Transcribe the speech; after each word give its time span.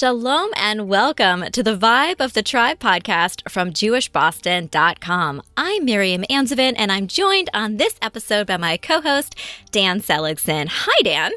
Shalom 0.00 0.48
and 0.56 0.88
welcome 0.88 1.44
to 1.52 1.62
the 1.62 1.76
Vibe 1.76 2.20
of 2.20 2.32
the 2.32 2.42
Tribe 2.42 2.78
podcast 2.78 3.46
from 3.50 3.70
JewishBoston.com. 3.70 5.42
I'm 5.58 5.84
Miriam 5.84 6.24
Anzovin 6.30 6.72
and 6.78 6.90
I'm 6.90 7.06
joined 7.06 7.50
on 7.52 7.76
this 7.76 7.96
episode 8.00 8.46
by 8.46 8.56
my 8.56 8.78
co 8.78 9.02
host, 9.02 9.34
Dan 9.72 10.00
Seligson. 10.00 10.68
Hi, 10.70 11.02
Dan. 11.02 11.32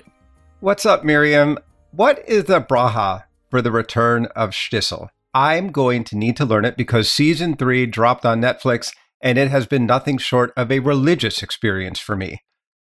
What's 0.61 0.85
up, 0.85 1.03
Miriam? 1.03 1.59
What 1.91 2.23
is 2.25 2.45
the 2.45 2.61
braha 2.61 3.25
for 3.49 3.61
the 3.61 3.69
return 3.69 4.27
of 4.27 4.51
Shtisel? 4.51 5.09
I'm 5.33 5.69
going 5.69 6.05
to 6.05 6.17
need 6.17 6.37
to 6.37 6.45
learn 6.45 6.63
it 6.63 6.77
because 6.77 7.11
season 7.11 7.57
three 7.57 7.85
dropped 7.85 8.25
on 8.25 8.39
Netflix 8.39 8.93
and 9.19 9.37
it 9.37 9.51
has 9.51 9.67
been 9.67 9.85
nothing 9.85 10.17
short 10.17 10.53
of 10.55 10.71
a 10.71 10.79
religious 10.79 11.43
experience 11.43 11.99
for 11.99 12.15
me. 12.15 12.39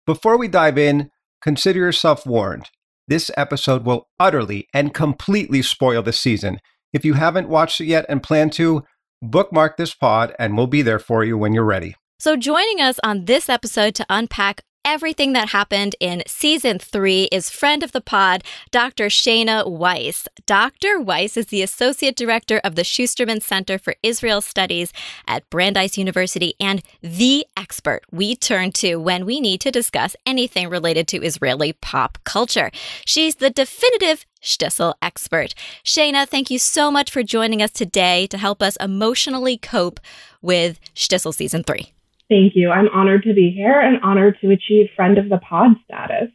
Before 0.06 0.38
we 0.38 0.48
dive 0.48 0.78
in, 0.78 1.12
consider 1.42 1.80
yourself 1.80 2.26
warned. 2.26 2.70
This 3.08 3.30
episode 3.38 3.86
will 3.86 4.08
utterly 4.20 4.68
and 4.74 4.94
completely 4.94 5.62
spoil 5.62 6.02
the 6.02 6.14
season. 6.14 6.60
If 6.92 7.06
you 7.06 7.14
haven't 7.14 7.50
watched 7.50 7.80
it 7.82 7.86
yet 7.86 8.06
and 8.10 8.24
plan 8.24 8.50
to, 8.52 8.84
bookmark 9.22 9.78
this 9.78 9.94
pod 9.94 10.36
and 10.40 10.58
we'll 10.58 10.68
be 10.68 10.82
there 10.82 11.00
for 11.00 11.24
you 11.24 11.38
when 11.38 11.54
you're 11.54 11.64
ready. 11.64 11.96
So, 12.20 12.36
joining 12.36 12.82
us 12.82 13.00
on 13.04 13.26
this 13.26 13.50
episode 13.50 13.94
to 13.96 14.06
unpack 14.10 14.62
everything 14.86 15.34
that 15.34 15.50
happened 15.50 15.96
in 16.00 16.22
season 16.28 16.78
three 16.78 17.24
is 17.32 17.50
friend 17.50 17.84
of 17.84 17.92
the 17.92 18.00
pod, 18.00 18.44
Dr. 18.70 19.08
Shayna 19.08 19.70
Weiss. 19.70 20.28
Dr. 20.46 21.00
Weiss 21.02 21.36
is 21.36 21.48
the 21.48 21.64
Associate 21.64 22.16
Director 22.16 22.62
of 22.64 22.76
the 22.76 22.84
Schusterman 22.84 23.42
Center 23.42 23.80
for 23.80 23.96
Israel 24.04 24.42
Studies 24.42 24.94
at 25.28 25.50
Brandeis 25.50 25.98
University 25.98 26.54
and 26.60 26.84
the 27.02 27.46
expert 27.58 28.02
we 28.12 28.36
turn 28.36 28.72
to 28.74 28.98
when 28.98 29.26
we 29.26 29.42
need 29.42 29.60
to 29.62 29.72
discuss 29.72 30.16
anything 30.26 30.70
related 30.70 31.08
to 31.10 31.24
Israeli 31.24 31.74
pop 31.74 32.20
culture. 32.24 32.70
She's 33.06 33.36
the 33.36 33.50
definitive 33.50 34.26
Shtisel 34.42 34.94
expert. 35.02 35.56
Shayna, 35.84 36.28
thank 36.28 36.52
you 36.52 36.60
so 36.60 36.92
much 36.92 37.10
for 37.10 37.24
joining 37.24 37.64
us 37.64 37.72
today 37.72 38.28
to 38.28 38.38
help 38.38 38.62
us 38.62 38.76
emotionally 38.76 39.58
cope 39.58 40.00
with 40.44 40.80
Shtisel 40.94 41.34
season 41.34 41.64
three. 41.64 41.95
Thank 42.30 42.54
you. 42.56 42.72
I'm 42.72 42.90
honored 42.90 43.24
to 43.24 43.34
be 43.34 43.52
here 43.52 43.80
and 43.80 44.02
honored 44.02 44.38
to 44.42 44.50
achieve 44.50 44.90
friend 44.96 45.18
of 45.18 45.30
the 45.30 45.38
pod 45.38 45.72
status. 45.86 46.30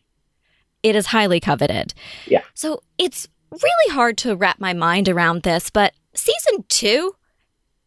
It 0.83 0.97
is 0.97 1.07
highly 1.07 1.41
coveted. 1.41 1.95
Yeah. 2.27 2.43
So 2.55 2.83
it's 2.97 3.29
really 3.51 3.95
hard 3.95 4.17
to 4.19 4.37
wrap 4.37 4.61
my 4.61 4.73
mind 4.73 5.09
around 5.09 5.43
this, 5.43 5.71
but 5.71 5.93
season 6.15 6.65
two, 6.69 7.17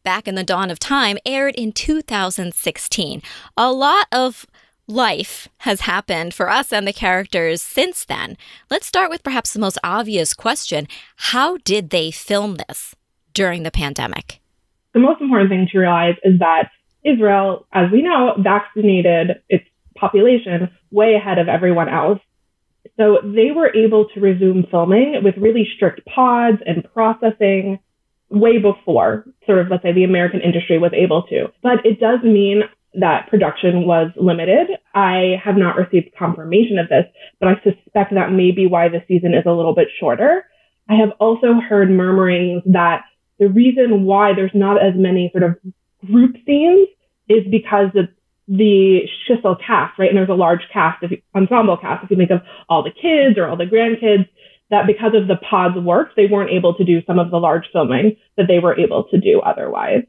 back 0.04 0.28
in 0.28 0.36
the 0.36 0.44
dawn 0.44 0.70
of 0.70 0.80
time, 0.80 1.18
aired 1.26 1.56
in 1.56 1.72
2016. 1.72 3.22
A 3.58 3.72
lot 3.72 4.08
of 4.12 4.46
life 4.88 5.48
has 5.60 5.82
happened 5.82 6.34
for 6.34 6.50
us 6.50 6.74
and 6.74 6.86
the 6.86 6.94
characters 6.94 7.62
since 7.62 8.06
then. 8.06 8.38
Let's 8.70 8.86
start 8.86 9.10
with 9.10 9.24
perhaps 9.24 9.54
the 9.54 9.60
most 9.60 9.78
obvious 9.84 10.34
question 10.34 10.88
How 11.16 11.58
did 11.58 11.90
they 11.90 12.12
film 12.12 12.58
this 12.68 12.96
during 13.34 13.64
the 13.64 13.72
pandemic? 13.72 14.42
The 14.94 15.00
most 15.00 15.22
important 15.22 15.50
thing 15.50 15.68
to 15.72 15.80
realize 15.80 16.16
is 16.24 16.40
that 16.40 16.70
Israel, 17.04 17.68
as 17.72 17.92
we 17.92 18.02
know, 18.02 18.34
vaccinated 18.40 19.42
its 19.50 19.66
population 19.96 20.70
way 20.92 21.16
ahead 21.16 21.40
of 21.40 21.48
everyone 21.48 21.90
else. 21.90 22.20
So 22.98 23.20
they 23.24 23.52
were 23.52 23.74
able 23.74 24.08
to 24.14 24.20
resume 24.20 24.66
filming 24.70 25.22
with 25.24 25.36
really 25.38 25.68
strict 25.76 26.06
pods 26.06 26.58
and 26.66 26.86
processing 26.94 27.80
way 28.30 28.58
before 28.58 29.26
sort 29.46 29.60
of, 29.60 29.68
let's 29.70 29.84
say, 29.84 29.94
the 29.94 30.04
American 30.04 30.42
industry 30.42 30.78
was 30.78 30.92
able 30.94 31.24
to. 31.24 31.48
But 31.62 31.86
it 31.86 32.00
does 32.00 32.20
mean 32.24 32.64
that 32.96 33.28
production 33.30 33.86
was 33.86 34.12
limited. 34.16 34.68
I 34.94 35.36
have 35.44 35.58
not 35.58 35.78
received 35.78 36.16
confirmation 36.18 36.78
of 36.78 36.90
this, 36.90 37.06
but 37.40 37.50
I 37.50 37.56
suspect 37.64 38.14
that 38.14 38.32
may 38.32 38.52
be 38.52 38.68
why 38.68 38.90
the 38.90 39.04
season 39.08 39.34
is 39.34 39.46
a 39.46 39.52
little 39.52 39.74
bit 39.74 39.88
shorter. 40.00 40.46
I 40.90 40.96
have 40.96 41.12
also 41.20 41.54
heard 41.68 41.90
murmurings 41.90 42.62
that 42.66 43.04
the 43.40 43.48
reason 43.48 44.04
why 44.04 44.34
there's 44.36 44.52
not 44.54 44.84
as 44.84 44.94
many 44.96 45.32
sort 45.32 45.44
of 45.44 45.58
group 46.06 46.36
scenes 46.46 46.88
is 47.30 47.44
because 47.50 47.90
the 47.94 48.10
the 48.48 49.02
Shtisel 49.30 49.58
cast, 49.66 49.98
right? 49.98 50.10
And 50.10 50.18
there's 50.18 50.30
a 50.30 50.34
large 50.34 50.62
cast 50.72 51.02
of 51.04 51.14
ensemble 51.34 51.78
cast. 51.78 52.04
If 52.04 52.12
you 52.12 52.18
think 52.18 52.32
of 52.32 52.42
all 52.68 52.84
the 52.84 52.92
kids 52.92 53.38
or 53.38 53.48
all 53.48 53.56
the 53.56 53.66
grandkids, 53.66 54.28
that 54.70 54.86
because 54.88 55.14
of 55.16 55.28
the 55.28 55.38
pod's 55.50 55.78
work, 55.78 56.10
they 56.16 56.26
weren't 56.26 56.50
able 56.50 56.74
to 56.76 56.84
do 56.84 57.02
some 57.06 57.20
of 57.20 57.32
the 57.32 57.38
large 57.38 57.66
filming 57.72 58.18
that 58.38 58.48
they 58.48 58.60
were 58.60 58.78
able 58.78 59.06
to 59.06 59.20
do 59.20 59.40
otherwise. 59.42 60.04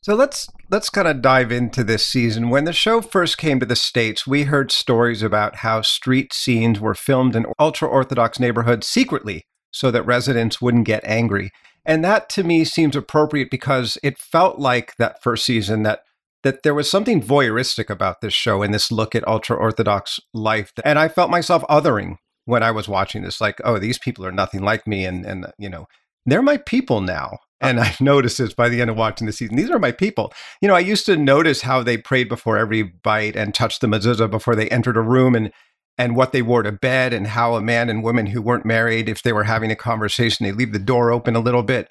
So 0.00 0.14
let's 0.14 0.48
let's 0.70 0.90
kind 0.90 1.08
of 1.08 1.22
dive 1.22 1.50
into 1.50 1.82
this 1.82 2.06
season. 2.06 2.50
When 2.50 2.64
the 2.64 2.72
show 2.72 3.00
first 3.00 3.38
came 3.38 3.58
to 3.60 3.66
the 3.66 3.76
states, 3.76 4.26
we 4.26 4.44
heard 4.44 4.70
stories 4.70 5.22
about 5.22 5.56
how 5.56 5.80
street 5.80 6.32
scenes 6.32 6.78
were 6.78 6.94
filmed 6.94 7.34
in 7.34 7.46
ultra-orthodox 7.58 8.38
neighborhoods 8.38 8.86
secretly 8.86 9.46
so 9.70 9.90
that 9.90 10.04
residents 10.04 10.60
wouldn't 10.60 10.86
get 10.86 11.02
angry. 11.04 11.50
And 11.84 12.04
that 12.04 12.28
to 12.30 12.44
me 12.44 12.64
seems 12.64 12.96
appropriate 12.96 13.50
because 13.50 13.98
it 14.02 14.18
felt 14.18 14.58
like 14.58 14.96
that 14.96 15.22
first 15.22 15.44
season 15.44 15.82
that 15.82 16.00
that 16.44 16.62
there 16.62 16.74
was 16.74 16.90
something 16.90 17.22
voyeuristic 17.22 17.88
about 17.88 18.20
this 18.20 18.34
show 18.34 18.62
and 18.62 18.72
this 18.72 18.92
look 18.92 19.14
at 19.14 19.26
ultra 19.26 19.56
orthodox 19.56 20.20
life. 20.34 20.72
And 20.84 20.98
I 20.98 21.08
felt 21.08 21.30
myself 21.30 21.64
othering 21.70 22.18
when 22.44 22.62
I 22.62 22.70
was 22.70 22.86
watching 22.86 23.22
this, 23.22 23.40
like, 23.40 23.60
oh, 23.64 23.78
these 23.78 23.98
people 23.98 24.26
are 24.26 24.32
nothing 24.32 24.62
like 24.62 24.86
me. 24.86 25.06
And, 25.06 25.24
and 25.24 25.46
you 25.58 25.70
know, 25.70 25.86
they're 26.26 26.42
my 26.42 26.58
people 26.58 27.00
now. 27.00 27.38
Uh. 27.60 27.68
And 27.68 27.80
I've 27.80 28.00
noticed 28.00 28.38
this 28.38 28.52
by 28.52 28.68
the 28.68 28.80
end 28.80 28.90
of 28.90 28.96
watching 28.96 29.26
the 29.26 29.32
season. 29.32 29.56
These 29.56 29.70
are 29.70 29.78
my 29.78 29.90
people. 29.92 30.32
You 30.60 30.68
know, 30.68 30.74
I 30.74 30.80
used 30.80 31.06
to 31.06 31.16
notice 31.16 31.62
how 31.62 31.82
they 31.82 31.96
prayed 31.96 32.28
before 32.28 32.58
every 32.58 32.82
bite 32.82 33.36
and 33.36 33.54
touched 33.54 33.80
the 33.80 33.86
mezuzah 33.86 34.30
before 34.30 34.54
they 34.54 34.68
entered 34.68 34.98
a 34.98 35.02
room 35.02 35.34
and 35.34 35.50
and 35.96 36.16
what 36.16 36.32
they 36.32 36.42
wore 36.42 36.62
to 36.62 36.72
bed 36.72 37.12
and 37.12 37.28
how 37.28 37.54
a 37.54 37.62
man 37.62 37.88
and 37.88 38.02
woman 38.02 38.26
who 38.26 38.42
weren't 38.42 38.66
married, 38.66 39.08
if 39.08 39.22
they 39.22 39.32
were 39.32 39.44
having 39.44 39.70
a 39.70 39.76
conversation, 39.76 40.44
they 40.44 40.52
leave 40.52 40.72
the 40.72 40.78
door 40.78 41.10
open 41.10 41.36
a 41.36 41.40
little 41.40 41.62
bit 41.62 41.88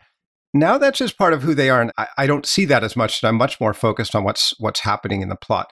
now 0.54 0.78
that's 0.78 1.00
just 1.00 1.18
part 1.18 1.34
of 1.34 1.42
who 1.42 1.56
they 1.56 1.70
are, 1.70 1.82
and 1.82 1.92
I, 1.98 2.08
I 2.20 2.28
don't 2.28 2.46
see 2.46 2.66
that 2.66 2.84
as 2.84 2.96
much. 2.96 3.22
And 3.22 3.30
I'm 3.30 3.36
much 3.36 3.60
more 3.60 3.74
focused 3.74 4.16
on 4.16 4.24
what's 4.24 4.54
what's 4.60 4.82
happening 4.82 5.22
in 5.22 5.30
the 5.30 5.36
plot. 5.36 5.72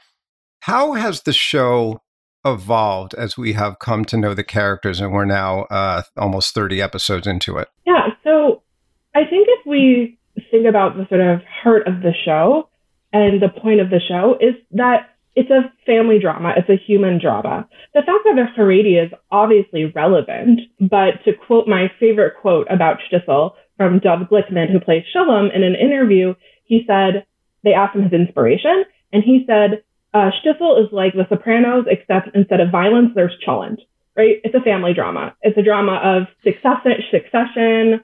How 0.62 0.94
has 0.94 1.22
the 1.22 1.34
show 1.34 2.02
evolved 2.44 3.14
as 3.14 3.38
we 3.38 3.54
have 3.54 3.80
come 3.80 4.06
to 4.06 4.18
know 4.18 4.34
the 4.34 4.44
characters, 4.44 5.00
and 5.00 5.14
we're 5.14 5.26
now 5.26 5.62
uh, 5.64 6.04
almost 6.18 6.56
30 6.56 6.82
episodes 6.82 7.28
into 7.28 7.58
it? 7.58 7.68
Yeah, 7.86 8.08
so 8.24 8.64
I 9.16 9.26
think 9.30 9.48
if 9.50 9.66
we 9.66 10.18
think 10.50 10.68
about 10.68 10.98
the 10.98 11.06
sort 11.10 11.22
of 11.22 11.42
heart 11.46 11.88
of 11.88 12.02
the 12.02 12.14
show 12.26 12.70
and 13.14 13.42
the 13.42 13.50
point 13.50 13.82
of 13.82 13.90
the 13.90 14.00
show 14.00 14.38
is 14.40 14.56
that 14.72 15.10
it's 15.36 15.50
a 15.50 15.72
family 15.86 16.20
drama. 16.20 16.54
It's 16.58 16.70
a 16.70 16.76
human 16.76 17.20
drama. 17.20 17.68
The 17.94 18.02
fact 18.02 18.20
that 18.26 18.34
they're 18.36 18.54
Haredi 18.58 19.04
is 19.04 19.12
obviously 19.32 19.86
relevant, 19.86 20.62
but 20.80 21.24
to 21.26 21.34
quote 21.34 21.68
my 21.68 21.92
favorite 22.00 22.34
quote 22.42 22.68
about 22.70 22.98
Shtisel 23.00 23.52
from 23.78 24.00
Dov 24.00 24.28
Glickman, 24.30 24.72
who 24.72 24.80
plays 24.80 25.04
Shalom, 25.12 25.50
in 25.52 25.64
an 25.64 25.76
interview, 25.76 26.34
he 26.66 26.84
said, 26.86 27.26
they 27.64 27.74
asked 27.74 27.96
him 27.96 28.04
his 28.04 28.14
inspiration, 28.14 28.84
and 29.14 29.24
he 29.24 29.46
said, 29.48 29.84
uh, 30.14 30.32
Shtisel 30.44 30.84
is 30.84 30.92
like 30.92 31.14
The 31.14 31.28
Sopranos, 31.30 31.86
except 31.88 32.36
instead 32.36 32.60
of 32.60 32.70
violence, 32.70 33.12
there's 33.16 33.38
challenge, 33.44 33.80
right? 34.18 34.38
It's 34.44 34.56
a 34.56 34.62
family 34.62 34.94
drama. 34.94 35.36
It's 35.42 35.58
a 35.58 35.64
drama 35.64 36.02
of 36.04 36.28
succession, 36.44 36.92
succession 37.10 38.02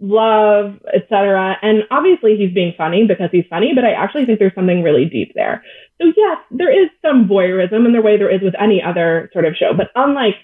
love, 0.00 0.78
etc. 0.94 1.56
And 1.62 1.82
obviously 1.90 2.36
he's 2.36 2.54
being 2.54 2.74
funny 2.76 3.06
because 3.06 3.28
he's 3.30 3.44
funny, 3.50 3.72
but 3.74 3.84
I 3.84 3.92
actually 3.92 4.24
think 4.24 4.38
there's 4.38 4.54
something 4.54 4.82
really 4.82 5.04
deep 5.04 5.32
there. 5.34 5.62
So 6.00 6.12
yes, 6.16 6.38
there 6.50 6.72
is 6.72 6.88
some 7.02 7.28
voyeurism 7.28 7.84
in 7.86 7.92
the 7.92 8.00
way 8.00 8.16
there 8.16 8.34
is 8.34 8.42
with 8.42 8.54
any 8.60 8.82
other 8.82 9.30
sort 9.32 9.44
of 9.44 9.54
show, 9.54 9.72
but 9.76 9.88
unlike 9.94 10.36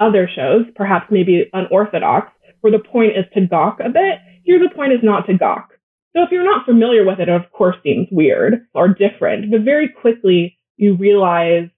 other 0.00 0.28
shows, 0.34 0.64
perhaps 0.74 1.06
maybe 1.10 1.50
unorthodox, 1.52 2.32
where 2.60 2.72
the 2.72 2.78
point 2.78 3.16
is 3.16 3.24
to 3.34 3.46
gawk 3.46 3.78
a 3.80 3.88
bit, 3.88 4.18
here 4.44 4.58
the 4.58 4.74
point 4.74 4.92
is 4.92 5.00
not 5.02 5.26
to 5.26 5.36
gawk. 5.36 5.74
So 6.14 6.22
if 6.22 6.30
you're 6.30 6.44
not 6.44 6.64
familiar 6.64 7.04
with 7.04 7.20
it, 7.20 7.28
it 7.28 7.34
of 7.34 7.50
course 7.52 7.76
seems 7.82 8.08
weird 8.10 8.66
or 8.74 8.88
different, 8.88 9.50
but 9.50 9.62
very 9.62 9.88
quickly 9.88 10.58
you 10.76 10.96
realize 10.96 11.68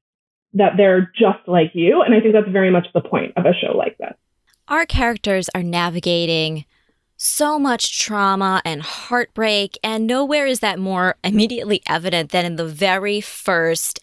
that 0.55 0.73
they're 0.76 1.11
just 1.19 1.46
like 1.46 1.73
you. 1.75 2.02
And 2.02 2.14
I 2.14 2.20
think 2.20 2.35
that's 2.35 2.49
very 2.49 2.70
much 2.70 2.87
the 2.94 3.00
point 3.00 3.32
of 3.37 3.46
a 3.46 3.52
show 3.52 3.76
like 3.76 3.99
this. 3.99 4.14
Our 4.69 4.87
characters 4.87 5.49
are 5.55 5.62
navigating 5.62 6.64
so 7.22 7.58
much 7.58 7.99
trauma 7.99 8.62
and 8.64 8.81
heartbreak, 8.81 9.76
and 9.84 10.06
nowhere 10.06 10.46
is 10.46 10.61
that 10.61 10.78
more 10.78 11.17
immediately 11.22 11.82
evident 11.87 12.31
than 12.31 12.46
in 12.46 12.56
the 12.56 12.64
very 12.64 13.20
first 13.20 14.00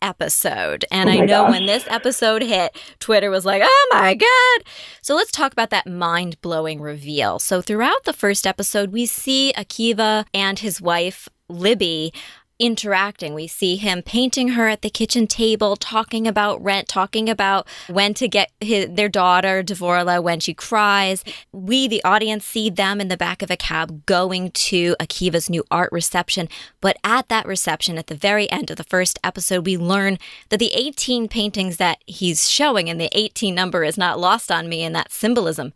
episode. 0.00 0.84
And 0.88 1.10
oh 1.10 1.12
I 1.12 1.16
know 1.16 1.42
gosh. 1.42 1.50
when 1.50 1.66
this 1.66 1.84
episode 1.88 2.42
hit, 2.42 2.76
Twitter 3.00 3.28
was 3.28 3.44
like, 3.44 3.62
oh 3.64 3.88
my 3.90 4.14
God. 4.14 4.64
So 5.02 5.16
let's 5.16 5.32
talk 5.32 5.52
about 5.52 5.70
that 5.70 5.88
mind 5.88 6.40
blowing 6.42 6.80
reveal. 6.80 7.40
So 7.40 7.60
throughout 7.60 8.04
the 8.04 8.12
first 8.12 8.46
episode, 8.46 8.92
we 8.92 9.04
see 9.04 9.52
Akiva 9.56 10.24
and 10.32 10.60
his 10.60 10.80
wife, 10.80 11.28
Libby, 11.48 12.12
interacting. 12.60 13.34
We 13.34 13.46
see 13.46 13.76
him 13.76 14.02
painting 14.02 14.50
her 14.50 14.68
at 14.68 14.82
the 14.82 14.90
kitchen 14.90 15.26
table, 15.26 15.74
talking 15.74 16.28
about 16.28 16.62
rent, 16.62 16.86
talking 16.86 17.28
about 17.28 17.66
when 17.88 18.14
to 18.14 18.28
get 18.28 18.52
his, 18.60 18.88
their 18.90 19.08
daughter, 19.08 19.62
Devorah, 19.62 20.22
when 20.22 20.38
she 20.38 20.54
cries. 20.54 21.24
We, 21.50 21.88
the 21.88 22.04
audience, 22.04 22.44
see 22.44 22.70
them 22.70 23.00
in 23.00 23.08
the 23.08 23.16
back 23.16 23.42
of 23.42 23.50
a 23.50 23.56
cab 23.56 24.06
going 24.06 24.50
to 24.52 24.94
Akiva's 25.00 25.48
new 25.48 25.64
art 25.70 25.90
reception. 25.90 26.48
But 26.80 26.98
at 27.02 27.28
that 27.28 27.46
reception, 27.46 27.98
at 27.98 28.08
the 28.08 28.14
very 28.14 28.48
end 28.50 28.70
of 28.70 28.76
the 28.76 28.84
first 28.84 29.18
episode, 29.24 29.66
we 29.66 29.76
learn 29.76 30.18
that 30.50 30.58
the 30.58 30.72
18 30.74 31.28
paintings 31.28 31.78
that 31.78 31.98
he's 32.06 32.50
showing, 32.50 32.88
and 32.90 33.00
the 33.00 33.10
18 33.12 33.54
number 33.54 33.82
is 33.82 33.96
not 33.96 34.20
lost 34.20 34.52
on 34.52 34.68
me 34.68 34.82
in 34.82 34.92
that 34.92 35.12
symbolism, 35.12 35.72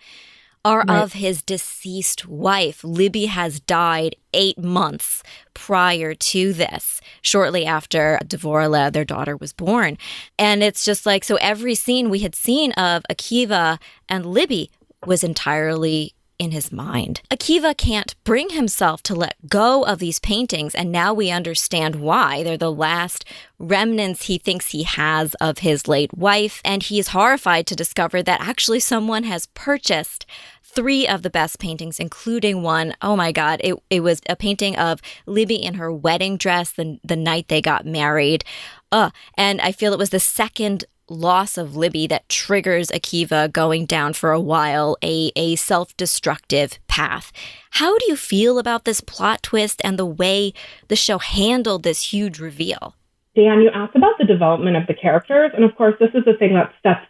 are 0.64 0.84
right. 0.88 1.02
of 1.02 1.12
his 1.14 1.43
deceased 1.43 2.26
wife. 2.26 2.82
Libby 2.82 3.26
has 3.26 3.61
died 3.61 4.16
eight 4.32 4.58
months 4.58 5.22
prior 5.52 6.14
to 6.14 6.52
this, 6.52 7.00
shortly 7.22 7.66
after 7.66 8.19
Dvorah, 8.25 8.93
their 8.93 9.05
daughter, 9.05 9.37
was 9.37 9.52
born. 9.52 9.99
And 10.38 10.62
it's 10.62 10.84
just 10.84 11.06
like, 11.06 11.25
so 11.25 11.37
every 11.37 11.75
scene 11.75 12.11
we 12.11 12.20
had 12.20 12.34
seen 12.34 12.72
of 12.72 13.02
Akiva 13.11 13.78
and 14.08 14.26
Libby 14.26 14.70
was 15.06 15.22
entirely 15.22 16.14
in 16.38 16.50
his 16.50 16.72
mind. 16.72 17.22
Akiva 17.31 17.76
can't 17.76 18.14
bring 18.25 18.50
himself 18.50 19.02
to 19.05 19.14
let 19.14 19.37
go 19.49 19.84
of 19.84 19.99
these 19.99 20.19
paintings, 20.19 20.75
and 20.75 20.90
now 20.90 21.14
we 21.14 21.31
understand 21.31 21.96
why. 21.96 22.43
They're 22.43 22.56
the 22.56 22.72
last 22.72 23.25
remnants 23.58 24.25
he 24.25 24.38
thinks 24.38 24.70
he 24.70 24.82
has 24.82 25.34
of 25.34 25.58
his 25.58 25.87
late 25.87 26.12
wife, 26.12 26.61
and 26.64 26.82
he 26.82 26.99
is 26.99 27.08
horrified 27.08 27.66
to 27.69 27.76
discover 27.76 28.22
that 28.22 28.40
actually 28.40 28.81
someone 28.81 29.25
has 29.25 29.46
purchased 29.46 30.26
three 30.75 31.06
of 31.06 31.23
the 31.23 31.31
best 31.31 31.59
paintings, 31.59 32.00
including 32.00 32.62
one, 32.62 32.94
oh 33.00 33.17
my 33.17 33.32
God, 33.32 33.61
it, 33.62 33.76
it 33.91 34.00
was 34.00 34.21
a 34.29 34.37
painting 34.37 34.76
of 34.76 35.00
Libby 35.26 35.56
in 35.56 35.75
her 35.75 35.93
wedding 35.93 36.37
dress 36.37 36.73
the, 36.73 36.99
the 37.05 37.17
night 37.17 37.49
they 37.49 37.61
got 37.61 37.87
married. 37.87 38.44
Uh, 38.91 39.11
and 39.37 39.61
I 39.61 39.73
feel 39.73 39.93
it 39.93 39.99
was 39.99 40.11
the 40.11 40.21
second 40.21 40.85
loss 41.09 41.59
of 41.59 41.76
Libby 41.76 42.06
that 42.06 42.29
triggers 42.29 42.88
Akiva 42.88 43.53
going 43.53 43.87
down 43.87 44.15
for 44.15 44.32
a 44.32 44.41
while 44.41 44.97
a, 45.03 45.31
a 45.37 45.56
self 45.56 45.97
destructive 45.97 46.79
path. 46.88 47.32
How 47.71 47.99
do 47.99 48.06
you 48.09 48.17
feel 48.17 48.59
about 48.59 48.85
this 48.85 49.00
plot 49.00 49.43
twist 49.43 49.81
and 49.85 49.99
the 49.99 50.06
way 50.06 50.55
the 50.88 50.97
show 50.97 51.19
handled 51.19 51.82
this 51.82 52.12
huge 52.12 52.38
reveal? 52.38 52.94
Dan, 53.35 53.61
you 53.61 53.71
asked 53.75 53.97
about 53.97 54.17
the 54.19 54.25
development 54.25 54.76
of 54.76 54.87
the 54.87 54.94
characters. 54.94 55.50
And 55.55 55.65
of 55.65 55.75
course, 55.76 55.94
this 55.99 56.11
is 56.15 56.25
the 56.25 56.35
thing 56.38 56.55
that 56.55 56.73
sets 56.82 57.06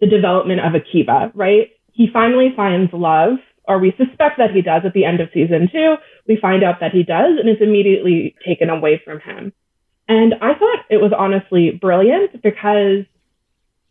the 0.00 0.06
development 0.06 0.60
of 0.60 0.72
Akiva, 0.72 1.30
right? 1.34 1.70
He 1.98 2.06
finally 2.12 2.52
finds 2.54 2.92
love, 2.92 3.38
or 3.64 3.80
we 3.80 3.92
suspect 3.98 4.38
that 4.38 4.52
he 4.54 4.62
does 4.62 4.82
at 4.84 4.92
the 4.92 5.04
end 5.04 5.20
of 5.20 5.30
season 5.34 5.68
two. 5.70 5.96
We 6.28 6.38
find 6.40 6.62
out 6.62 6.78
that 6.78 6.92
he 6.92 7.02
does, 7.02 7.40
and 7.40 7.48
it's 7.48 7.60
immediately 7.60 8.36
taken 8.46 8.70
away 8.70 9.02
from 9.04 9.18
him. 9.18 9.52
And 10.06 10.34
I 10.34 10.54
thought 10.54 10.86
it 10.90 10.98
was 10.98 11.10
honestly 11.12 11.72
brilliant 11.72 12.40
because 12.40 13.04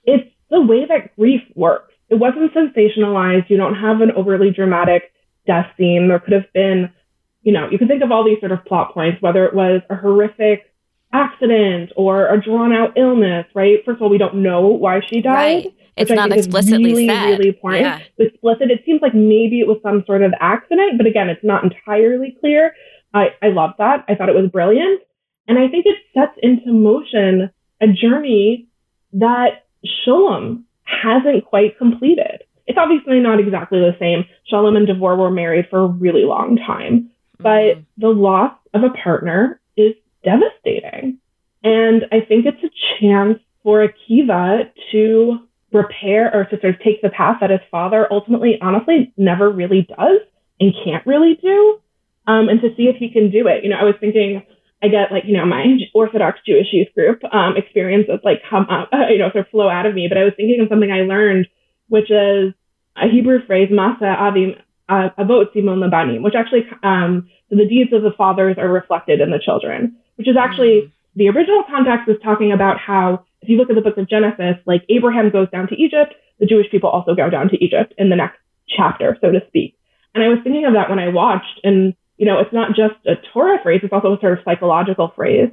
it's 0.05 0.31
the 0.49 0.61
way 0.61 0.85
that 0.85 1.17
grief 1.17 1.41
works. 1.53 1.93
It 2.09 2.15
wasn't 2.15 2.53
sensationalized. 2.53 3.49
You 3.49 3.57
don't 3.57 3.75
have 3.75 3.99
an 3.99 4.11
overly 4.15 4.51
dramatic 4.51 5.11
death 5.45 5.67
scene. 5.77 6.07
There 6.07 6.19
could 6.19 6.31
have 6.31 6.53
been, 6.53 6.93
you 7.41 7.51
know, 7.51 7.67
you 7.69 7.77
can 7.77 7.89
think 7.89 8.03
of 8.03 8.11
all 8.13 8.23
these 8.23 8.39
sort 8.39 8.53
of 8.53 8.63
plot 8.63 8.93
points, 8.93 9.21
whether 9.21 9.43
it 9.43 9.53
was 9.53 9.81
a 9.89 9.97
horrific 9.97 10.73
accident 11.11 11.91
or 11.97 12.33
a 12.33 12.41
drawn 12.41 12.71
out 12.71 12.97
illness, 12.97 13.47
right? 13.53 13.83
First 13.83 13.97
of 13.97 14.03
all, 14.03 14.09
we 14.09 14.17
don't 14.17 14.41
know 14.41 14.67
why 14.67 15.01
she 15.09 15.21
died. 15.21 15.65
Right. 15.65 15.73
It's 15.97 16.11
not 16.11 16.31
explicitly 16.31 16.91
really, 16.91 17.07
said. 17.07 17.29
Really 17.29 17.49
important. 17.49 17.81
Yeah. 17.81 17.99
Explicit. 18.17 18.71
It 18.71 18.83
seems 18.85 19.01
like 19.01 19.13
maybe 19.13 19.59
it 19.59 19.67
was 19.67 19.79
some 19.81 20.03
sort 20.05 20.21
of 20.21 20.33
accident, 20.39 20.97
but 20.97 21.07
again, 21.07 21.29
it's 21.29 21.43
not 21.43 21.63
entirely 21.63 22.37
clear. 22.39 22.73
I, 23.13 23.29
I 23.41 23.47
love 23.47 23.71
that. 23.79 24.05
I 24.07 24.15
thought 24.15 24.29
it 24.29 24.35
was 24.35 24.49
brilliant. 24.51 25.01
And 25.47 25.57
I 25.57 25.67
think 25.67 25.85
it 25.85 25.97
sets 26.13 26.37
into 26.41 26.71
motion 26.71 27.49
a 27.81 27.87
journey 27.87 28.67
that 29.13 29.65
Sholem 29.85 30.63
hasn't 30.83 31.45
quite 31.45 31.77
completed. 31.77 32.43
It's 32.65 32.77
obviously 32.77 33.19
not 33.19 33.39
exactly 33.39 33.79
the 33.79 33.95
same. 33.99 34.25
Sholem 34.51 34.75
and 34.75 34.87
Dvorah 34.87 35.17
were 35.17 35.31
married 35.31 35.67
for 35.69 35.79
a 35.79 35.87
really 35.87 36.25
long 36.25 36.57
time, 36.57 37.09
but 37.39 37.47
mm-hmm. 37.47 37.81
the 37.97 38.09
loss 38.09 38.53
of 38.73 38.83
a 38.83 38.89
partner 38.89 39.59
is 39.77 39.93
devastating. 40.23 41.17
And 41.63 42.05
I 42.11 42.21
think 42.21 42.45
it's 42.45 42.63
a 42.63 42.99
chance 42.99 43.39
for 43.63 43.87
Akiva 43.87 44.69
to 44.91 45.39
repair 45.77 46.33
or 46.33 46.45
to 46.45 46.59
sort 46.59 46.75
of 46.75 46.81
take 46.81 47.01
the 47.01 47.09
path 47.09 47.37
that 47.41 47.49
his 47.49 47.59
father 47.71 48.07
ultimately, 48.11 48.57
honestly, 48.61 49.13
never 49.17 49.49
really 49.49 49.87
does 49.87 50.21
and 50.59 50.73
can't 50.83 51.05
really 51.05 51.35
do, 51.41 51.79
um, 52.25 52.49
and 52.49 52.61
to 52.61 52.69
see 52.75 52.83
if 52.83 52.95
he 52.97 53.09
can 53.09 53.29
do 53.29 53.47
it. 53.47 53.63
You 53.63 53.69
know, 53.69 53.77
I 53.77 53.83
was 53.83 53.95
thinking, 53.99 54.43
I 54.81 54.87
get 54.87 55.11
like, 55.11 55.23
you 55.25 55.37
know, 55.37 55.45
my 55.45 55.77
Orthodox 55.93 56.39
Jewish 56.45 56.67
youth 56.71 56.89
group 56.93 57.21
um, 57.31 57.55
experiences 57.57 58.19
like 58.23 58.41
come 58.49 58.67
up, 58.69 58.89
uh, 58.91 59.07
you 59.09 59.19
know, 59.19 59.29
sort 59.31 59.45
of 59.45 59.51
flow 59.51 59.69
out 59.69 59.85
of 59.85 59.93
me. 59.93 60.07
But 60.09 60.17
I 60.17 60.23
was 60.23 60.33
thinking 60.35 60.59
of 60.61 60.69
something 60.69 60.91
I 60.91 61.01
learned, 61.01 61.47
which 61.87 62.11
is 62.11 62.53
a 62.95 63.07
Hebrew 63.09 63.45
phrase, 63.45 63.69
Masa 63.69 64.17
Avim 64.17 64.59
uh, 64.89 65.09
Avot 65.17 65.53
Siman 65.55 65.83
Labanim, 65.83 66.23
which 66.23 66.35
actually, 66.35 66.65
um, 66.83 67.29
so 67.49 67.55
the 67.55 67.67
deeds 67.67 67.93
of 67.93 68.01
the 68.01 68.11
fathers 68.17 68.57
are 68.57 68.69
reflected 68.69 69.21
in 69.21 69.31
the 69.31 69.39
children, 69.39 69.95
which 70.15 70.27
is 70.27 70.35
actually 70.37 70.81
mm. 70.81 70.91
the 71.15 71.29
original 71.29 71.63
context 71.69 72.09
is 72.09 72.17
talking 72.23 72.51
about 72.51 72.79
how 72.79 73.25
if 73.41 73.49
you 73.49 73.57
look 73.57 73.69
at 73.69 73.75
the 73.75 73.81
book 73.81 73.97
of 73.97 74.09
Genesis, 74.09 74.57
like 74.65 74.83
Abraham 74.89 75.29
goes 75.29 75.49
down 75.49 75.67
to 75.67 75.75
Egypt, 75.75 76.13
the 76.39 76.45
Jewish 76.45 76.69
people 76.69 76.89
also 76.89 77.15
go 77.15 77.29
down 77.29 77.49
to 77.49 77.63
Egypt 77.63 77.93
in 77.97 78.09
the 78.09 78.15
next 78.15 78.37
chapter, 78.67 79.17
so 79.21 79.31
to 79.31 79.39
speak. 79.47 79.77
And 80.13 80.23
I 80.23 80.29
was 80.29 80.39
thinking 80.43 80.65
of 80.65 80.73
that 80.73 80.89
when 80.89 80.99
I 80.99 81.09
watched, 81.09 81.59
and 81.63 81.93
you 82.17 82.25
know, 82.25 82.39
it's 82.39 82.53
not 82.53 82.69
just 82.69 82.95
a 83.05 83.15
Torah 83.33 83.59
phrase, 83.61 83.81
it's 83.83 83.93
also 83.93 84.13
a 84.13 84.19
sort 84.19 84.37
of 84.37 84.43
psychological 84.43 85.11
phrase. 85.15 85.49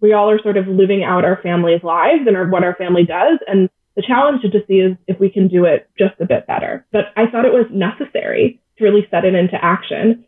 We 0.00 0.12
all 0.12 0.30
are 0.30 0.40
sort 0.42 0.56
of 0.56 0.66
living 0.66 1.04
out 1.04 1.24
our 1.24 1.40
family's 1.42 1.82
lives 1.82 2.22
and 2.26 2.50
what 2.50 2.64
our 2.64 2.74
family 2.74 3.04
does. 3.04 3.38
And 3.46 3.68
the 3.96 4.02
challenge 4.02 4.42
to 4.42 4.64
see 4.68 4.80
is 4.80 4.96
if 5.06 5.18
we 5.18 5.30
can 5.30 5.48
do 5.48 5.64
it 5.64 5.88
just 5.98 6.14
a 6.20 6.26
bit 6.26 6.46
better. 6.46 6.86
But 6.92 7.06
I 7.16 7.26
thought 7.26 7.44
it 7.44 7.52
was 7.52 7.66
necessary 7.70 8.60
to 8.78 8.84
really 8.84 9.06
set 9.10 9.24
it 9.24 9.34
into 9.34 9.62
action. 9.62 10.24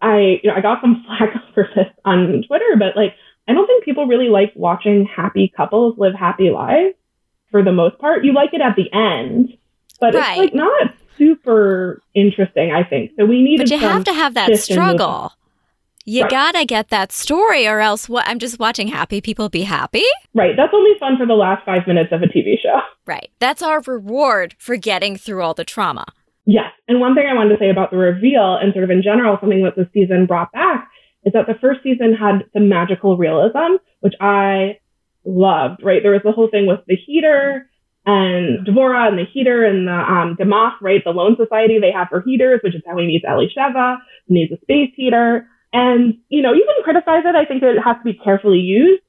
I, 0.00 0.40
you 0.42 0.50
know, 0.50 0.54
I 0.56 0.60
got 0.60 0.80
some 0.80 1.04
flack 1.06 1.34
for 1.54 1.68
this 1.74 1.86
on 2.04 2.44
Twitter, 2.46 2.76
but 2.78 2.96
like, 2.96 3.14
I 3.48 3.52
don't 3.52 3.66
think 3.66 3.84
people 3.84 4.06
really 4.06 4.28
like 4.28 4.52
watching 4.54 5.06
happy 5.06 5.52
couples 5.54 5.98
live 5.98 6.14
happy 6.14 6.50
lives 6.50 6.94
for 7.50 7.64
the 7.64 7.72
most 7.72 7.98
part. 7.98 8.24
You 8.24 8.32
like 8.32 8.54
it 8.54 8.60
at 8.60 8.76
the 8.76 8.92
end, 8.92 9.56
but 10.00 10.14
right. 10.14 10.30
it's 10.32 10.38
like 10.38 10.54
not 10.54 10.94
super 11.18 12.02
interesting, 12.14 12.72
I 12.72 12.84
think. 12.84 13.12
So 13.18 13.26
we 13.26 13.42
need 13.42 13.58
But 13.58 13.70
you 13.70 13.78
have 13.78 14.04
to 14.04 14.12
have 14.12 14.34
that 14.34 14.56
struggle. 14.58 15.32
You 16.06 16.22
right. 16.22 16.30
gotta 16.30 16.64
get 16.64 16.88
that 16.88 17.12
story, 17.12 17.66
or 17.66 17.80
else 17.80 18.08
what? 18.08 18.26
I'm 18.26 18.38
just 18.38 18.58
watching 18.58 18.88
happy 18.88 19.20
people 19.20 19.48
be 19.48 19.62
happy. 19.62 20.04
Right. 20.34 20.56
That's 20.56 20.72
only 20.72 20.98
fun 20.98 21.18
for 21.18 21.26
the 21.26 21.34
last 21.34 21.64
five 21.64 21.86
minutes 21.86 22.10
of 22.10 22.22
a 22.22 22.26
TV 22.26 22.54
show. 22.60 22.80
Right. 23.06 23.30
That's 23.38 23.62
our 23.62 23.82
reward 23.82 24.54
for 24.58 24.76
getting 24.76 25.16
through 25.16 25.42
all 25.42 25.54
the 25.54 25.64
trauma. 25.64 26.06
Yes. 26.46 26.72
And 26.88 27.00
one 27.00 27.14
thing 27.14 27.26
I 27.30 27.34
wanted 27.34 27.50
to 27.50 27.58
say 27.58 27.70
about 27.70 27.90
the 27.90 27.98
reveal 27.98 28.56
and 28.56 28.72
sort 28.72 28.84
of 28.84 28.90
in 28.90 29.02
general, 29.02 29.36
something 29.40 29.62
that 29.62 29.76
the 29.76 29.88
season 29.92 30.26
brought 30.26 30.50
back 30.52 30.90
is 31.24 31.32
that 31.32 31.46
the 31.46 31.58
first 31.60 31.80
season 31.82 32.14
had 32.14 32.44
some 32.52 32.68
magical 32.68 33.16
realism, 33.16 33.76
which 34.00 34.14
I 34.20 34.78
loved, 35.24 35.82
right? 35.82 36.02
There 36.02 36.12
was 36.12 36.22
the 36.24 36.32
whole 36.32 36.48
thing 36.50 36.66
with 36.66 36.80
the 36.86 36.96
heater 36.96 37.68
and 38.06 38.66
Dvorah 38.66 39.08
and 39.08 39.18
the 39.18 39.26
heater 39.30 39.64
and 39.64 39.86
the 39.86 39.92
um, 39.92 40.36
Gemach, 40.36 40.80
right? 40.80 41.02
The 41.04 41.10
loan 41.10 41.36
society 41.36 41.78
they 41.78 41.92
have 41.92 42.08
for 42.08 42.22
heaters, 42.22 42.60
which 42.62 42.74
is 42.74 42.82
how 42.86 42.96
he 42.96 43.06
meets 43.06 43.26
Elisheva, 43.26 43.98
who 44.26 44.34
needs 44.34 44.52
a 44.52 44.60
space 44.62 44.92
heater. 44.96 45.46
And, 45.72 46.14
you 46.28 46.42
know, 46.42 46.52
you 46.52 46.66
can 46.66 46.82
criticize 46.82 47.24
it. 47.26 47.34
I 47.36 47.44
think 47.44 47.62
it 47.62 47.78
has 47.84 47.96
to 47.98 48.04
be 48.04 48.14
carefully 48.14 48.58
used. 48.58 49.02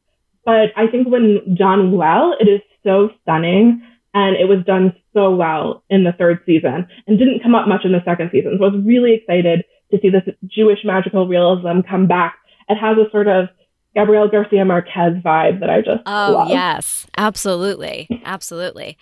But 0.46 0.70
I 0.76 0.88
think 0.88 1.08
when 1.08 1.56
done 1.56 1.92
well, 1.94 2.36
it 2.40 2.48
is 2.50 2.62
so 2.84 3.10
stunning. 3.22 3.82
And 4.14 4.36
it 4.36 4.50
was 4.50 4.66
done 4.66 4.94
so 5.14 5.34
well 5.34 5.86
in 5.90 6.04
the 6.04 6.12
third 6.12 6.40
season 6.46 6.86
and 7.08 7.18
didn't 7.18 7.42
come 7.42 7.56
up 7.56 7.70
much 7.70 7.86
in 7.86 7.94
the 7.94 8.04
second 8.04 8.30
season. 8.34 8.58
So 8.60 8.66
I 8.66 8.70
was 8.70 8.84
really 8.86 9.14
excited 9.14 9.64
to 9.92 10.00
see 10.02 10.10
this 10.10 10.24
Jewish 10.48 10.80
magical 10.84 11.28
realism 11.28 11.82
come 11.88 12.08
back. 12.08 12.36
It 12.70 12.76
has 12.76 12.98
a 12.98 13.10
sort 13.12 13.28
of 13.28 13.50
Gabriel 13.96 14.30
Garcia 14.30 14.66
Marquez 14.66 15.22
vibe 15.24 15.60
that 15.60 15.70
I 15.70 15.82
just 15.82 16.02
oh 16.06 16.34
love. 16.34 16.50
yes, 16.50 17.08
absolutely, 17.18 18.08
absolutely. 18.26 18.98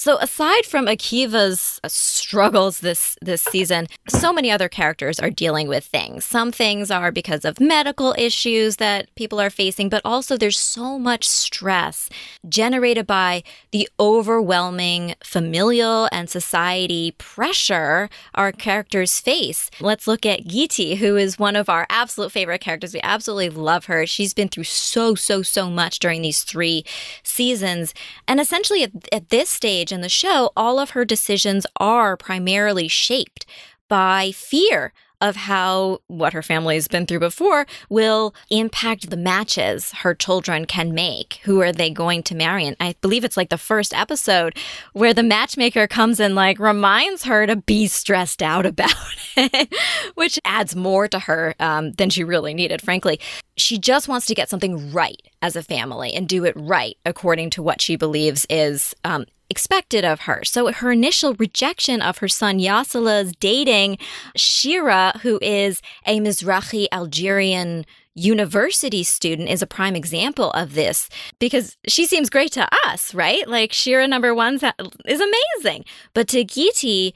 So 0.00 0.16
aside 0.16 0.64
from 0.64 0.86
Akiva's 0.86 1.78
struggles 1.86 2.80
this 2.80 3.18
this 3.20 3.42
season, 3.42 3.86
so 4.08 4.32
many 4.32 4.50
other 4.50 4.66
characters 4.66 5.20
are 5.20 5.28
dealing 5.28 5.68
with 5.68 5.84
things. 5.84 6.24
Some 6.24 6.52
things 6.52 6.90
are 6.90 7.12
because 7.12 7.44
of 7.44 7.60
medical 7.60 8.14
issues 8.16 8.76
that 8.76 9.14
people 9.14 9.38
are 9.38 9.50
facing, 9.50 9.90
but 9.90 10.00
also 10.02 10.38
there's 10.38 10.58
so 10.58 10.98
much 10.98 11.28
stress 11.28 12.08
generated 12.48 13.06
by 13.06 13.42
the 13.72 13.90
overwhelming 14.00 15.16
familial 15.22 16.08
and 16.12 16.30
society 16.30 17.10
pressure 17.18 18.08
our 18.34 18.52
characters 18.52 19.20
face. 19.20 19.70
Let's 19.80 20.06
look 20.06 20.24
at 20.24 20.46
Giti, 20.46 20.96
who 20.96 21.18
is 21.18 21.38
one 21.38 21.56
of 21.56 21.68
our 21.68 21.86
absolute 21.90 22.32
favorite 22.32 22.62
characters. 22.62 22.94
We 22.94 23.02
absolutely 23.02 23.50
love 23.50 23.84
her. 23.84 24.06
She's 24.06 24.32
been 24.32 24.48
through 24.48 24.64
so 24.64 25.14
so 25.14 25.42
so 25.42 25.68
much 25.68 25.98
during 25.98 26.22
these 26.22 26.42
3 26.42 26.86
seasons. 27.22 27.92
And 28.26 28.40
essentially 28.40 28.84
at, 28.84 28.92
at 29.12 29.28
this 29.28 29.50
stage 29.50 29.89
in 29.92 30.00
the 30.00 30.08
show, 30.08 30.50
all 30.56 30.78
of 30.78 30.90
her 30.90 31.04
decisions 31.04 31.66
are 31.76 32.16
primarily 32.16 32.88
shaped 32.88 33.46
by 33.88 34.32
fear 34.32 34.92
of 35.20 35.36
how 35.36 36.00
what 36.06 36.32
her 36.32 36.42
family 36.42 36.74
has 36.74 36.88
been 36.88 37.06
through 37.06 37.18
before 37.18 37.66
will 37.88 38.34
impact 38.48 39.10
the 39.10 39.16
matches 39.16 39.92
her 39.92 40.14
children 40.14 40.64
can 40.64 40.94
make. 40.94 41.40
Who 41.42 41.60
are 41.60 41.72
they 41.72 41.90
going 41.90 42.22
to 42.24 42.34
marry? 42.34 42.66
And 42.66 42.76
I 42.80 42.94
believe 43.00 43.24
it's 43.24 43.36
like 43.36 43.50
the 43.50 43.58
first 43.58 43.92
episode 43.92 44.56
where 44.92 45.12
the 45.12 45.22
matchmaker 45.22 45.86
comes 45.86 46.20
and 46.20 46.34
like 46.34 46.58
reminds 46.58 47.24
her 47.24 47.46
to 47.46 47.56
be 47.56 47.86
stressed 47.86 48.42
out 48.42 48.64
about 48.64 48.94
it, 49.36 49.74
which 50.14 50.38
adds 50.44 50.74
more 50.74 51.06
to 51.08 51.18
her 51.18 51.54
um, 51.60 51.92
than 51.92 52.10
she 52.10 52.24
really 52.24 52.54
needed, 52.54 52.80
frankly. 52.80 53.20
She 53.56 53.78
just 53.78 54.08
wants 54.08 54.26
to 54.26 54.34
get 54.34 54.48
something 54.48 54.90
right 54.90 55.20
as 55.42 55.54
a 55.54 55.62
family 55.62 56.14
and 56.14 56.28
do 56.28 56.44
it 56.44 56.54
right 56.56 56.96
according 57.04 57.50
to 57.50 57.62
what 57.62 57.82
she 57.82 57.96
believes 57.96 58.46
is 58.48 58.94
um, 59.04 59.26
expected 59.50 60.04
of 60.04 60.20
her. 60.20 60.44
So 60.44 60.72
her 60.72 60.92
initial 60.92 61.34
rejection 61.34 62.00
of 62.00 62.18
her 62.18 62.28
son 62.28 62.58
Yossele's 62.58 63.32
dating 63.40 63.98
Shira, 64.36 65.18
who 65.22 65.38
is 65.42 65.82
a 66.06 66.20
Mizrahi 66.20 66.86
Algerian 66.92 67.84
university 68.14 69.02
student 69.02 69.48
is 69.48 69.62
a 69.62 69.66
prime 69.66 69.94
example 69.94 70.50
of 70.52 70.74
this 70.74 71.08
because 71.38 71.76
she 71.86 72.06
seems 72.06 72.28
great 72.28 72.52
to 72.52 72.68
us, 72.86 73.14
right? 73.14 73.48
Like 73.48 73.72
Shira 73.72 74.06
number 74.08 74.34
one 74.34 74.58
is 75.06 75.20
amazing. 75.20 75.84
But 76.12 76.28
to 76.28 76.44
Giti, 76.44 77.12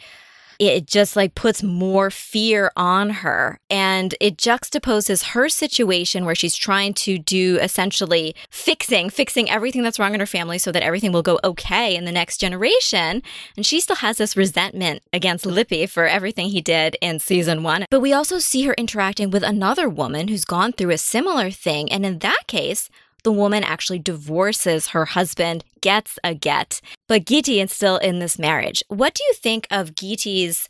it 0.68 0.86
just 0.86 1.16
like 1.16 1.34
puts 1.34 1.62
more 1.62 2.10
fear 2.10 2.70
on 2.76 3.10
her. 3.10 3.58
And 3.70 4.14
it 4.20 4.36
juxtaposes 4.36 5.30
her 5.32 5.48
situation 5.48 6.24
where 6.24 6.34
she's 6.34 6.54
trying 6.54 6.94
to 6.94 7.18
do 7.18 7.58
essentially 7.60 8.34
fixing 8.50 9.10
fixing 9.10 9.50
everything 9.50 9.82
that's 9.82 9.98
wrong 9.98 10.14
in 10.14 10.20
her 10.20 10.26
family 10.26 10.58
so 10.58 10.72
that 10.72 10.82
everything 10.82 11.12
will 11.12 11.22
go 11.22 11.38
okay 11.44 11.94
in 11.96 12.04
the 12.04 12.12
next 12.12 12.38
generation. 12.38 13.22
And 13.56 13.64
she 13.64 13.80
still 13.80 13.96
has 13.96 14.16
this 14.16 14.36
resentment 14.36 15.02
against 15.12 15.46
Lippy 15.46 15.86
for 15.86 16.06
everything 16.06 16.48
he 16.48 16.60
did 16.60 16.96
in 17.00 17.18
season 17.18 17.62
1 17.62 17.86
but 17.90 18.00
we 18.00 18.12
also 18.12 18.38
see 18.38 18.64
her 18.64 18.74
interacting 18.74 19.30
with 19.30 19.42
another 19.42 19.88
woman 19.88 20.28
who's 20.28 20.44
gone 20.44 20.72
through 20.72 20.90
a 20.90 20.98
similar 20.98 21.50
thing. 21.50 21.90
And 21.92 22.04
in 22.04 22.18
that 22.20 22.42
case 22.46 22.90
the 23.24 23.32
woman 23.32 23.64
actually 23.64 23.98
divorces 23.98 24.88
her 24.88 25.06
husband, 25.06 25.64
gets 25.80 26.18
a 26.22 26.34
get. 26.34 26.80
But 27.08 27.24
Giti 27.24 27.62
is 27.62 27.72
still 27.72 27.96
in 27.96 28.20
this 28.20 28.38
marriage. 28.38 28.82
What 28.88 29.14
do 29.14 29.24
you 29.24 29.34
think 29.34 29.66
of 29.70 29.94
Giti's 29.94 30.68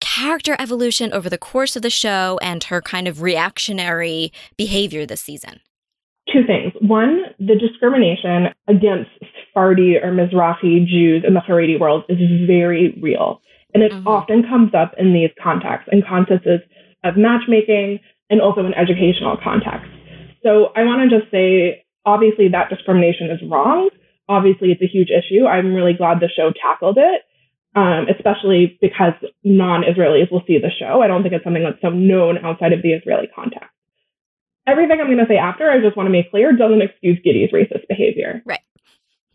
character 0.00 0.56
evolution 0.58 1.12
over 1.12 1.30
the 1.30 1.38
course 1.38 1.76
of 1.76 1.82
the 1.82 1.90
show 1.90 2.38
and 2.42 2.64
her 2.64 2.82
kind 2.82 3.06
of 3.06 3.22
reactionary 3.22 4.32
behavior 4.56 5.06
this 5.06 5.20
season? 5.20 5.60
Two 6.32 6.44
things. 6.46 6.72
One, 6.80 7.22
the 7.38 7.54
discrimination 7.54 8.48
against 8.66 9.10
Sephardi 9.20 9.96
or 10.02 10.10
Mizrahi 10.10 10.86
Jews 10.86 11.22
in 11.26 11.34
the 11.34 11.40
Haredi 11.40 11.78
world 11.78 12.04
is 12.08 12.18
very 12.46 12.98
real. 13.00 13.40
And 13.74 13.82
it 13.82 13.92
mm-hmm. 13.92 14.08
often 14.08 14.42
comes 14.42 14.72
up 14.74 14.94
in 14.98 15.12
these 15.12 15.30
contexts, 15.42 15.88
in 15.92 16.02
contexts 16.02 16.48
of 17.04 17.16
matchmaking 17.16 18.00
and 18.30 18.40
also 18.40 18.64
in 18.64 18.72
educational 18.74 19.36
contexts. 19.42 19.93
So 20.44 20.72
I 20.76 20.84
want 20.84 21.10
to 21.10 21.18
just 21.18 21.30
say, 21.30 21.84
obviously, 22.04 22.48
that 22.48 22.68
discrimination 22.68 23.30
is 23.30 23.40
wrong. 23.50 23.88
Obviously, 24.28 24.72
it's 24.72 24.82
a 24.82 24.86
huge 24.86 25.08
issue. 25.10 25.46
I'm 25.46 25.74
really 25.74 25.94
glad 25.94 26.20
the 26.20 26.28
show 26.28 26.52
tackled 26.52 26.98
it, 26.98 27.22
um, 27.74 28.06
especially 28.14 28.78
because 28.80 29.14
non-Israelis 29.42 30.30
will 30.30 30.44
see 30.46 30.58
the 30.58 30.70
show. 30.70 31.02
I 31.02 31.08
don't 31.08 31.22
think 31.22 31.34
it's 31.34 31.44
something 31.44 31.64
that's 31.64 31.80
so 31.80 31.90
known 31.90 32.38
outside 32.44 32.72
of 32.72 32.82
the 32.82 32.92
Israeli 32.92 33.28
context. 33.34 33.70
Everything 34.66 35.00
I'm 35.00 35.08
going 35.08 35.18
to 35.18 35.26
say 35.28 35.36
after, 35.36 35.70
I 35.70 35.80
just 35.80 35.96
want 35.96 36.06
to 36.06 36.10
make 36.12 36.30
clear, 36.30 36.52
doesn't 36.52 36.80
excuse 36.80 37.18
Giti's 37.24 37.52
racist 37.52 37.88
behavior. 37.88 38.42
Right. 38.46 38.60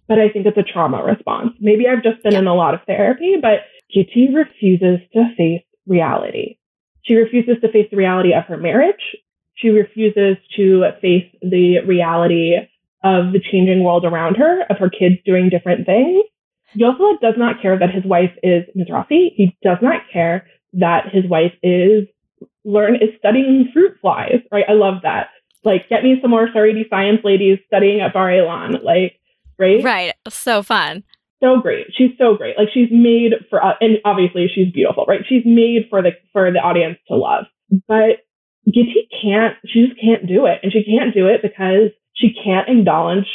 But 0.07 0.17
I 0.17 0.29
think 0.29 0.47
it's 0.47 0.57
a 0.57 0.63
trauma 0.63 1.03
response. 1.03 1.53
Maybe 1.59 1.87
I've 1.87 2.01
just 2.01 2.23
been 2.23 2.33
yeah. 2.33 2.39
in 2.39 2.47
a 2.47 2.55
lot 2.55 2.73
of 2.73 2.81
therapy, 2.87 3.35
but 3.39 3.59
Giti 3.95 4.33
refuses 4.33 4.99
to 5.13 5.33
face 5.37 5.63
reality. 5.85 6.57
She 7.03 7.15
refuses 7.15 7.57
to 7.61 7.71
face 7.71 7.87
the 7.91 7.97
reality 7.97 8.33
of 8.33 8.45
her 8.45 8.57
marriage. 8.57 9.15
She 9.59 9.69
refuses 9.69 10.37
to 10.55 10.85
face 11.01 11.29
the 11.41 11.79
reality 11.85 12.55
of 13.03 13.31
the 13.33 13.39
changing 13.51 13.83
world 13.83 14.05
around 14.05 14.35
her, 14.35 14.63
of 14.69 14.77
her 14.77 14.89
kids 14.89 15.15
doing 15.25 15.49
different 15.49 15.85
things. 15.85 16.23
Yossele 16.77 17.19
does 17.21 17.35
not 17.37 17.61
care 17.61 17.77
that 17.77 17.91
his 17.91 18.03
wife 18.05 18.31
is 18.43 18.63
Mizrahi. 18.75 19.31
He 19.35 19.57
does 19.63 19.77
not 19.81 20.01
care 20.11 20.47
that 20.73 21.09
his 21.11 21.25
wife 21.27 21.53
is 21.63 22.07
learn 22.63 22.95
is 22.95 23.09
studying 23.17 23.69
fruit 23.73 23.97
flies. 24.01 24.41
Right? 24.51 24.65
I 24.67 24.73
love 24.73 25.01
that. 25.03 25.29
Like, 25.63 25.89
get 25.89 26.03
me 26.03 26.17
some 26.21 26.31
more 26.31 26.47
Haredi 26.47 26.89
science 26.89 27.19
ladies 27.23 27.59
studying 27.67 28.01
at 28.01 28.13
Bar 28.13 28.29
Ilan. 28.29 28.83
Like, 28.83 29.19
right? 29.57 29.83
Right. 29.83 30.13
So 30.29 30.63
fun. 30.63 31.03
So 31.41 31.59
great. 31.61 31.87
She's 31.97 32.11
so 32.17 32.35
great. 32.35 32.57
Like, 32.57 32.69
she's 32.73 32.89
made 32.91 33.33
for, 33.49 33.63
uh, 33.63 33.73
and 33.81 33.97
obviously 34.05 34.49
she's 34.53 34.71
beautiful, 34.71 35.05
right? 35.07 35.21
She's 35.27 35.43
made 35.45 35.87
for 35.89 36.01
the 36.01 36.11
for 36.31 36.51
the 36.51 36.59
audience 36.59 36.97
to 37.07 37.15
love. 37.15 37.45
But 37.87 38.25
Giti 38.73 39.07
can't, 39.21 39.55
she 39.65 39.87
just 39.87 39.99
can't 39.99 40.27
do 40.27 40.45
it. 40.45 40.59
And 40.63 40.71
she 40.71 40.83
can't 40.83 41.13
do 41.13 41.27
it 41.27 41.41
because 41.41 41.91
she 42.13 42.33
can't 42.33 42.69
acknowledge 42.69 43.27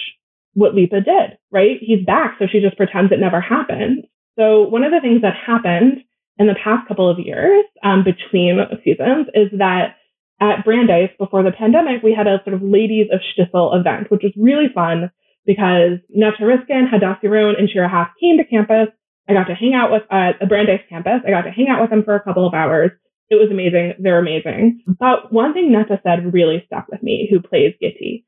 what 0.54 0.74
Lipa 0.74 1.00
did, 1.00 1.38
right? 1.50 1.78
He's 1.80 2.04
back, 2.04 2.36
so 2.38 2.46
she 2.50 2.60
just 2.60 2.76
pretends 2.76 3.12
it 3.12 3.20
never 3.20 3.40
happened. 3.40 4.04
So 4.38 4.62
one 4.62 4.84
of 4.84 4.92
the 4.92 5.00
things 5.00 5.22
that 5.22 5.34
happened 5.34 6.02
in 6.38 6.46
the 6.46 6.54
past 6.62 6.88
couple 6.88 7.08
of 7.08 7.18
years 7.18 7.64
um, 7.82 8.04
between 8.04 8.58
seasons 8.84 9.26
is 9.34 9.50
that 9.58 9.96
at 10.40 10.64
Brandeis 10.64 11.10
before 11.18 11.42
the 11.42 11.52
pandemic, 11.52 12.02
we 12.02 12.14
had 12.14 12.26
a 12.26 12.42
sort 12.44 12.54
of 12.54 12.62
ladies 12.62 13.06
of 13.12 13.20
shtisel 13.20 13.78
event, 13.78 14.10
which 14.10 14.22
was 14.22 14.32
really 14.36 14.66
fun 14.74 15.10
because 15.46 15.98
Neta 16.10 16.44
Riskin, 16.44 16.88
Hadas 16.92 17.20
Yaron, 17.22 17.58
and 17.58 17.68
Shira 17.70 17.88
Haas 17.88 18.08
came 18.20 18.38
to 18.38 18.44
campus. 18.44 18.88
I 19.28 19.32
got 19.32 19.44
to 19.44 19.54
hang 19.54 19.74
out 19.74 19.90
with 19.90 20.02
uh, 20.10 20.32
the 20.40 20.46
Brandeis 20.46 20.80
campus. 20.88 21.20
I 21.26 21.30
got 21.30 21.42
to 21.42 21.50
hang 21.50 21.68
out 21.68 21.80
with 21.80 21.90
them 21.90 22.02
for 22.04 22.14
a 22.14 22.22
couple 22.22 22.46
of 22.46 22.54
hours. 22.54 22.90
It 23.34 23.40
was 23.40 23.50
amazing. 23.50 23.94
They're 23.98 24.18
amazing. 24.18 24.82
But 24.86 25.32
one 25.32 25.52
thing 25.52 25.72
Neta 25.72 26.00
said 26.02 26.32
really 26.32 26.62
stuck 26.66 26.88
with 26.88 27.02
me, 27.02 27.28
who 27.30 27.40
plays 27.40 27.74
Giti. 27.82 28.24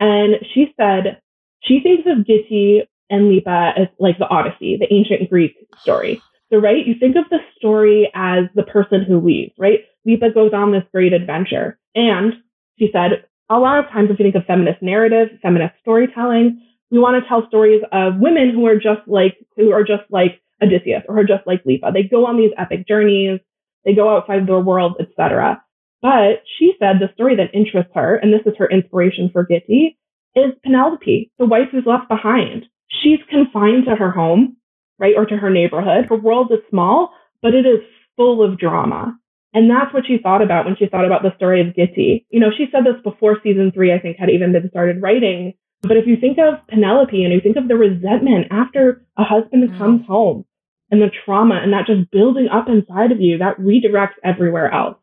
And 0.00 0.36
she 0.54 0.74
said 0.76 1.20
she 1.62 1.80
thinks 1.80 2.04
of 2.06 2.26
Giti 2.26 2.82
and 3.10 3.28
Lipa 3.28 3.72
as 3.76 3.88
like 3.98 4.18
the 4.18 4.28
Odyssey, 4.28 4.76
the 4.78 4.92
ancient 4.92 5.30
Greek 5.30 5.56
story. 5.80 6.20
So, 6.50 6.58
right, 6.58 6.86
you 6.86 6.94
think 6.98 7.16
of 7.16 7.24
the 7.30 7.38
story 7.56 8.10
as 8.14 8.44
the 8.54 8.62
person 8.62 9.04
who 9.04 9.20
leaves, 9.20 9.52
right? 9.58 9.80
Lipa 10.06 10.30
goes 10.30 10.52
on 10.54 10.72
this 10.72 10.84
great 10.92 11.12
adventure. 11.12 11.78
And 11.94 12.34
she 12.78 12.88
said, 12.92 13.24
a 13.50 13.58
lot 13.58 13.78
of 13.78 13.90
times 13.90 14.10
if 14.10 14.18
you 14.18 14.24
think 14.24 14.34
of 14.34 14.46
feminist 14.46 14.82
narrative, 14.82 15.28
feminist 15.42 15.74
storytelling, 15.80 16.62
we 16.90 16.98
want 16.98 17.22
to 17.22 17.28
tell 17.28 17.46
stories 17.48 17.82
of 17.92 18.14
women 18.18 18.50
who 18.50 18.66
are 18.66 18.76
just 18.76 19.06
like, 19.06 19.36
who 19.56 19.72
are 19.72 19.84
just 19.84 20.04
like 20.10 20.40
Odysseus 20.62 21.02
or 21.08 21.16
who 21.16 21.20
are 21.20 21.24
just 21.24 21.46
like 21.46 21.62
Lipa. 21.66 21.90
They 21.92 22.02
go 22.02 22.26
on 22.26 22.38
these 22.38 22.52
epic 22.56 22.86
journeys. 22.88 23.40
They 23.84 23.94
go 23.94 24.14
outside 24.14 24.46
their 24.46 24.60
world, 24.60 24.96
etc. 25.00 25.62
But 26.00 26.42
she 26.58 26.74
said 26.78 26.96
the 26.98 27.12
story 27.14 27.36
that 27.36 27.54
interests 27.54 27.92
her, 27.94 28.16
and 28.16 28.32
this 28.32 28.46
is 28.46 28.56
her 28.58 28.70
inspiration 28.70 29.30
for 29.32 29.46
Giti, 29.46 29.96
is 30.36 30.54
Penelope, 30.62 31.30
the 31.38 31.46
wife 31.46 31.68
who's 31.72 31.86
left 31.86 32.08
behind. 32.08 32.66
She's 33.02 33.18
confined 33.28 33.86
to 33.86 33.96
her 33.96 34.10
home, 34.10 34.56
right, 34.98 35.14
or 35.16 35.26
to 35.26 35.36
her 35.36 35.50
neighborhood. 35.50 36.06
Her 36.08 36.16
world 36.16 36.52
is 36.52 36.60
small, 36.70 37.12
but 37.42 37.54
it 37.54 37.66
is 37.66 37.80
full 38.16 38.42
of 38.44 38.58
drama. 38.58 39.16
And 39.54 39.70
that's 39.70 39.92
what 39.92 40.06
she 40.06 40.18
thought 40.18 40.42
about 40.42 40.66
when 40.66 40.76
she 40.76 40.86
thought 40.86 41.06
about 41.06 41.22
the 41.22 41.34
story 41.36 41.60
of 41.60 41.74
Giti. 41.74 42.26
You 42.30 42.40
know, 42.40 42.50
she 42.56 42.66
said 42.70 42.84
this 42.84 43.02
before 43.02 43.38
season 43.42 43.72
three, 43.72 43.92
I 43.92 43.98
think, 43.98 44.18
had 44.18 44.30
even 44.30 44.52
been 44.52 44.68
started 44.70 45.02
writing. 45.02 45.54
But 45.82 45.96
if 45.96 46.06
you 46.06 46.16
think 46.16 46.38
of 46.38 46.66
Penelope 46.68 47.22
and 47.22 47.32
you 47.32 47.40
think 47.40 47.56
of 47.56 47.68
the 47.68 47.76
resentment 47.76 48.48
after 48.50 49.04
a 49.16 49.24
husband 49.24 49.68
mm. 49.68 49.78
comes 49.78 50.06
home 50.06 50.44
and 50.90 51.00
the 51.00 51.10
trauma 51.24 51.60
and 51.62 51.72
that 51.72 51.86
just 51.86 52.10
building 52.10 52.48
up 52.48 52.68
inside 52.68 53.12
of 53.12 53.20
you, 53.20 53.38
that 53.38 53.58
redirects 53.58 54.16
everywhere 54.24 54.72
else. 54.72 54.96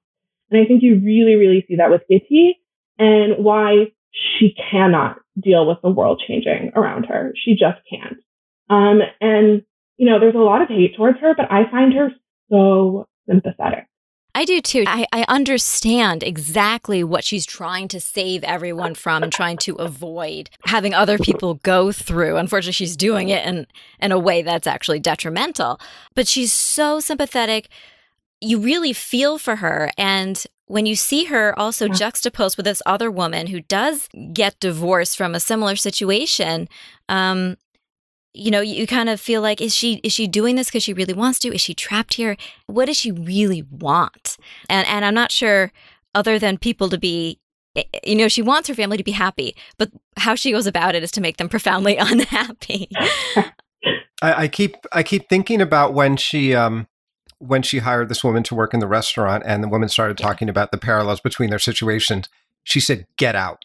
And 0.50 0.62
I 0.62 0.66
think 0.66 0.84
you 0.84 1.02
really, 1.04 1.36
really 1.36 1.66
see 1.68 1.76
that 1.78 1.90
with 1.90 2.02
Giti 2.10 2.54
and 2.98 3.44
why 3.44 3.92
she 4.12 4.56
cannot 4.72 5.18
deal 5.40 5.68
with 5.68 5.80
the 5.84 5.90
world 5.90 6.24
changing 6.26 6.72
around 6.76 7.06
her. 7.06 7.34
She 7.36 7.54
just 7.54 7.80
can't. 7.90 8.18
Um, 8.70 9.02
and, 9.22 9.64
you 9.98 10.10
know, 10.10 10.20
there's 10.20 10.36
a 10.36 10.40
lot 10.40 10.62
of 10.62 10.70
hate 10.70 10.96
towards 10.96 11.20
her, 11.20 11.34
but 11.36 11.52
I 11.52 11.70
find 11.70 11.94
her 11.94 12.10
so 12.50 13.08
sympathetic. 13.28 13.88
I 14.36 14.44
do 14.44 14.60
too. 14.60 14.84
I, 14.86 15.08
I 15.14 15.24
understand 15.30 16.22
exactly 16.22 17.06
what 17.06 17.24
she's 17.24 17.46
trying 17.46 17.88
to 17.88 18.02
save 18.02 18.44
everyone 18.44 18.94
from 18.94 19.24
and 19.24 19.32
trying 19.32 19.56
to 19.60 19.76
avoid 19.76 20.50
having 20.66 20.94
other 20.94 21.18
people 21.18 21.56
go 21.64 21.94
through. 21.94 22.36
Unfortunately, 22.36 22.74
she's 22.74 22.98
doing 22.98 23.30
it 23.30 23.46
in, 23.46 23.66
in 24.02 24.12
a 24.12 24.20
way 24.20 24.42
that's 24.42 24.68
actually 24.68 25.00
detrimental. 25.00 25.80
But 26.16 26.28
she's 26.28 26.52
so 26.52 27.00
sympathetic. 27.00 27.70
You 28.42 28.60
really 28.60 28.92
feel 28.92 29.38
for 29.38 29.56
her. 29.56 29.90
And 29.98 30.46
when 30.66 30.86
you 30.86 30.98
see 30.98 31.26
her 31.26 31.58
also 31.58 31.88
juxtaposed 31.88 32.58
with 32.58 32.66
this 32.66 32.82
other 32.86 33.10
woman 33.10 33.48
who 33.48 33.62
does 33.62 34.10
get 34.34 34.60
divorced 34.60 35.16
from 35.16 35.34
a 35.34 35.40
similar 35.40 35.78
situation, 35.78 36.68
um, 37.08 37.56
you 38.36 38.52
know 38.52 38.62
you 38.62 38.86
kind 38.86 39.10
of 39.10 39.20
feel 39.20 39.42
like 39.42 39.62
is 39.62 39.74
she 39.74 39.96
is 40.04 40.14
she 40.14 40.28
doing 40.28 40.56
this 40.56 40.68
because 40.68 40.84
she 40.84 40.94
really 40.94 41.14
wants 41.14 41.40
to? 41.40 41.54
Is 41.54 41.62
she 41.62 41.74
trapped 41.74 42.16
here? 42.16 42.38
What 42.68 42.86
does 42.86 42.98
she 42.98 43.12
really 43.12 43.64
want? 43.64 44.38
And 44.70 44.88
and 44.88 45.06
i'm 45.06 45.14
not 45.14 45.32
sure 45.32 45.72
other 46.14 46.40
than 46.40 46.58
people 46.58 46.90
to 46.90 46.98
be 46.98 47.40
you 48.06 48.16
know 48.16 48.28
she 48.28 48.42
wants 48.42 48.68
her 48.68 48.74
family 48.74 48.98
to 48.98 49.04
be 49.04 49.12
happy 49.12 49.56
but 49.78 49.92
how 50.18 50.34
she 50.34 50.52
goes 50.52 50.66
about 50.66 50.96
it 50.96 51.04
is 51.04 51.12
to 51.12 51.22
make 51.22 51.38
them 51.38 51.50
profoundly 51.56 51.98
unhappy. 52.00 52.90
I, 54.22 54.34
I, 54.44 54.48
keep 54.48 54.78
i 54.94 55.04
keep 55.04 55.30
thinking 55.30 55.62
about 55.62 55.94
when 55.94 56.18
she 56.18 56.56
um 56.56 56.88
when 57.40 57.62
she 57.62 57.80
hired 57.80 58.10
this 58.10 58.24
woman 58.24 58.44
to 58.44 58.56
work 58.56 58.74
in 58.74 58.80
the 58.80 58.88
restaurant 58.88 59.44
and 59.46 59.64
the 59.64 59.68
woman 59.68 59.90
started 59.90 60.20
yeah. 60.20 60.26
talking 60.26 60.50
about 60.50 60.72
the 60.72 60.78
parallels 60.78 61.20
between 61.20 61.50
their 61.50 61.60
situations 61.60 62.30
she 62.64 62.80
said 62.80 63.06
get 63.18 63.36
out. 63.36 63.64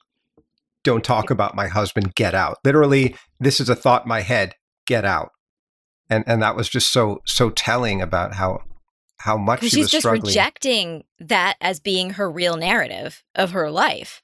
Don't 0.82 1.04
talk 1.04 1.30
about 1.30 1.54
my 1.54 1.68
husband. 1.68 2.14
Get 2.14 2.34
out. 2.34 2.58
Literally 2.64 3.16
this 3.38 3.60
is 3.60 3.68
a 3.68 3.76
thought 3.76 4.02
in 4.02 4.08
my 4.08 4.22
head 4.22 4.54
get 4.90 5.04
out 5.04 5.30
and 6.08 6.24
and 6.26 6.42
that 6.42 6.56
was 6.56 6.68
just 6.68 6.92
so 6.92 7.22
so 7.24 7.48
telling 7.48 8.02
about 8.02 8.34
how 8.34 8.60
how 9.18 9.36
much 9.36 9.60
she 9.60 9.68
she's 9.68 9.78
was 9.78 9.90
just 9.90 10.02
struggling. 10.02 10.28
rejecting 10.30 11.04
that 11.20 11.56
as 11.60 11.78
being 11.78 12.10
her 12.10 12.30
real 12.30 12.56
narrative 12.56 13.22
of 13.34 13.52
her 13.52 13.70
life 13.70 14.20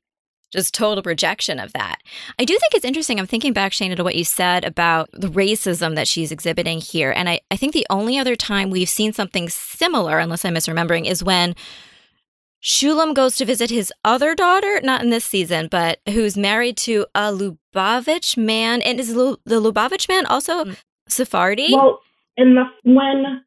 just 0.53 0.73
total 0.73 1.03
rejection 1.03 1.59
of 1.59 1.73
that. 1.73 1.99
I 2.39 2.45
do 2.45 2.57
think 2.57 2.75
it's 2.75 2.85
interesting. 2.85 3.19
I'm 3.19 3.27
thinking 3.27 3.53
back, 3.53 3.73
Shayna, 3.73 3.97
to 3.97 4.05
what 4.05 4.15
you 4.15 4.25
said 4.25 4.65
about 4.65 5.11
the 5.13 5.29
racism 5.29 5.97
that 5.97 6.07
she's 6.07 6.31
exhibiting 6.31 6.81
here. 6.81 7.11
And 7.11 7.29
I, 7.29 7.41
I 7.51 7.57
think 7.57 7.73
the 7.73 7.87
only 7.91 8.17
other 8.17 8.37
time 8.37 8.71
we've 8.71 8.89
seen 8.89 9.13
something 9.13 9.49
similar, 9.49 10.19
unless 10.19 10.45
I'm 10.45 10.55
misremembering, 10.55 11.07
is 11.07 11.23
when 11.23 11.57
Shulam 12.67 13.15
goes 13.15 13.37
to 13.37 13.45
visit 13.45 13.71
his 13.71 13.93
other 14.05 14.35
daughter, 14.35 14.81
not 14.83 15.01
in 15.01 15.11
this 15.11 15.25
season, 15.25 15.69
but 15.71 16.01
who's 16.09 16.37
married 16.37 16.77
to 16.79 17.07
a 17.15 17.33
Lubavitch 17.33 18.37
man. 18.37 18.83
And 18.83 18.99
is 18.99 19.15
the 19.15 19.39
Lubavitch 19.47 20.09
man 20.09 20.27
also 20.27 20.65
mm. 20.65 20.77
Sephardi? 21.09 21.69
Well, 21.73 22.01
in 22.37 22.57
the 22.57 22.65
when 22.83 23.45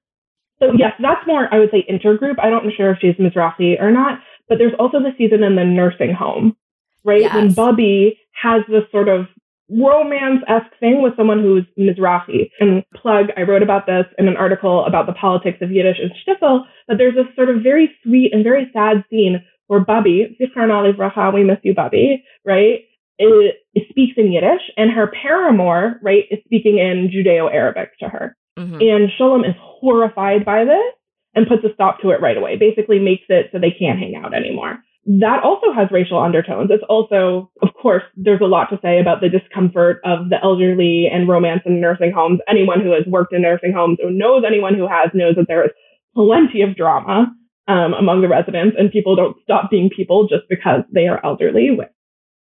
so 0.59 0.71
yes, 0.77 0.93
that's 1.01 1.27
more 1.27 1.53
I 1.53 1.59
would 1.59 1.69
say 1.71 1.85
intergroup. 1.89 2.39
I 2.39 2.49
don't 2.49 2.65
know 2.65 2.71
sure 2.75 2.91
if 2.91 2.99
she's 3.01 3.15
Mizrahi 3.15 3.81
or 3.81 3.91
not, 3.91 4.19
but 4.47 4.57
there's 4.57 4.73
also 4.79 4.99
the 4.99 5.11
season 5.17 5.43
in 5.43 5.55
the 5.55 5.65
nursing 5.65 6.13
home 6.13 6.55
right? 7.03 7.21
Yes. 7.21 7.35
When 7.35 7.53
Bubby 7.53 8.19
has 8.41 8.61
this 8.67 8.83
sort 8.91 9.09
of 9.09 9.27
romance-esque 9.69 10.79
thing 10.79 11.01
with 11.01 11.15
someone 11.15 11.41
who's 11.41 11.65
Mizrahi. 11.77 12.51
And 12.59 12.83
plug, 12.95 13.27
I 13.37 13.41
wrote 13.41 13.63
about 13.63 13.85
this 13.85 14.05
in 14.17 14.27
an 14.27 14.37
article 14.37 14.85
about 14.85 15.05
the 15.05 15.13
politics 15.13 15.59
of 15.61 15.71
Yiddish 15.71 15.97
and 16.01 16.11
Shtisel, 16.11 16.65
but 16.87 16.97
there's 16.97 17.15
this 17.15 17.33
sort 17.35 17.49
of 17.49 17.61
very 17.61 17.91
sweet 18.03 18.33
and 18.33 18.43
very 18.43 18.69
sad 18.73 19.03
scene 19.09 19.43
where 19.67 19.79
Bubby, 19.79 20.35
we 20.39 21.43
miss 21.43 21.59
you, 21.63 21.75
Bubby, 21.75 22.23
right? 22.45 22.79
It, 23.19 23.55
it, 23.73 23.87
speaks 23.89 24.13
in 24.17 24.31
Yiddish 24.31 24.61
and 24.77 24.91
her 24.91 25.11
paramour, 25.21 25.99
right, 26.01 26.23
is 26.31 26.39
speaking 26.45 26.79
in 26.79 27.11
Judeo-Arabic 27.13 27.99
to 27.99 28.07
her. 28.07 28.35
Mm-hmm. 28.57 28.75
And 28.75 29.09
Sholem 29.19 29.47
is 29.47 29.55
horrified 29.59 30.45
by 30.45 30.63
this 30.63 30.93
and 31.35 31.47
puts 31.47 31.63
a 31.63 31.73
stop 31.73 31.99
to 32.01 32.11
it 32.11 32.21
right 32.21 32.37
away, 32.37 32.55
basically 32.55 32.97
makes 32.97 33.25
it 33.29 33.49
so 33.51 33.59
they 33.59 33.75
can't 33.77 33.99
hang 33.99 34.15
out 34.15 34.33
anymore 34.33 34.79
that 35.17 35.41
also 35.43 35.73
has 35.73 35.89
racial 35.91 36.19
undertones. 36.21 36.69
It's 36.71 36.83
also, 36.87 37.49
of 37.63 37.69
course, 37.73 38.03
there's 38.15 38.41
a 38.41 38.45
lot 38.45 38.69
to 38.69 38.77
say 38.83 39.01
about 39.01 39.21
the 39.21 39.29
discomfort 39.29 40.01
of 40.05 40.29
the 40.29 40.37
elderly 40.43 41.09
and 41.11 41.27
romance 41.27 41.61
in 41.65 41.81
nursing 41.81 42.11
homes. 42.13 42.41
Anyone 42.47 42.81
who 42.81 42.91
has 42.91 43.07
worked 43.07 43.33
in 43.33 43.41
nursing 43.41 43.73
homes 43.73 43.97
or 44.03 44.11
knows 44.11 44.43
anyone 44.45 44.75
who 44.75 44.87
has 44.87 45.09
knows 45.15 45.35
that 45.35 45.47
there 45.47 45.65
is 45.65 45.71
plenty 46.13 46.61
of 46.61 46.77
drama 46.77 47.25
um, 47.67 47.93
among 47.97 48.21
the 48.21 48.29
residents, 48.29 48.75
and 48.77 48.91
people 48.91 49.15
don't 49.15 49.37
stop 49.41 49.71
being 49.71 49.89
people 49.89 50.27
just 50.27 50.43
because 50.47 50.81
they 50.93 51.07
are 51.07 51.23
elderly 51.25 51.71
with 51.75 51.89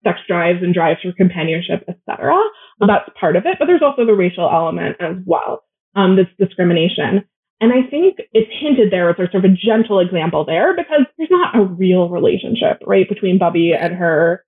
sex 0.04 0.20
drives 0.28 0.62
and 0.62 0.76
drives 0.76 1.00
for 1.02 1.12
companionship, 1.14 1.84
etc. 1.88 2.36
So 2.80 2.86
that's 2.86 3.10
part 3.20 3.36
of 3.36 3.48
it, 3.48 3.56
but 3.58 3.66
there's 3.66 3.82
also 3.82 4.06
the 4.06 4.14
racial 4.14 4.50
element 4.52 4.98
as 5.00 5.16
well. 5.26 5.64
Um, 5.96 6.18
this 6.18 6.28
discrimination. 6.38 7.26
And 7.62 7.72
I 7.72 7.88
think 7.90 8.18
it's 8.34 8.52
hinted 8.60 8.92
there 8.92 9.10
as 9.10 9.16
a 9.16 9.32
sort 9.32 9.46
of 9.46 9.52
a 9.52 9.56
gentle 9.56 10.00
example 10.00 10.46
there 10.46 10.76
because 10.76 11.06
there's 11.18 11.32
not 11.32 11.56
a 11.56 11.64
real 11.64 12.10
relationship, 12.10 12.82
right, 12.86 13.08
between 13.08 13.38
Bubby 13.38 13.74
and 13.74 13.94
her 13.94 14.44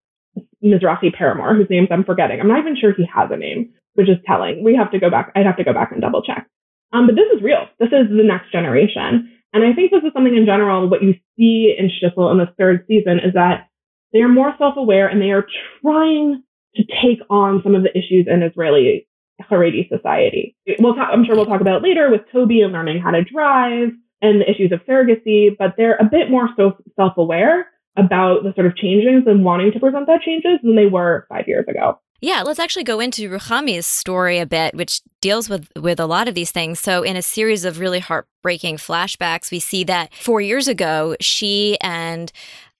Mizrahi 0.63 1.13
paramour, 1.13 1.55
whose 1.55 1.69
names 1.69 1.87
I'm 1.91 2.03
forgetting. 2.03 2.41
I'm 2.41 2.47
not 2.47 2.59
even 2.59 2.75
sure 2.75 2.93
he 2.93 3.07
has 3.13 3.29
a 3.31 3.37
name, 3.37 3.73
which 3.93 4.09
is 4.09 4.17
telling. 4.25 4.63
We 4.63 4.75
have 4.75 4.91
to 4.91 4.99
go 4.99 5.09
back. 5.09 5.31
I'd 5.35 5.45
have 5.45 5.57
to 5.57 5.63
go 5.63 5.73
back 5.73 5.91
and 5.91 6.01
double 6.01 6.23
check. 6.23 6.47
Um, 6.91 7.07
but 7.07 7.15
this 7.15 7.31
is 7.35 7.43
real. 7.43 7.67
This 7.79 7.87
is 7.87 8.09
the 8.09 8.23
next 8.23 8.51
generation. 8.51 9.31
And 9.53 9.63
I 9.63 9.73
think 9.73 9.91
this 9.91 10.03
is 10.03 10.11
something 10.13 10.35
in 10.35 10.45
general, 10.45 10.89
what 10.89 11.01
you 11.01 11.13
see 11.37 11.73
in 11.77 11.89
Shtisel 11.89 12.31
in 12.31 12.37
the 12.37 12.53
third 12.57 12.85
season 12.87 13.19
is 13.19 13.33
that 13.33 13.69
they 14.11 14.19
are 14.19 14.27
more 14.27 14.53
self-aware 14.57 15.07
and 15.07 15.21
they 15.21 15.31
are 15.31 15.45
trying 15.81 16.43
to 16.75 16.83
take 16.83 17.19
on 17.29 17.61
some 17.63 17.75
of 17.75 17.83
the 17.83 17.97
issues 17.97 18.27
in 18.27 18.43
Israeli 18.43 19.07
Haredi 19.41 19.87
society. 19.89 20.55
We'll 20.79 20.95
talk, 20.95 21.09
I'm 21.11 21.25
sure 21.25 21.35
we'll 21.35 21.45
talk 21.45 21.61
about 21.61 21.77
it 21.77 21.83
later 21.83 22.09
with 22.09 22.21
Toby 22.31 22.61
and 22.61 22.73
learning 22.73 23.01
how 23.01 23.11
to 23.11 23.23
drive 23.23 23.89
and 24.21 24.41
the 24.41 24.49
issues 24.49 24.71
of 24.71 24.79
surrogacy, 24.87 25.55
but 25.57 25.73
they're 25.77 25.97
a 25.97 26.05
bit 26.05 26.31
more 26.31 26.49
so 26.55 26.77
self-aware 26.95 27.67
about 27.97 28.43
the 28.43 28.53
sort 28.55 28.67
of 28.67 28.75
changes 28.75 29.23
and 29.25 29.43
wanting 29.43 29.71
to 29.71 29.79
present 29.79 30.07
that 30.07 30.21
changes 30.21 30.59
than 30.63 30.75
they 30.75 30.87
were 30.87 31.25
five 31.29 31.47
years 31.47 31.65
ago. 31.67 31.99
Yeah, 32.21 32.43
let's 32.43 32.59
actually 32.59 32.85
go 32.85 32.99
into 32.99 33.29
Ruchami's 33.29 33.85
story 33.85 34.39
a 34.39 34.45
bit, 34.45 34.73
which 34.73 35.01
deals 35.21 35.49
with 35.49 35.69
with 35.75 35.99
a 35.99 36.05
lot 36.05 36.27
of 36.27 36.33
these 36.33 36.49
things. 36.49 36.79
So, 36.79 37.03
in 37.03 37.17
a 37.17 37.21
series 37.21 37.65
of 37.65 37.79
really 37.79 37.99
heartbreaking 37.99 38.77
flashbacks, 38.77 39.51
we 39.51 39.59
see 39.59 39.83
that 39.83 40.13
four 40.13 40.39
years 40.39 40.67
ago, 40.67 41.15
she 41.19 41.77
and 41.81 42.31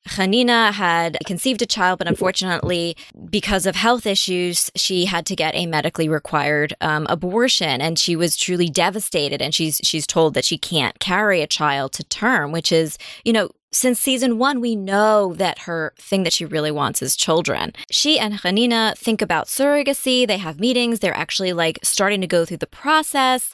Hanina 0.08 0.72
had 0.72 1.18
conceived 1.26 1.62
a 1.62 1.65
child, 1.65 2.00
but 2.00 2.08
unfortunately, 2.08 2.96
because 3.30 3.65
of 3.65 3.76
health 3.76 4.06
issues, 4.06 4.72
she 4.76 5.06
had 5.06 5.26
to 5.26 5.36
get 5.36 5.56
a 5.56 5.65
medically 5.65 6.08
required 6.08 6.76
um, 6.82 7.08
abortion, 7.10 7.82
and 7.82 7.98
she 7.98 8.15
was 8.15 8.38
truly 8.38 8.70
devastated. 8.70 9.41
And 9.41 9.54
she's 9.54 9.82
she's 9.84 10.06
told 10.06 10.34
that 10.36 10.46
she 10.46 10.58
can't 10.58 11.00
carry 11.00 11.41
a 11.41 11.48
child 11.48 11.94
to 11.94 12.04
term, 12.04 12.52
which 12.52 12.72
is, 12.72 12.98
you 13.24 13.34
know, 13.34 13.50
since 13.72 14.00
season 14.00 14.38
one, 14.38 14.62
we 14.62 14.76
know 14.76 15.34
that 15.34 15.60
her 15.60 15.94
thing 15.98 16.24
that 16.24 16.32
she 16.32 16.46
really 16.46 16.72
wants 16.72 17.02
is 17.02 17.15
children. 17.15 17.74
She 17.91 18.18
and 18.18 18.36
Hanina 18.36 18.98
think 18.98 19.22
about 19.22 19.48
surrogacy. 19.48 20.26
They 20.26 20.38
have 20.38 20.62
meetings. 20.62 21.00
They're 21.00 21.18
actually 21.18 21.52
like 21.52 21.80
starting 21.84 22.22
to 22.22 22.28
go 22.28 22.46
through 22.46 22.58
the 22.58 22.68
process. 22.68 23.54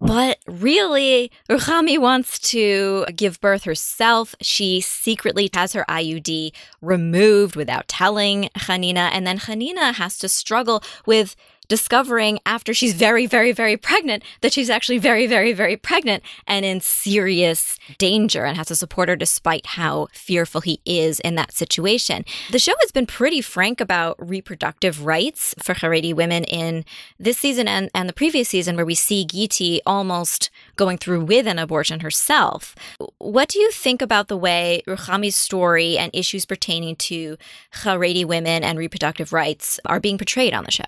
But 0.00 0.38
really, 0.46 1.32
Ruchami 1.48 1.98
wants 1.98 2.38
to 2.50 3.04
give 3.16 3.40
birth 3.40 3.64
herself. 3.64 4.34
She 4.40 4.80
secretly 4.80 5.50
has 5.52 5.72
her 5.72 5.84
IUD 5.88 6.52
removed 6.80 7.56
without 7.56 7.88
telling 7.88 8.48
Hanina. 8.56 9.10
And 9.12 9.26
then 9.26 9.38
Hanina 9.40 9.94
has 9.94 10.16
to 10.18 10.28
struggle 10.28 10.84
with 11.04 11.34
discovering 11.68 12.38
after 12.46 12.72
she's 12.74 12.94
very, 12.94 13.26
very, 13.26 13.52
very 13.52 13.76
pregnant 13.76 14.22
that 14.40 14.52
she's 14.52 14.70
actually 14.70 14.98
very, 14.98 15.26
very, 15.26 15.52
very 15.52 15.76
pregnant 15.76 16.22
and 16.46 16.64
in 16.64 16.80
serious 16.80 17.78
danger 17.98 18.44
and 18.44 18.56
has 18.56 18.68
to 18.68 18.76
support 18.76 19.08
her 19.08 19.16
despite 19.16 19.66
how 19.66 20.08
fearful 20.12 20.62
he 20.62 20.80
is 20.84 21.20
in 21.20 21.34
that 21.34 21.52
situation. 21.52 22.24
The 22.50 22.58
show 22.58 22.72
has 22.80 22.90
been 22.90 23.06
pretty 23.06 23.40
frank 23.40 23.80
about 23.80 24.16
reproductive 24.18 25.04
rights 25.04 25.54
for 25.58 25.74
Haredi 25.74 26.14
women 26.14 26.44
in 26.44 26.84
this 27.18 27.38
season 27.38 27.68
and, 27.68 27.90
and 27.94 28.08
the 28.08 28.14
previous 28.14 28.48
season, 28.48 28.76
where 28.76 28.86
we 28.86 28.94
see 28.94 29.26
Giti 29.26 29.80
almost 29.84 30.50
going 30.76 30.98
through 30.98 31.24
with 31.24 31.46
an 31.46 31.58
abortion 31.58 32.00
herself. 32.00 32.74
What 33.18 33.48
do 33.48 33.58
you 33.58 33.70
think 33.70 34.00
about 34.00 34.28
the 34.28 34.36
way 34.36 34.82
Ruchami's 34.86 35.36
story 35.36 35.98
and 35.98 36.10
issues 36.14 36.46
pertaining 36.46 36.96
to 36.96 37.36
Haredi 37.82 38.24
women 38.24 38.64
and 38.64 38.78
reproductive 38.78 39.32
rights 39.32 39.78
are 39.84 40.00
being 40.00 40.18
portrayed 40.18 40.54
on 40.54 40.64
the 40.64 40.70
show? 40.70 40.84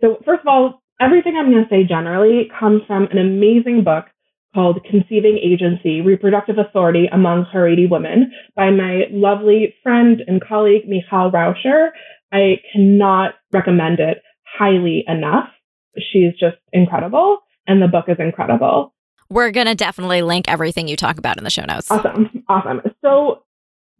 So, 0.00 0.18
first 0.24 0.40
of 0.40 0.46
all, 0.46 0.82
everything 1.00 1.36
I'm 1.36 1.50
going 1.50 1.64
to 1.64 1.70
say 1.70 1.84
generally 1.84 2.50
comes 2.58 2.82
from 2.86 3.04
an 3.10 3.18
amazing 3.18 3.82
book 3.84 4.06
called 4.54 4.80
Conceiving 4.90 5.38
Agency 5.38 6.00
Reproductive 6.00 6.56
Authority 6.58 7.06
Among 7.12 7.44
Haredi 7.44 7.88
Women 7.88 8.32
by 8.56 8.70
my 8.70 9.02
lovely 9.10 9.74
friend 9.82 10.22
and 10.26 10.42
colleague, 10.42 10.88
Michal 10.88 11.30
Raucher. 11.30 11.90
I 12.32 12.56
cannot 12.72 13.34
recommend 13.52 14.00
it 14.00 14.22
highly 14.58 15.04
enough. 15.06 15.48
She's 15.96 16.32
just 16.38 16.56
incredible, 16.72 17.38
and 17.66 17.82
the 17.82 17.88
book 17.88 18.06
is 18.08 18.16
incredible. 18.18 18.94
We're 19.28 19.52
going 19.52 19.66
to 19.66 19.74
definitely 19.74 20.22
link 20.22 20.46
everything 20.48 20.88
you 20.88 20.96
talk 20.96 21.18
about 21.18 21.38
in 21.38 21.44
the 21.44 21.50
show 21.50 21.64
notes. 21.64 21.90
Awesome. 21.90 22.44
Awesome. 22.48 22.80
So, 23.02 23.42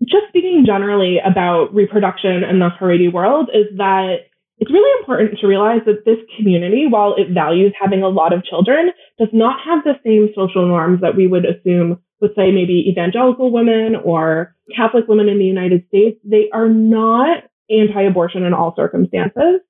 just 0.03 0.29
speaking 0.29 0.65
generally 0.67 1.19
about 1.25 1.73
reproduction 1.75 2.43
in 2.43 2.59
the 2.59 2.71
Haredi 2.81 3.13
world, 3.13 3.51
is 3.53 3.67
that 3.77 4.30
it's 4.61 4.71
really 4.71 5.01
important 5.01 5.39
to 5.41 5.47
realize 5.47 5.81
that 5.87 6.05
this 6.05 6.19
community, 6.37 6.87
while 6.87 7.15
it 7.17 7.33
values 7.33 7.73
having 7.81 8.03
a 8.03 8.09
lot 8.09 8.35
of 8.35 8.45
children, 8.45 8.91
does 9.19 9.31
not 9.33 9.59
have 9.65 9.83
the 9.85 9.95
same 10.05 10.29
social 10.37 10.69
norms 10.69 11.01
that 11.01 11.17
we 11.17 11.27
would 11.27 11.47
assume 11.47 11.99
with, 12.21 12.37
say, 12.37 12.53
maybe 12.53 12.85
evangelical 12.87 13.51
women 13.51 13.97
or 13.97 14.55
Catholic 14.77 15.09
women 15.09 15.31
in 15.31 15.39
the 15.39 15.47
United 15.47 15.87
States. 15.89 16.21
They 16.25 16.51
are 16.53 16.69
not 16.69 17.45
anti-abortion 17.71 18.45
in 18.45 18.53
all 18.53 18.75
circumstances. 18.77 19.61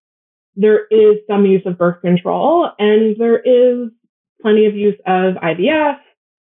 There 0.56 0.86
is 0.90 1.18
some 1.28 1.46
use 1.46 1.62
of 1.66 1.78
birth 1.78 2.00
control 2.02 2.68
and 2.78 3.14
there 3.16 3.38
is 3.38 3.90
plenty 4.42 4.66
of 4.66 4.74
use 4.74 4.98
of 5.06 5.34
IVF 5.34 5.98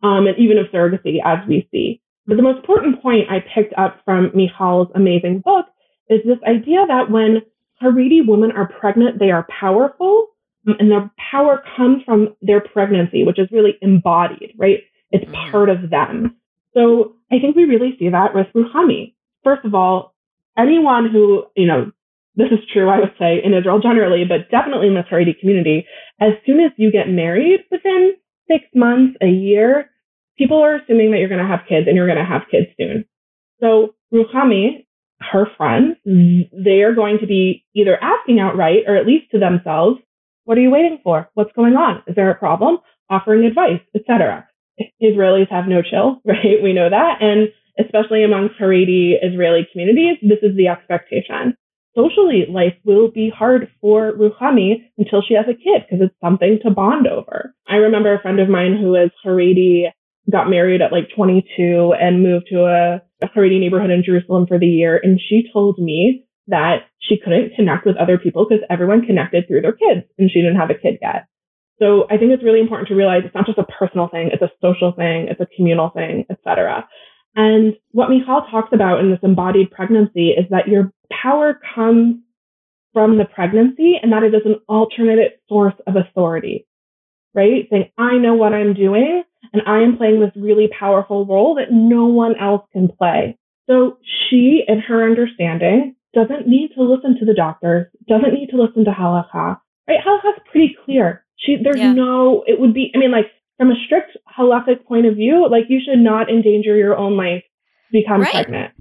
um, 0.03 0.27
and 0.27 0.39
even 0.39 0.57
of 0.57 0.67
surrogacy 0.73 1.19
as 1.23 1.47
we 1.47 1.69
see. 1.71 2.01
But 2.27 2.37
the 2.37 2.43
most 2.43 2.59
important 2.59 3.03
point 3.03 3.31
I 3.31 3.45
picked 3.55 3.75
up 3.77 4.01
from 4.07 4.31
Michal's 4.35 4.89
amazing 4.95 5.43
book 5.45 5.67
is 6.09 6.21
this 6.25 6.39
idea 6.49 6.87
that 6.87 7.11
when 7.11 7.43
Haredi 7.83 8.27
women 8.27 8.53
are 8.53 8.69
pregnant, 8.69 9.19
they 9.19 9.31
are 9.31 9.47
powerful, 9.61 10.29
um, 10.67 10.77
and 10.79 10.91
their 10.91 11.11
power 11.31 11.63
comes 11.77 12.03
from 12.05 12.37
their 12.41 12.61
pregnancy, 12.61 13.25
which 13.25 13.39
is 13.39 13.49
really 13.51 13.77
embodied, 13.81 14.55
right? 14.57 14.79
It's 15.11 15.25
mm. 15.25 15.51
part 15.51 15.69
of 15.69 15.91
them. 15.91 16.37
So 16.75 17.17
I 17.31 17.39
think 17.41 17.57
we 17.57 17.65
really 17.65 17.97
see 17.99 18.09
that 18.09 18.35
with 18.35 18.47
Ruchami. 18.55 19.15
First 19.45 19.65
of 19.65 19.75
all, 19.75 20.15
anyone 20.57 21.11
who, 21.11 21.45
you 21.57 21.67
know, 21.67 21.93
this 22.35 22.51
is 22.51 22.61
true, 22.73 22.89
I 22.89 22.99
would 22.99 23.13
say, 23.19 23.43
in 23.45 23.53
Israel 23.53 23.81
generally, 23.81 24.25
but 24.25 24.51
definitely 24.51 24.89
in 24.89 24.95
the 24.95 25.03
Haredi 25.03 25.39
community, 25.39 25.87
as 26.21 26.33
soon 26.47 26.61
as 26.61 26.73
you 26.77 26.91
get 26.91 27.09
married 27.09 27.61
within 27.71 28.15
six 28.49 28.65
months, 28.75 29.17
a 29.21 29.27
year, 29.27 29.91
people 30.39 30.63
are 30.63 30.77
assuming 30.77 31.11
that 31.11 31.19
you're 31.19 31.29
going 31.29 31.43
to 31.43 31.47
have 31.47 31.69
kids 31.69 31.87
and 31.87 31.97
you're 31.97 32.07
going 32.07 32.19
to 32.19 32.25
have 32.25 32.43
kids 32.51 32.69
soon. 32.79 33.05
So 33.61 33.95
Ruchami 34.13 34.87
her 35.31 35.47
friends, 35.57 35.97
they 36.05 36.83
are 36.83 36.95
going 36.95 37.19
to 37.21 37.27
be 37.27 37.65
either 37.75 37.99
asking 38.03 38.41
outright 38.41 38.85
or 38.87 38.97
at 38.97 39.07
least 39.07 39.31
to 39.33 39.39
themselves, 39.39 40.01
what 40.45 40.59
are 40.59 40.61
you 40.61 40.71
waiting 40.71 40.99
for? 41.03 41.29
What's 41.35 41.53
going 41.55 41.75
on? 41.75 42.03
Is 42.07 42.17
there 42.17 42.31
a 42.31 42.35
problem? 42.35 42.79
Offering 43.11 43.45
advice, 43.45 43.81
etc. 43.95 44.49
Israelis 45.03 45.51
have 45.51 45.67
no 45.69 45.83
chill, 45.83 46.21
right? 46.25 46.63
We 46.63 46.73
know 46.73 46.91
that. 46.91 47.19
And 47.21 47.49
especially 47.79 48.25
among 48.25 48.51
Haredi 48.61 49.15
Israeli 49.23 49.67
communities, 49.71 50.19
this 50.23 50.39
is 50.43 50.57
the 50.57 50.69
expectation. 50.69 51.57
Socially, 51.95 52.47
life 52.49 52.75
will 52.85 53.11
be 53.11 53.31
hard 53.31 53.69
for 53.81 54.13
Ruchami 54.13 54.77
until 54.97 55.23
she 55.23 55.35
has 55.35 55.45
a 55.45 55.55
kid 55.55 55.85
because 55.85 56.07
it's 56.07 56.21
something 56.23 56.59
to 56.63 56.71
bond 56.71 57.07
over. 57.07 57.55
I 57.69 57.77
remember 57.77 58.15
a 58.15 58.21
friend 58.21 58.41
of 58.41 58.49
mine 58.49 58.79
who 58.81 58.95
is 58.95 59.11
Haredi 59.25 59.91
got 60.31 60.49
married 60.49 60.83
at 60.83 60.93
like 60.93 61.09
22 61.15 61.95
and 61.99 62.23
moved 62.23 62.47
to 62.51 62.65
a, 62.65 63.03
a 63.25 63.29
Haredi 63.29 63.59
neighborhood 63.59 63.91
in 63.91 64.05
Jerusalem 64.05 64.47
for 64.47 64.59
the 64.59 64.67
year. 64.67 65.01
And 65.03 65.21
she 65.21 65.49
told 65.53 65.79
me 65.79 66.25
that 66.49 66.87
she 67.01 67.19
couldn't 67.19 67.55
connect 67.57 67.87
with 67.87 67.97
other 67.97 68.19
people 68.19 68.47
because 68.49 68.65
everyone 68.71 69.07
connected 69.07 69.47
through 69.47 69.63
their 69.63 69.73
kids 69.73 70.07
and 70.19 70.31
she 70.31 70.41
didn't 70.41 70.59
have 70.59 70.71
a 70.71 70.75
kid 70.75 70.99
yet. 71.01 71.27
So 71.79 72.05
I 72.11 72.17
think 72.17 72.31
it's 72.31 72.45
really 72.45 72.61
important 72.61 72.89
to 72.89 72.95
realize 72.95 73.23
it's 73.25 73.35
not 73.35 73.47
just 73.47 73.59
a 73.59 73.65
personal 73.65 74.09
thing, 74.09 74.31
it's 74.33 74.43
a 74.43 74.51
social 74.61 74.93
thing, 74.93 75.27
it's 75.29 75.41
a 75.41 75.49
communal 75.57 75.91
thing, 75.91 76.27
etc. 76.31 76.87
And 77.35 77.75
what 77.91 78.11
Michal 78.11 78.47
talks 78.51 78.69
about 78.73 79.01
in 79.01 79.11
this 79.11 79.19
embodied 79.23 79.71
pregnancy 79.71 80.31
is 80.31 80.45
that 80.51 80.69
your 80.69 80.93
power 81.11 81.59
comes 81.75 82.17
from 82.93 83.19
the 83.19 83.25
pregnancy 83.25 83.99
and 84.01 84.13
that 84.13 84.23
it 84.23 84.35
is 84.35 84.43
an 84.45 84.61
alternate 84.69 85.41
source 85.49 85.75
of 85.87 85.97
authority, 85.97 86.67
right? 87.35 87.67
Saying, 87.71 87.91
I 87.99 88.19
know 88.19 88.35
what 88.35 88.53
I'm 88.53 88.75
doing 88.75 89.25
and 89.53 89.63
I 89.67 89.81
am 89.81 89.97
playing 89.97 90.21
this 90.21 90.31
really 90.37 90.69
powerful 90.79 91.27
role 91.27 91.55
that 91.57 91.73
no 91.73 92.07
one 92.07 92.35
else 92.41 92.63
can 92.73 92.89
play. 92.89 93.39
So 93.69 93.99
she, 94.03 94.65
in 94.67 94.81
her 94.81 95.05
understanding, 95.05 95.95
doesn't 96.15 96.47
need 96.47 96.71
to 96.77 96.83
listen 96.83 97.17
to 97.19 97.25
the 97.25 97.35
doctors, 97.35 97.87
doesn't 98.09 98.35
need 98.35 98.49
to 98.49 98.61
listen 98.61 98.85
to 98.85 98.91
halacha, 98.91 99.59
right? 99.89 100.01
Halacha's 100.05 100.41
pretty 100.51 100.77
clear. 100.85 101.25
She, 101.37 101.57
there's 101.63 101.79
yeah. 101.79 101.93
no, 101.93 102.45
it 102.47 102.61
would 102.61 102.75
be, 102.75 102.93
I 102.95 102.99
mean, 102.99 103.11
like 103.11 103.27
from 103.57 103.71
a 103.71 103.75
strict 103.87 104.17
halachic 104.39 104.85
point 104.85 105.07
of 105.07 105.17
view, 105.17 105.49
like 105.51 105.65
you 105.69 105.81
should 105.85 105.99
not 105.99 106.29
endanger 106.29 106.77
your 106.77 106.97
own 106.97 107.17
life 107.17 107.43
to 107.87 108.01
become 108.01 108.21
right. 108.21 108.33
pregnant. 108.33 108.73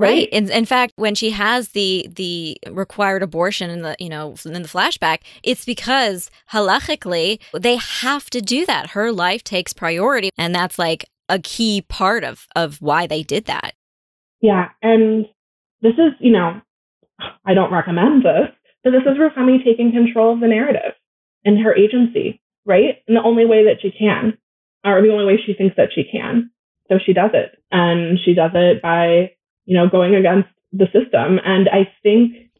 Right. 0.00 0.28
In, 0.30 0.50
in 0.50 0.64
fact, 0.64 0.94
when 0.96 1.14
she 1.14 1.30
has 1.30 1.70
the 1.70 2.08
the 2.10 2.56
required 2.70 3.22
abortion 3.22 3.70
in 3.70 3.82
the 3.82 3.96
you 3.98 4.08
know 4.08 4.34
in 4.44 4.62
the 4.62 4.68
flashback, 4.68 5.18
it's 5.42 5.64
because 5.64 6.30
halachically 6.52 7.38
they 7.52 7.76
have 7.76 8.30
to 8.30 8.40
do 8.40 8.64
that. 8.66 8.90
Her 8.90 9.12
life 9.12 9.44
takes 9.44 9.72
priority, 9.72 10.30
and 10.38 10.54
that's 10.54 10.78
like 10.78 11.04
a 11.28 11.38
key 11.38 11.82
part 11.82 12.24
of 12.24 12.46
of 12.56 12.80
why 12.80 13.06
they 13.06 13.22
did 13.22 13.44
that. 13.44 13.74
Yeah, 14.40 14.68
and 14.82 15.26
this 15.82 15.94
is 15.94 16.12
you 16.18 16.32
know 16.32 16.60
I 17.44 17.54
don't 17.54 17.72
recommend 17.72 18.24
this, 18.24 18.48
but 18.82 18.90
this 18.90 19.02
is 19.02 19.18
Ruchami 19.18 19.62
taking 19.64 19.92
control 19.92 20.32
of 20.32 20.40
the 20.40 20.48
narrative 20.48 20.94
and 21.44 21.58
her 21.62 21.74
agency, 21.74 22.40
right? 22.64 23.02
In 23.06 23.14
the 23.14 23.22
only 23.22 23.44
way 23.44 23.64
that 23.64 23.82
she 23.82 23.90
can, 23.90 24.38
or 24.84 25.02
the 25.02 25.12
only 25.12 25.26
way 25.26 25.38
she 25.44 25.52
thinks 25.52 25.76
that 25.76 25.90
she 25.94 26.04
can. 26.04 26.50
So 26.88 26.98
she 27.04 27.12
does 27.12 27.30
it, 27.34 27.62
and 27.70 28.18
she 28.24 28.34
does 28.34 28.50
it 28.54 28.82
by 28.82 29.32
you 29.70 29.76
know, 29.76 29.88
going 29.88 30.16
against 30.16 30.48
the 30.72 30.86
system. 30.86 31.38
And 31.44 31.68
I 31.68 31.86
think 32.02 32.50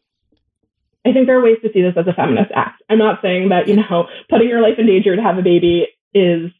I 1.05 1.11
think 1.11 1.27
there 1.27 1.37
are 1.37 1.43
ways 1.43 1.57
to 1.61 1.69
see 1.73 1.81
this 1.81 1.97
as 1.97 2.07
a 2.07 2.13
feminist 2.13 2.51
act. 2.55 2.81
I'm 2.89 2.99
not 2.99 3.19
saying 3.21 3.49
that, 3.49 3.67
you 3.67 3.75
know, 3.75 4.07
putting 4.29 4.47
your 4.47 4.61
life 4.61 4.79
in 4.79 4.87
danger 4.87 5.13
to 5.13 5.21
have 5.21 5.37
a 5.37 5.41
baby 5.41 5.87
is 6.13 6.51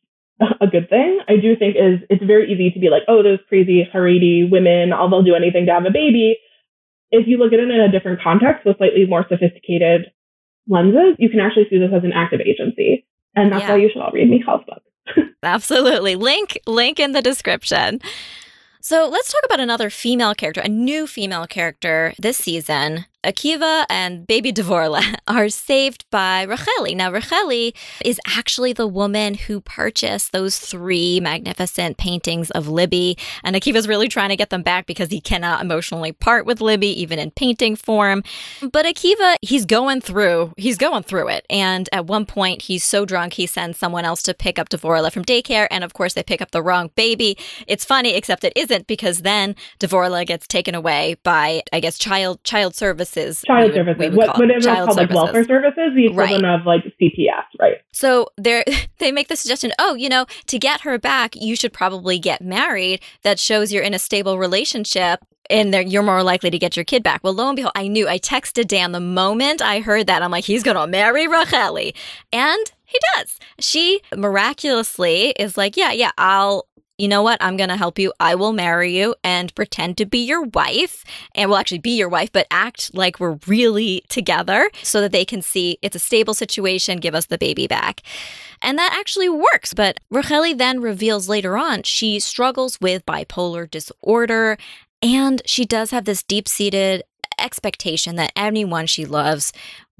a 0.59 0.67
good 0.67 0.89
thing. 0.89 1.21
I 1.29 1.37
do 1.37 1.55
think 1.55 1.77
is 1.77 2.03
it's 2.09 2.23
very 2.25 2.51
easy 2.51 2.71
to 2.71 2.79
be 2.79 2.89
like, 2.89 3.03
oh, 3.07 3.23
those 3.23 3.39
crazy 3.47 3.87
Haredi 3.87 4.51
women, 4.51 4.91
all 4.91 5.09
they'll 5.09 5.23
do 5.23 5.35
anything 5.35 5.67
to 5.67 5.71
have 5.71 5.85
a 5.85 5.91
baby. 5.91 6.35
If 7.11 7.27
you 7.27 7.37
look 7.37 7.53
at 7.53 7.59
it 7.59 7.71
in 7.71 7.79
a 7.79 7.91
different 7.91 8.21
context 8.21 8.65
with 8.65 8.77
slightly 8.77 9.05
more 9.07 9.25
sophisticated 9.29 10.11
lenses, 10.67 11.15
you 11.17 11.29
can 11.29 11.39
actually 11.39 11.67
see 11.69 11.79
this 11.79 11.91
as 11.95 12.03
an 12.03 12.11
act 12.11 12.33
of 12.33 12.41
agency. 12.41 13.07
And 13.35 13.53
that's 13.53 13.63
yeah. 13.63 13.69
why 13.71 13.77
you 13.77 13.89
should 13.93 14.01
all 14.01 14.11
read 14.11 14.29
Michal's 14.29 14.65
book. 14.67 14.83
Absolutely. 15.43 16.15
Link 16.15 16.59
link 16.67 16.99
in 16.99 17.13
the 17.13 17.21
description. 17.21 18.01
So 18.83 19.07
let's 19.07 19.31
talk 19.31 19.41
about 19.45 19.59
another 19.59 19.91
female 19.91 20.33
character, 20.33 20.61
a 20.61 20.67
new 20.67 21.05
female 21.05 21.45
character 21.45 22.13
this 22.17 22.37
season, 22.37 23.05
Akiva 23.23 23.85
and 23.87 24.25
baby 24.25 24.51
Devorah 24.51 25.15
are 25.27 25.49
saved 25.49 26.05
by 26.09 26.45
Racheli. 26.47 26.95
Now, 26.95 27.11
Racheli 27.11 27.75
is 28.03 28.19
actually 28.25 28.73
the 28.73 28.87
woman 28.87 29.35
who 29.35 29.61
purchased 29.61 30.31
those 30.31 30.57
three 30.57 31.19
magnificent 31.19 31.97
paintings 31.97 32.49
of 32.51 32.67
Libby. 32.67 33.17
And 33.43 33.55
Akiva's 33.55 33.87
really 33.87 34.07
trying 34.07 34.29
to 34.29 34.35
get 34.35 34.49
them 34.49 34.63
back 34.63 34.87
because 34.87 35.09
he 35.09 35.21
cannot 35.21 35.61
emotionally 35.61 36.11
part 36.11 36.47
with 36.47 36.61
Libby, 36.61 36.99
even 36.99 37.19
in 37.19 37.29
painting 37.31 37.75
form. 37.75 38.23
But 38.59 38.85
Akiva, 38.85 39.35
he's 39.41 39.65
going 39.65 40.01
through, 40.01 40.53
he's 40.57 40.77
going 40.77 41.03
through 41.03 41.27
it. 41.27 41.45
And 41.49 41.87
at 41.91 42.07
one 42.07 42.25
point, 42.25 42.63
he's 42.63 42.83
so 42.83 43.05
drunk, 43.05 43.33
he 43.33 43.45
sends 43.45 43.77
someone 43.77 44.05
else 44.05 44.23
to 44.23 44.33
pick 44.33 44.57
up 44.57 44.69
Devorah 44.69 45.11
from 45.11 45.25
daycare. 45.25 45.67
And 45.69 45.83
of 45.83 45.93
course, 45.93 46.15
they 46.15 46.23
pick 46.23 46.41
up 46.41 46.51
the 46.51 46.63
wrong 46.63 46.89
baby. 46.95 47.37
It's 47.67 47.85
funny, 47.85 48.15
except 48.15 48.43
it 48.43 48.53
isn't 48.55 48.87
because 48.87 49.19
then 49.19 49.55
Devorah 49.79 50.25
gets 50.25 50.47
taken 50.47 50.73
away 50.73 51.17
by, 51.23 51.61
I 51.71 51.79
guess, 51.79 51.99
child 51.99 52.43
child 52.43 52.75
service 52.75 53.10
services. 53.11 53.43
Child 53.45 53.63
would, 53.63 53.73
services. 53.75 54.15
What, 54.15 54.37
whatever 54.37 54.59
child 54.61 54.85
called 54.87 54.97
services. 54.97 55.15
like 55.15 55.23
welfare 55.23 55.43
services, 55.45 55.91
the 55.95 56.05
equivalent 56.07 56.43
right. 56.43 56.59
of 56.59 56.65
like 56.65 56.83
CPS, 57.01 57.43
right? 57.59 57.77
So 57.91 58.27
they 58.37 58.63
they 58.99 59.11
make 59.11 59.27
the 59.27 59.35
suggestion, 59.35 59.71
oh, 59.79 59.95
you 59.95 60.09
know, 60.09 60.25
to 60.47 60.59
get 60.59 60.81
her 60.81 60.97
back, 60.97 61.35
you 61.35 61.55
should 61.55 61.73
probably 61.73 62.19
get 62.19 62.41
married. 62.41 63.01
That 63.23 63.39
shows 63.39 63.71
you're 63.71 63.83
in 63.83 63.93
a 63.93 63.99
stable 63.99 64.37
relationship 64.37 65.23
and 65.49 65.73
you're 65.91 66.03
more 66.03 66.23
likely 66.23 66.49
to 66.49 66.59
get 66.59 66.77
your 66.77 66.85
kid 66.85 67.03
back. 67.03 67.21
Well, 67.23 67.33
lo 67.33 67.49
and 67.49 67.55
behold, 67.55 67.73
I 67.75 67.87
knew. 67.87 68.07
I 68.07 68.19
texted 68.19 68.67
Dan 68.67 68.93
the 68.93 69.01
moment 69.01 69.61
I 69.61 69.79
heard 69.79 70.07
that. 70.07 70.21
I'm 70.21 70.31
like, 70.31 70.45
he's 70.45 70.63
going 70.63 70.77
to 70.77 70.87
marry 70.87 71.27
Racheli. 71.27 71.93
And 72.31 72.71
he 72.85 72.97
does. 73.15 73.37
She 73.59 74.01
miraculously 74.15 75.31
is 75.31 75.57
like, 75.57 75.75
yeah, 75.75 75.91
yeah, 75.91 76.11
I'll 76.17 76.67
you 77.01 77.07
know 77.07 77.23
what? 77.23 77.41
I'm 77.41 77.57
going 77.57 77.69
to 77.69 77.77
help 77.77 77.97
you. 77.97 78.13
I 78.19 78.35
will 78.35 78.53
marry 78.53 78.95
you 78.95 79.15
and 79.23 79.53
pretend 79.55 79.97
to 79.97 80.05
be 80.05 80.19
your 80.19 80.43
wife 80.43 81.03
and 81.33 81.49
will 81.49 81.57
actually 81.57 81.79
be 81.79 81.97
your 81.97 82.09
wife, 82.09 82.31
but 82.31 82.45
act 82.51 82.93
like 82.93 83.19
we're 83.19 83.39
really 83.47 84.03
together 84.07 84.69
so 84.83 85.01
that 85.01 85.11
they 85.11 85.25
can 85.25 85.41
see 85.41 85.79
it's 85.81 85.95
a 85.95 85.99
stable 85.99 86.35
situation, 86.35 86.99
give 86.99 87.15
us 87.15 87.25
the 87.25 87.39
baby 87.39 87.65
back. 87.65 88.01
And 88.61 88.77
that 88.77 88.95
actually 88.95 89.29
works. 89.29 89.73
But 89.73 89.99
Racheli 90.13 90.55
then 90.55 90.79
reveals 90.79 91.27
later 91.27 91.57
on 91.57 91.81
she 91.81 92.19
struggles 92.19 92.79
with 92.79 93.03
bipolar 93.03 93.69
disorder 93.69 94.59
and 95.01 95.41
she 95.47 95.65
does 95.65 95.89
have 95.89 96.05
this 96.05 96.21
deep 96.21 96.47
seated 96.47 97.01
expectation 97.39 98.15
that 98.17 98.31
anyone 98.35 98.85
she 98.85 99.05
loves 99.05 99.51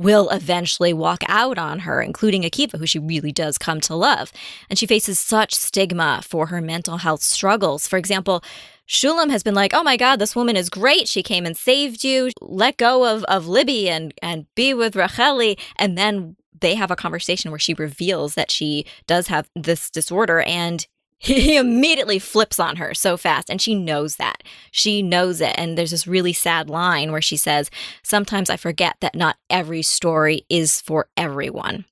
will 0.02 0.30
eventually 0.30 0.94
walk 0.94 1.24
out 1.28 1.58
on 1.58 1.80
her, 1.80 2.02
including 2.02 2.44
Akiva, 2.44 2.78
who 2.78 2.86
she 2.86 3.00
really 3.00 3.32
does 3.32 3.58
come 3.58 3.80
to 3.82 3.96
love. 3.96 4.32
And 4.70 4.78
she 4.78 4.86
faces 4.86 5.20
such 5.20 5.54
stigma 5.54 6.22
for 6.24 6.48
her 6.48 6.62
mental 6.62 6.98
health 6.98 7.22
struggles. 7.22 7.88
For 7.88 7.98
example, 7.98 8.44
Shulam 8.88 9.30
has 9.30 9.44
been 9.44 9.56
like, 9.56 9.74
oh 9.74 9.84
my 9.84 9.98
God, 9.98 10.18
this 10.18 10.36
woman 10.36 10.58
is 10.58 10.70
great. 10.70 11.08
She 11.08 11.24
came 11.24 11.46
and 11.46 11.56
saved 11.56 12.04
you. 12.04 12.32
Let 12.42 12.78
go 12.78 13.06
of, 13.06 13.24
of 13.26 13.48
Libby 13.48 13.90
and, 13.90 14.14
and 14.22 14.48
be 14.56 14.74
with 14.74 14.96
Racheli. 14.96 15.58
And 15.78 15.98
then 15.98 16.36
they 16.60 16.76
have 16.76 16.92
a 16.92 16.96
conversation 16.96 17.52
where 17.52 17.60
she 17.60 17.74
reveals 17.74 18.36
that 18.36 18.52
she 18.52 18.86
does 19.08 19.28
have 19.28 19.50
this 19.56 19.90
disorder 19.90 20.42
and 20.42 20.86
he 21.22 21.58
immediately 21.58 22.20
flips 22.20 22.60
on 22.60 22.78
her 22.78 22.94
so 22.94 23.16
fast 23.16 23.50
and 23.50 23.62
she 23.62 23.76
knows 23.76 24.16
that. 24.18 24.44
She 24.72 25.02
knows 25.02 25.40
it 25.42 25.54
and 25.58 25.78
there's 25.78 25.92
this 25.92 26.08
really 26.08 26.34
sad 26.34 26.70
line 26.70 27.12
where 27.12 27.22
she 27.22 27.38
says 27.38 27.70
sometimes 28.04 28.50
i 28.50 28.58
forget 28.58 28.96
that 29.02 29.16
not 29.16 29.38
every 29.50 29.82
story 29.82 30.46
is 30.50 30.82
for 30.82 31.08
everyone 31.16 31.86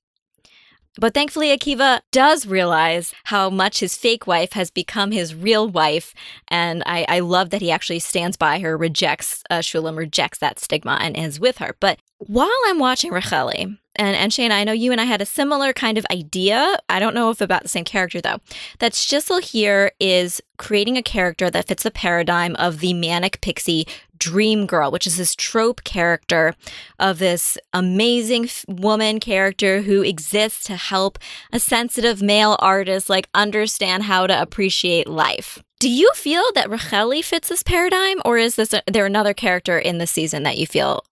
but 0.98 1.14
thankfully, 1.14 1.56
Akiva 1.56 2.00
does 2.10 2.46
realize 2.46 3.14
how 3.24 3.48
much 3.48 3.80
his 3.80 3.96
fake 3.96 4.26
wife 4.26 4.52
has 4.52 4.70
become 4.70 5.12
his 5.12 5.34
real 5.34 5.68
wife. 5.68 6.14
And 6.48 6.82
I, 6.84 7.06
I 7.08 7.20
love 7.20 7.50
that 7.50 7.60
he 7.60 7.70
actually 7.70 8.00
stands 8.00 8.36
by 8.36 8.58
her, 8.58 8.76
rejects, 8.76 9.44
uh, 9.50 9.58
Shulam 9.58 9.96
rejects 9.96 10.38
that 10.38 10.58
stigma 10.58 10.98
and 11.00 11.16
is 11.16 11.38
with 11.38 11.58
her. 11.58 11.76
But 11.78 11.98
while 12.18 12.50
I'm 12.66 12.78
watching 12.78 13.12
Racheli, 13.12 13.78
and, 13.96 14.16
and 14.16 14.32
Shane, 14.32 14.52
I 14.52 14.64
know 14.64 14.72
you 14.72 14.92
and 14.92 15.00
I 15.00 15.04
had 15.04 15.20
a 15.20 15.26
similar 15.26 15.72
kind 15.72 15.98
of 15.98 16.06
idea. 16.10 16.78
I 16.88 17.00
don't 17.00 17.14
know 17.14 17.30
if 17.30 17.40
about 17.40 17.62
the 17.62 17.68
same 17.68 17.84
character 17.84 18.20
though. 18.20 18.38
That 18.78 18.92
Shtisel 18.92 19.42
here 19.42 19.92
is 20.00 20.40
creating 20.58 20.96
a 20.96 21.02
character 21.02 21.50
that 21.50 21.66
fits 21.66 21.82
the 21.82 21.90
paradigm 21.90 22.56
of 22.56 22.80
the 22.80 22.94
manic 22.94 23.40
pixie 23.40 23.86
dream 24.20 24.66
girl, 24.66 24.92
which 24.92 25.06
is 25.06 25.16
this 25.16 25.34
trope 25.34 25.82
character 25.82 26.54
of 27.00 27.18
this 27.18 27.58
amazing 27.72 28.44
f- 28.44 28.64
woman 28.68 29.18
character 29.18 29.82
who 29.82 30.02
exists 30.02 30.62
to 30.64 30.76
help 30.76 31.18
a 31.52 31.58
sensitive 31.58 32.22
male 32.22 32.56
artist 32.60 33.10
like 33.10 33.28
understand 33.34 34.04
how 34.04 34.28
to 34.28 34.40
appreciate 34.40 35.08
life. 35.08 35.60
Do 35.80 35.90
you 35.90 36.10
feel 36.14 36.44
that 36.54 36.68
Racheli 36.68 37.24
fits 37.24 37.48
this 37.48 37.62
paradigm, 37.62 38.20
or 38.24 38.38
is 38.38 38.54
this 38.54 38.72
a, 38.72 38.82
there 38.86 39.06
another 39.06 39.34
character 39.34 39.78
in 39.78 39.98
the 39.98 40.06
season 40.06 40.44
that 40.44 40.58
you 40.58 40.66
feel 40.66 41.02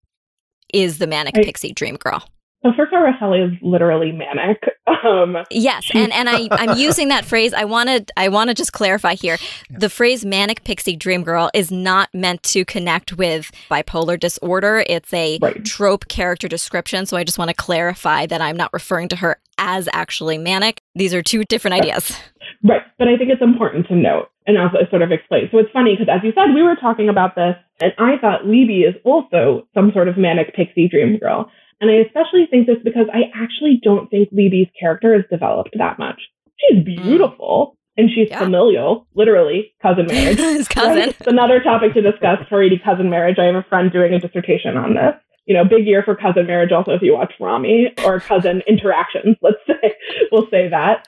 is 0.73 0.99
the 0.99 1.07
manic 1.07 1.37
I, 1.37 1.43
pixie 1.43 1.73
dream 1.73 1.97
girl? 1.97 2.23
So 2.63 2.73
first 2.77 2.93
of 2.93 3.03
all, 3.23 3.35
is 3.35 3.53
literally 3.63 4.13
manic. 4.13 4.63
Um, 5.05 5.37
yes, 5.51 5.91
and 5.95 6.13
and 6.13 6.29
I 6.29 6.49
I'm 6.51 6.77
using 6.77 7.09
that 7.09 7.25
phrase. 7.25 7.55
I 7.55 7.65
wanted 7.65 8.11
I 8.17 8.29
want 8.29 8.49
to 8.49 8.55
just 8.55 8.73
clarify 8.73 9.15
here. 9.15 9.37
Yeah. 9.71 9.79
The 9.79 9.89
phrase 9.89 10.25
manic 10.25 10.65
pixie 10.65 10.97
dream 10.97 11.23
girl 11.23 11.51
is 11.55 11.71
not 11.71 12.09
meant 12.13 12.43
to 12.45 12.65
connect 12.65 13.13
with 13.13 13.53
bipolar 13.71 14.19
disorder. 14.19 14.85
It's 14.89 15.13
a 15.13 15.39
right. 15.41 15.65
trope 15.65 16.09
character 16.09 16.49
description. 16.49 17.07
So 17.07 17.17
I 17.17 17.23
just 17.23 17.39
want 17.39 17.51
to 17.51 17.55
clarify 17.55 18.27
that 18.27 18.41
I'm 18.41 18.57
not 18.57 18.73
referring 18.73 19.09
to 19.11 19.17
her 19.17 19.37
as 19.59 19.89
actually 19.93 20.39
manic. 20.39 20.81
These 20.95 21.15
are 21.15 21.23
two 21.23 21.45
different 21.45 21.75
ideas. 21.75 22.19
Right. 22.65 22.83
But 22.99 23.07
I 23.07 23.17
think 23.17 23.31
it's 23.31 23.43
important 23.43 23.87
to 23.89 23.95
note 23.95 24.31
and 24.47 24.59
also 24.59 24.79
sort 24.91 25.03
of 25.03 25.13
explain. 25.13 25.49
So 25.53 25.59
it's 25.59 25.71
funny 25.71 25.95
because 25.97 26.13
as 26.13 26.25
you 26.25 26.33
said, 26.35 26.55
we 26.55 26.63
were 26.63 26.75
talking 26.75 27.09
about 27.09 27.37
this 27.37 27.55
and 27.81 27.93
I 27.99 28.19
thought 28.21 28.47
Libby 28.47 28.81
is 28.81 28.97
also 29.05 29.69
some 29.75 29.93
sort 29.93 30.09
of 30.09 30.17
manic 30.17 30.55
pixie 30.55 30.89
dream 30.89 31.19
girl. 31.19 31.51
And 31.81 31.91
I 31.91 31.95
especially 31.95 32.47
think 32.51 32.67
this 32.67 32.79
because 32.83 33.07
I 33.13 33.31
actually 33.35 33.81
don't 33.83 34.11
think 34.11 34.29
Libby's 34.33 34.69
character 34.79 35.15
is 35.15 35.25
developed 35.31 35.71
that 35.79 35.99
much. 35.99 36.21
She's 36.59 36.79
mm. 36.79 36.85
beautiful 36.85 37.77
mm. 37.77 38.03
and 38.03 38.11
she's 38.11 38.29
yeah. 38.31 38.41
familial, 38.41 39.07
literally 39.15 39.73
cousin 39.81 40.07
marriage. 40.09 40.39
His 40.39 40.69
cousin. 40.69 40.97
Right? 40.97 41.09
It's 41.09 41.27
another 41.27 41.61
topic 41.61 41.95
to 41.95 42.03
discuss, 42.03 42.39
Haredi 42.51 42.83
cousin 42.83 43.11
marriage. 43.11 43.39
I 43.39 43.45
have 43.45 43.55
a 43.55 43.63
friend 43.69 43.93
doing 43.93 44.13
a 44.13 44.19
dissertation 44.19 44.77
on 44.77 44.95
this. 44.95 45.15
You 45.47 45.55
know, 45.55 45.65
big 45.65 45.87
year 45.87 46.03
for 46.03 46.15
cousin 46.15 46.47
marriage 46.47 46.73
also 46.73 46.93
if 46.93 47.01
you 47.01 47.15
watch 47.15 47.33
Ramy 47.41 47.95
or 48.05 48.21
cousin 48.21 48.63
interactions, 48.67 49.37
let's 49.43 49.57
say. 49.67 49.95
We'll 50.31 50.49
say 50.51 50.69
that. 50.69 51.07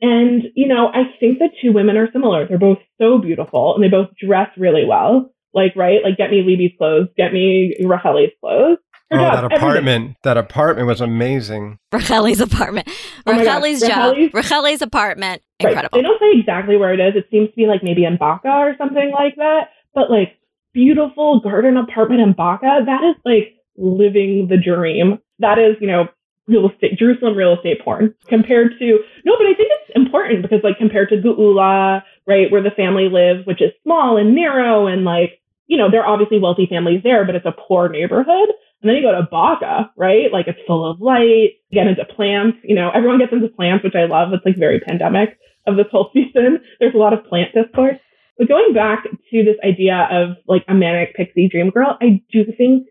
And, 0.00 0.42
you 0.54 0.68
know, 0.68 0.88
I 0.88 1.04
think 1.20 1.38
the 1.38 1.48
two 1.62 1.72
women 1.72 1.96
are 1.96 2.10
similar. 2.12 2.46
They're 2.46 2.58
both 2.58 2.78
so 3.00 3.18
beautiful 3.18 3.74
and 3.74 3.84
they 3.84 3.88
both 3.88 4.08
dress 4.20 4.50
really 4.56 4.84
well. 4.84 5.32
Like, 5.54 5.74
right? 5.74 6.00
Like, 6.04 6.18
get 6.18 6.30
me 6.30 6.42
Libby's 6.46 6.76
clothes, 6.76 7.08
get 7.16 7.32
me 7.32 7.74
Racheli's 7.82 8.32
clothes. 8.40 8.78
Oh, 9.12 9.16
job, 9.16 9.34
that 9.34 9.44
apartment. 9.44 9.88
Everything. 9.88 10.16
That 10.22 10.36
apartment 10.36 10.88
was 10.88 11.00
amazing. 11.00 11.78
Racheli's 11.92 12.40
apartment. 12.40 12.88
Oh 13.26 13.32
Racheli's 13.32 13.80
job. 13.80 14.16
Racheli's 14.32 14.82
apartment. 14.82 15.42
Incredible. 15.60 15.88
Right. 15.92 16.02
They 16.02 16.02
don't 16.02 16.20
say 16.20 16.38
exactly 16.38 16.76
where 16.76 16.92
it 16.92 17.00
is. 17.00 17.14
It 17.16 17.28
seems 17.30 17.50
to 17.50 17.56
be 17.56 17.66
like 17.66 17.82
maybe 17.82 18.04
in 18.04 18.16
Baca 18.16 18.48
or 18.48 18.74
something 18.78 19.12
like 19.12 19.36
that. 19.36 19.70
But 19.94 20.10
like 20.10 20.38
beautiful 20.74 21.40
garden 21.40 21.76
apartment 21.76 22.20
in 22.20 22.32
Baca, 22.32 22.80
that 22.84 23.02
is 23.04 23.16
like 23.24 23.54
living 23.76 24.48
the 24.48 24.56
dream. 24.58 25.18
That 25.38 25.58
is, 25.58 25.76
you 25.80 25.86
know, 25.86 26.08
real 26.46 26.70
estate, 26.70 26.98
Jerusalem 26.98 27.36
real 27.36 27.54
estate 27.54 27.82
porn 27.82 28.14
compared 28.28 28.72
to, 28.78 28.98
no, 29.24 29.34
but 29.36 29.46
I 29.46 29.54
think 29.54 29.70
it's 29.72 29.96
important 29.96 30.42
because 30.42 30.60
like 30.62 30.78
compared 30.78 31.08
to 31.10 31.16
Geula, 31.16 32.02
right, 32.26 32.50
where 32.50 32.62
the 32.62 32.70
family 32.70 33.08
lives, 33.10 33.46
which 33.46 33.60
is 33.60 33.72
small 33.82 34.16
and 34.16 34.34
narrow 34.34 34.86
and 34.86 35.04
like, 35.04 35.40
you 35.66 35.76
know, 35.76 35.90
they're 35.90 36.06
obviously 36.06 36.38
wealthy 36.38 36.66
families 36.66 37.00
there, 37.02 37.24
but 37.24 37.34
it's 37.34 37.46
a 37.46 37.54
poor 37.66 37.88
neighborhood. 37.88 38.48
And 38.86 38.94
then 38.94 39.02
you 39.02 39.10
go 39.10 39.20
to 39.20 39.26
Baca, 39.28 39.90
right? 39.96 40.32
Like 40.32 40.46
it's 40.46 40.60
full 40.64 40.88
of 40.88 41.00
light, 41.00 41.58
get 41.72 41.88
into 41.88 42.04
plants, 42.04 42.58
you 42.62 42.76
know, 42.76 42.88
everyone 42.94 43.18
gets 43.18 43.32
into 43.32 43.48
plants, 43.48 43.82
which 43.82 43.96
I 43.96 44.04
love. 44.06 44.32
It's 44.32 44.46
like 44.46 44.56
very 44.56 44.78
pandemic 44.78 45.36
of 45.66 45.74
this 45.74 45.86
whole 45.90 46.10
season. 46.14 46.60
There's 46.78 46.94
a 46.94 46.98
lot 46.98 47.12
of 47.12 47.24
plant 47.24 47.50
discourse. 47.52 47.96
But 48.38 48.46
going 48.46 48.74
back 48.74 49.02
to 49.02 49.42
this 49.42 49.56
idea 49.66 50.06
of 50.08 50.36
like 50.46 50.64
a 50.68 50.74
manic 50.74 51.16
pixie 51.16 51.48
dream 51.48 51.70
girl, 51.70 51.98
I 52.00 52.22
do 52.30 52.44
think 52.56 52.86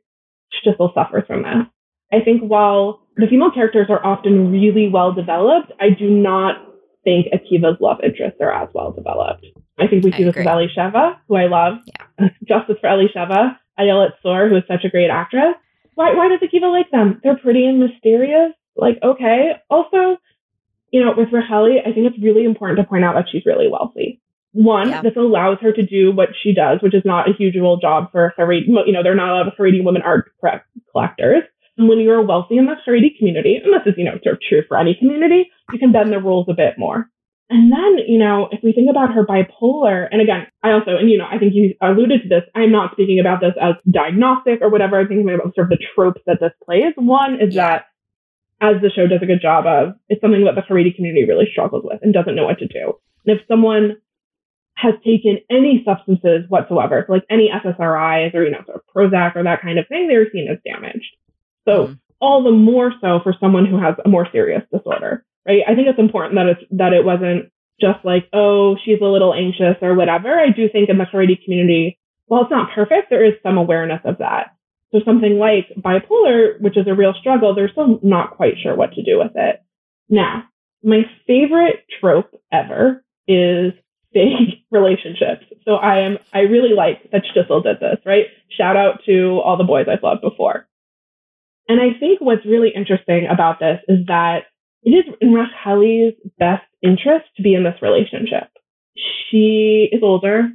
Shtisel 0.52 0.94
suffers 0.94 1.24
from 1.28 1.44
this. 1.44 1.64
I 2.12 2.20
think 2.20 2.42
while 2.42 3.08
the 3.16 3.28
female 3.28 3.52
characters 3.52 3.88
are 3.90 4.06
often 4.06 4.52
really 4.52 4.90
well 4.92 5.14
developed, 5.14 5.72
I 5.80 5.92
do 5.98 6.10
not 6.10 6.58
think 7.06 7.28
Akiva's 7.32 7.80
love 7.80 8.00
interests 8.04 8.40
are 8.42 8.52
as 8.52 8.68
well 8.74 8.92
developed. 8.92 9.46
I 9.80 9.88
think 9.88 10.04
we 10.04 10.12
see 10.12 10.26
this 10.26 10.36
with 10.36 10.46
Elisheva, 10.46 11.20
who 11.30 11.36
I 11.36 11.48
love. 11.48 11.76
Yeah. 12.20 12.28
Justice 12.46 12.76
for 12.82 12.90
Elisheva. 12.90 13.56
Ayelet 13.80 14.12
Zurer, 14.26 14.50
who 14.50 14.58
is 14.58 14.64
such 14.68 14.84
a 14.84 14.90
great 14.90 15.10
actress. 15.10 15.56
Why, 15.96 16.14
why 16.14 16.30
does 16.30 16.48
Akiva 16.48 16.72
like 16.72 16.92
them? 16.92 17.20
They're 17.24 17.38
pretty 17.38 17.66
and 17.66 17.80
mysterious. 17.80 18.54
Like, 18.76 19.00
okay. 19.04 19.54
Also, 19.70 20.18
you 20.92 21.04
know, 21.04 21.14
with 21.18 21.30
Racheli, 21.30 21.80
I 21.82 21.94
think 21.94 22.08
it's 22.08 22.24
really 22.24 22.46
important 22.46 22.80
to 22.80 22.86
point 22.86 23.04
out 23.04 23.16
that 23.16 23.26
she's 23.32 23.46
really 23.46 23.68
wealthy. 23.70 24.22
One, 24.52 24.90
yeah. 24.90 25.02
this 25.02 25.18
allows 25.18 25.58
her 25.62 25.74
to 25.74 25.86
do 25.86 26.14
what 26.14 26.30
she 26.42 26.54
does, 26.54 26.80
which 26.82 26.94
is 26.94 27.04
not 27.04 27.28
a 27.28 27.34
usual 27.38 27.78
job 27.78 28.12
for 28.12 28.34
Haredi. 28.38 28.68
You 28.68 28.94
know, 28.94 29.04
they're 29.04 29.16
not 29.16 29.30
a 29.30 29.36
lot 29.36 29.48
of 29.48 29.54
Haredi 29.60 29.84
women 29.84 30.02
art 30.02 30.32
collectors 30.92 31.44
when 31.78 32.00
you're 32.00 32.22
wealthy 32.22 32.58
in 32.58 32.66
the 32.66 32.76
Haredi 32.88 33.18
community, 33.18 33.60
and 33.64 33.74
this 33.74 33.82
is, 33.86 33.98
you 33.98 34.06
know, 34.06 34.18
sort 34.24 34.36
of 34.36 34.42
true 34.42 34.64
for 34.68 34.78
any 34.78 34.96
community, 34.96 35.50
you 35.72 35.80
can 35.80 35.92
bend 35.92 36.12
the 36.12 36.20
rules 36.20 36.48
a 36.50 36.54
bit 36.54 36.78
more. 36.78 37.10
And 37.50 37.72
then, 37.72 38.00
you 38.08 38.18
know, 38.18 38.50
if 38.52 38.62
we 38.64 38.74
think 38.74 38.90
about 38.90 39.14
her 39.14 39.26
bipolar, 39.26 40.08
and 40.12 40.20
again, 40.20 40.48
I 40.64 40.72
also, 40.72 40.98
and 40.98 41.10
you 41.10 41.18
know, 41.18 41.28
I 41.30 41.38
think 41.38 41.54
you 41.54 41.76
alluded 41.80 42.24
to 42.24 42.30
this, 42.30 42.44
I'm 42.56 42.72
not 42.72 42.94
speaking 42.94 43.20
about 43.20 43.40
this 43.40 43.54
as 43.62 43.76
diagnostic 43.90 44.62
or 44.62 44.70
whatever. 44.70 45.00
I'm 45.00 45.08
thinking 45.08 45.30
about 45.30 45.54
sort 45.54 45.72
of 45.72 45.78
the 45.78 45.86
tropes 45.94 46.22
that 46.26 46.40
this 46.42 46.54
plays. 46.66 46.94
One 46.96 47.40
is 47.40 47.54
that, 47.54 47.86
as 48.62 48.82
the 48.82 48.90
show 48.90 49.06
does 49.06 49.22
a 49.22 49.28
good 49.28 49.42
job 49.42 49.68
of, 49.68 49.94
it's 50.10 50.22
something 50.22 50.44
that 50.46 50.56
the 50.56 50.62
Haredi 50.62 50.96
community 50.96 51.26
really 51.28 51.48
struggles 51.52 51.84
with 51.86 52.00
and 52.02 52.14
doesn't 52.14 52.36
know 52.36 52.46
what 52.46 52.58
to 52.60 52.68
do. 52.68 52.94
And 53.26 53.38
if 53.38 53.46
someone 53.48 53.98
has 54.76 54.96
taken 55.06 55.38
any 55.50 55.84
substances 55.86 56.46
whatsoever, 56.50 57.04
so 57.06 57.14
like 57.14 57.26
any 57.30 57.50
SSRIs 57.50 58.34
or, 58.34 58.44
you 58.44 58.52
know, 58.52 58.64
sort 58.66 58.78
of 58.78 58.84
Prozac 58.94 59.36
or 59.36 59.44
that 59.44 59.62
kind 59.62 59.78
of 59.78 59.88
thing, 59.88 60.08
they're 60.08 60.30
seen 60.32 60.48
as 60.50 60.58
damaged. 60.66 61.16
So 61.68 61.88
mm. 61.88 62.00
all 62.20 62.44
the 62.44 62.52
more 62.52 62.92
so 63.02 63.20
for 63.24 63.36
someone 63.40 63.66
who 63.66 63.80
has 63.80 63.96
a 64.04 64.10
more 64.10 64.28
serious 64.32 64.64
disorder, 64.74 65.26
right? 65.48 65.62
I 65.68 65.76
think 65.76 65.88
it's 65.88 66.00
important 66.00 66.36
that 66.36 66.48
it's 66.48 66.62
that 66.72 66.94
it 66.94 67.06
wasn't 67.06 67.52
just 67.80 68.04
like, 68.04 68.28
oh, 68.34 68.78
she's 68.84 69.02
a 69.02 69.06
little 69.06 69.34
anxious 69.34 69.76
or 69.82 69.96
whatever. 69.96 70.40
I 70.40 70.50
do 70.50 70.70
think 70.70 70.90
in 70.90 70.98
the 70.98 71.06
Haredi 71.06 71.44
community, 71.44 72.00
while 72.28 72.44
it's 72.44 72.52
not 72.52 72.74
perfect, 72.74 73.10
there 73.10 73.26
is 73.26 73.34
some 73.44 73.58
awareness 73.58 74.02
of 74.06 74.20
that. 74.20 74.56
So 74.92 75.00
something 75.04 75.38
like 75.38 75.68
bipolar, 75.78 76.60
which 76.62 76.78
is 76.78 76.88
a 76.88 76.96
real 76.96 77.14
struggle, 77.20 77.54
they're 77.54 77.70
still 77.70 78.00
not 78.02 78.38
quite 78.38 78.54
sure 78.62 78.76
what 78.76 78.94
to 78.94 79.04
do 79.04 79.18
with 79.20 79.32
it. 79.36 79.62
Now, 80.10 80.44
my 80.84 81.02
favorite 81.28 81.84
trope 82.00 82.40
ever 82.52 83.04
is 83.28 83.74
fake 84.14 84.64
relationships. 84.72 85.46
So 85.66 85.76
I 85.76 86.00
am, 86.00 86.18
I 86.34 86.42
really 86.42 86.74
like 86.76 87.12
that 87.12 87.24
Shtisel 87.24 87.64
did 87.64 87.80
this, 87.80 87.98
right? 88.06 88.28
Shout 88.58 88.78
out 88.78 89.02
to 89.06 89.42
all 89.44 89.58
the 89.58 89.64
boys 89.64 89.88
I've 89.92 90.04
loved 90.04 90.22
before. 90.22 90.68
And 91.68 91.82
I 91.82 92.00
think 92.00 92.22
what's 92.22 92.46
really 92.46 92.72
interesting 92.74 93.28
about 93.28 93.60
this 93.60 93.80
is 93.88 94.06
that 94.08 94.44
it 94.86 94.92
is 94.92 95.14
in 95.20 95.34
Racheli's 95.34 96.14
best 96.38 96.64
interest 96.82 97.26
to 97.36 97.44
be 97.44 97.56
in 97.56 97.64
this 97.64 97.82
relationship. 97.82 98.50
She 98.96 99.90
is 99.92 100.02
older. 100.04 100.50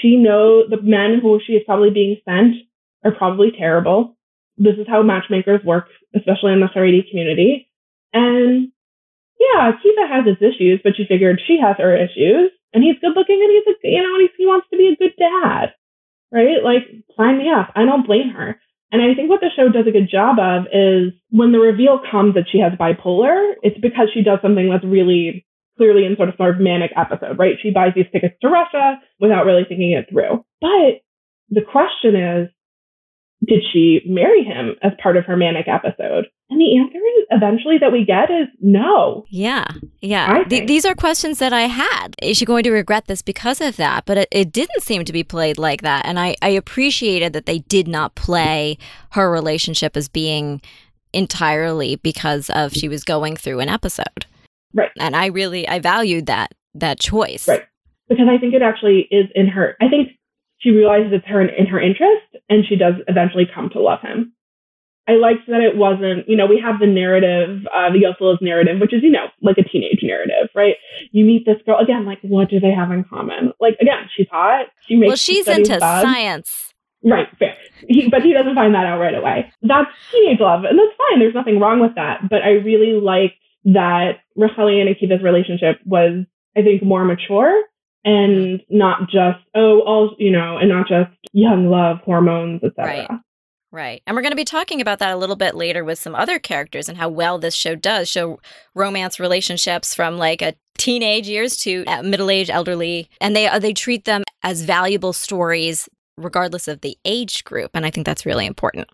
She 0.00 0.16
knows 0.16 0.68
the 0.68 0.82
men 0.82 1.20
who 1.22 1.40
she 1.46 1.52
is 1.54 1.62
probably 1.64 1.90
being 1.90 2.16
sent 2.24 2.56
are 3.04 3.12
probably 3.16 3.52
terrible. 3.56 4.16
This 4.58 4.74
is 4.78 4.86
how 4.88 5.02
matchmakers 5.02 5.64
work, 5.64 5.86
especially 6.14 6.52
in 6.52 6.60
the 6.60 6.66
Haredi 6.66 7.08
community. 7.08 7.70
And 8.12 8.72
yeah, 9.38 9.70
Akiva 9.72 10.08
has 10.10 10.26
his 10.26 10.42
issues, 10.42 10.80
but 10.82 10.94
she 10.96 11.06
figured 11.06 11.40
she 11.46 11.58
has 11.60 11.76
her 11.78 11.96
issues. 11.96 12.50
And 12.72 12.82
he's 12.82 12.98
good 13.00 13.14
looking 13.14 13.40
and 13.40 13.50
he's 13.50 13.74
a, 13.74 13.88
you 13.88 14.02
know, 14.02 14.18
and 14.18 14.28
he 14.36 14.46
wants 14.46 14.66
to 14.70 14.76
be 14.76 14.88
a 14.88 14.96
good 14.96 15.14
dad. 15.16 15.72
Right? 16.32 16.64
Like, 16.64 16.82
sign 17.16 17.38
me 17.38 17.48
up. 17.48 17.70
I 17.76 17.84
don't 17.84 18.06
blame 18.06 18.30
her. 18.30 18.60
And 18.94 19.02
I 19.02 19.12
think 19.16 19.28
what 19.28 19.40
the 19.40 19.50
show 19.56 19.68
does 19.68 19.88
a 19.88 19.90
good 19.90 20.08
job 20.08 20.38
of 20.38 20.66
is 20.72 21.12
when 21.30 21.50
the 21.50 21.58
reveal 21.58 21.98
comes 21.98 22.34
that 22.34 22.46
she 22.48 22.60
has 22.60 22.78
bipolar, 22.78 23.54
it's 23.60 23.76
because 23.80 24.06
she 24.14 24.22
does 24.22 24.38
something 24.40 24.70
that's 24.70 24.84
really 24.84 25.44
clearly 25.76 26.04
in 26.04 26.14
sort 26.14 26.28
of 26.28 26.36
sort 26.36 26.54
of 26.54 26.60
manic 26.60 26.92
episode, 26.96 27.36
right? 27.36 27.56
She 27.60 27.70
buys 27.70 27.90
these 27.96 28.06
tickets 28.12 28.36
to 28.40 28.48
Russia 28.48 29.02
without 29.18 29.46
really 29.46 29.64
thinking 29.68 29.90
it 29.98 30.06
through. 30.08 30.44
But 30.60 31.02
the 31.50 31.62
question 31.66 32.14
is, 32.14 32.50
did 33.44 33.64
she 33.72 34.02
marry 34.06 34.44
him 34.44 34.76
as 34.80 34.92
part 35.02 35.16
of 35.16 35.24
her 35.24 35.36
manic 35.36 35.66
episode? 35.66 36.26
And 36.50 36.60
the 36.60 36.78
answer 36.78 36.98
is 36.98 37.26
eventually 37.30 37.78
that 37.78 37.90
we 37.90 38.04
get 38.04 38.30
is 38.30 38.48
no. 38.60 39.24
Yeah. 39.30 39.66
Yeah. 40.02 40.44
Th- 40.44 40.66
these 40.68 40.84
are 40.84 40.94
questions 40.94 41.38
that 41.38 41.54
I 41.54 41.62
had. 41.62 42.14
Is 42.22 42.36
she 42.36 42.44
going 42.44 42.64
to 42.64 42.70
regret 42.70 43.06
this 43.06 43.22
because 43.22 43.60
of 43.60 43.76
that? 43.76 44.04
But 44.04 44.18
it, 44.18 44.28
it 44.30 44.52
didn't 44.52 44.82
seem 44.82 45.04
to 45.06 45.12
be 45.12 45.24
played 45.24 45.56
like 45.56 45.80
that. 45.82 46.04
And 46.04 46.20
I, 46.20 46.36
I 46.42 46.48
appreciated 46.50 47.32
that 47.32 47.46
they 47.46 47.60
did 47.60 47.88
not 47.88 48.14
play 48.14 48.76
her 49.12 49.30
relationship 49.30 49.96
as 49.96 50.08
being 50.08 50.60
entirely 51.14 51.96
because 51.96 52.50
of 52.50 52.72
she 52.72 52.88
was 52.88 53.04
going 53.04 53.36
through 53.36 53.60
an 53.60 53.68
episode. 53.70 54.26
Right. 54.74 54.90
And 54.98 55.16
I 55.16 55.26
really 55.26 55.66
I 55.66 55.78
valued 55.78 56.26
that 56.26 56.52
that 56.74 57.00
choice. 57.00 57.48
Right. 57.48 57.62
Because 58.08 58.26
I 58.28 58.38
think 58.38 58.52
it 58.52 58.62
actually 58.62 59.08
is 59.10 59.26
in 59.34 59.46
her 59.48 59.76
I 59.80 59.88
think 59.88 60.10
she 60.58 60.70
realizes 60.70 61.12
it's 61.12 61.26
her 61.26 61.40
in 61.40 61.66
her 61.66 61.80
interest 61.80 62.36
and 62.48 62.64
she 62.68 62.76
does 62.76 62.94
eventually 63.08 63.46
come 63.52 63.70
to 63.70 63.80
love 63.80 64.00
him. 64.00 64.34
I 65.06 65.12
liked 65.12 65.46
that 65.48 65.60
it 65.60 65.76
wasn't, 65.76 66.28
you 66.28 66.36
know, 66.36 66.46
we 66.46 66.60
have 66.64 66.80
the 66.80 66.86
narrative, 66.86 67.66
uh, 67.66 67.92
the 67.92 68.00
Yoselov's 68.00 68.40
narrative, 68.40 68.80
which 68.80 68.94
is, 68.94 69.02
you 69.02 69.10
know, 69.10 69.26
like 69.42 69.58
a 69.58 69.62
teenage 69.62 70.00
narrative, 70.02 70.48
right? 70.54 70.76
You 71.12 71.24
meet 71.24 71.44
this 71.44 71.58
girl 71.66 71.78
again, 71.78 72.06
like, 72.06 72.20
what 72.22 72.48
do 72.48 72.58
they 72.58 72.70
have 72.70 72.90
in 72.90 73.04
common? 73.04 73.52
Like, 73.60 73.76
again, 73.80 74.08
she's 74.16 74.28
hot. 74.30 74.66
She 74.86 74.96
makes 74.96 75.08
well, 75.08 75.16
she's 75.16 75.46
into 75.46 75.78
bugs. 75.78 76.02
science. 76.02 76.72
Right, 77.02 77.28
fair. 77.38 77.54
He, 77.86 78.08
but 78.08 78.22
he 78.22 78.32
doesn't 78.32 78.54
find 78.54 78.74
that 78.74 78.86
out 78.86 78.98
right 78.98 79.14
away. 79.14 79.52
That's 79.60 79.90
teenage 80.10 80.40
love, 80.40 80.64
and 80.64 80.78
that's 80.78 80.96
fine. 80.96 81.20
There's 81.20 81.34
nothing 81.34 81.60
wrong 81.60 81.80
with 81.80 81.94
that. 81.96 82.20
But 82.30 82.42
I 82.42 82.52
really 82.52 82.98
liked 82.98 83.34
that 83.66 84.20
Racheli 84.38 84.80
and 84.80 84.88
Akiva's 84.88 85.22
relationship 85.22 85.80
was, 85.84 86.24
I 86.56 86.62
think, 86.62 86.82
more 86.82 87.04
mature 87.04 87.62
and 88.04 88.62
not 88.68 89.08
just 89.08 89.38
oh 89.54 89.80
all 89.80 90.14
you 90.18 90.30
know 90.30 90.58
and 90.58 90.68
not 90.68 90.86
just 90.86 91.10
young 91.32 91.70
love 91.70 91.98
hormones 92.04 92.62
etc 92.62 92.84
right 92.84 93.20
right. 93.74 94.02
And 94.06 94.14
we're 94.14 94.22
going 94.22 94.32
to 94.32 94.36
be 94.36 94.44
talking 94.44 94.80
about 94.80 95.00
that 95.00 95.12
a 95.12 95.16
little 95.16 95.36
bit 95.36 95.54
later 95.54 95.84
with 95.84 95.98
some 95.98 96.14
other 96.14 96.38
characters 96.38 96.88
and 96.88 96.96
how 96.96 97.08
well 97.08 97.38
this 97.38 97.54
show 97.54 97.74
does 97.74 98.08
show 98.08 98.40
romance 98.74 99.18
relationships 99.18 99.94
from 99.94 100.16
like 100.16 100.40
a 100.40 100.54
teenage 100.78 101.28
years 101.28 101.56
to 101.56 101.84
middle-aged 102.02 102.50
elderly 102.50 103.08
and 103.20 103.34
they 103.36 103.46
uh, 103.46 103.58
they 103.58 103.72
treat 103.72 104.04
them 104.04 104.22
as 104.42 104.62
valuable 104.62 105.12
stories 105.12 105.88
regardless 106.16 106.66
of 106.66 106.80
the 106.80 106.98
age 107.04 107.44
group 107.44 107.70
and 107.74 107.86
i 107.86 107.90
think 107.90 108.04
that's 108.04 108.26
really 108.26 108.44
important. 108.44 108.88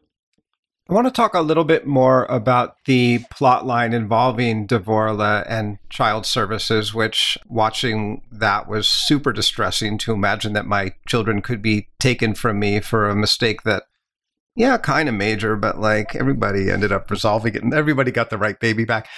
I 0.90 0.92
want 0.92 1.06
to 1.06 1.12
talk 1.12 1.34
a 1.34 1.40
little 1.40 1.62
bit 1.62 1.86
more 1.86 2.24
about 2.24 2.74
the 2.86 3.20
plot 3.30 3.64
line 3.64 3.92
involving 3.92 4.66
Dvorah 4.66 5.46
and 5.48 5.78
child 5.88 6.26
services, 6.26 6.92
which 6.92 7.38
watching 7.46 8.22
that 8.32 8.66
was 8.66 8.88
super 8.88 9.32
distressing 9.32 9.98
to 9.98 10.12
imagine 10.12 10.52
that 10.54 10.66
my 10.66 10.94
children 11.06 11.42
could 11.42 11.62
be 11.62 11.86
taken 12.00 12.34
from 12.34 12.58
me 12.58 12.80
for 12.80 13.08
a 13.08 13.14
mistake 13.14 13.62
that, 13.62 13.84
yeah, 14.56 14.76
kind 14.76 15.08
of 15.08 15.14
major, 15.14 15.56
but 15.56 15.78
like 15.78 16.14
everybody 16.14 16.70
ended 16.70 16.92
up 16.92 17.10
resolving 17.10 17.54
it 17.54 17.62
and 17.62 17.74
everybody 17.74 18.10
got 18.10 18.30
the 18.30 18.38
right 18.38 18.58
baby 18.58 18.84
back. 18.84 19.08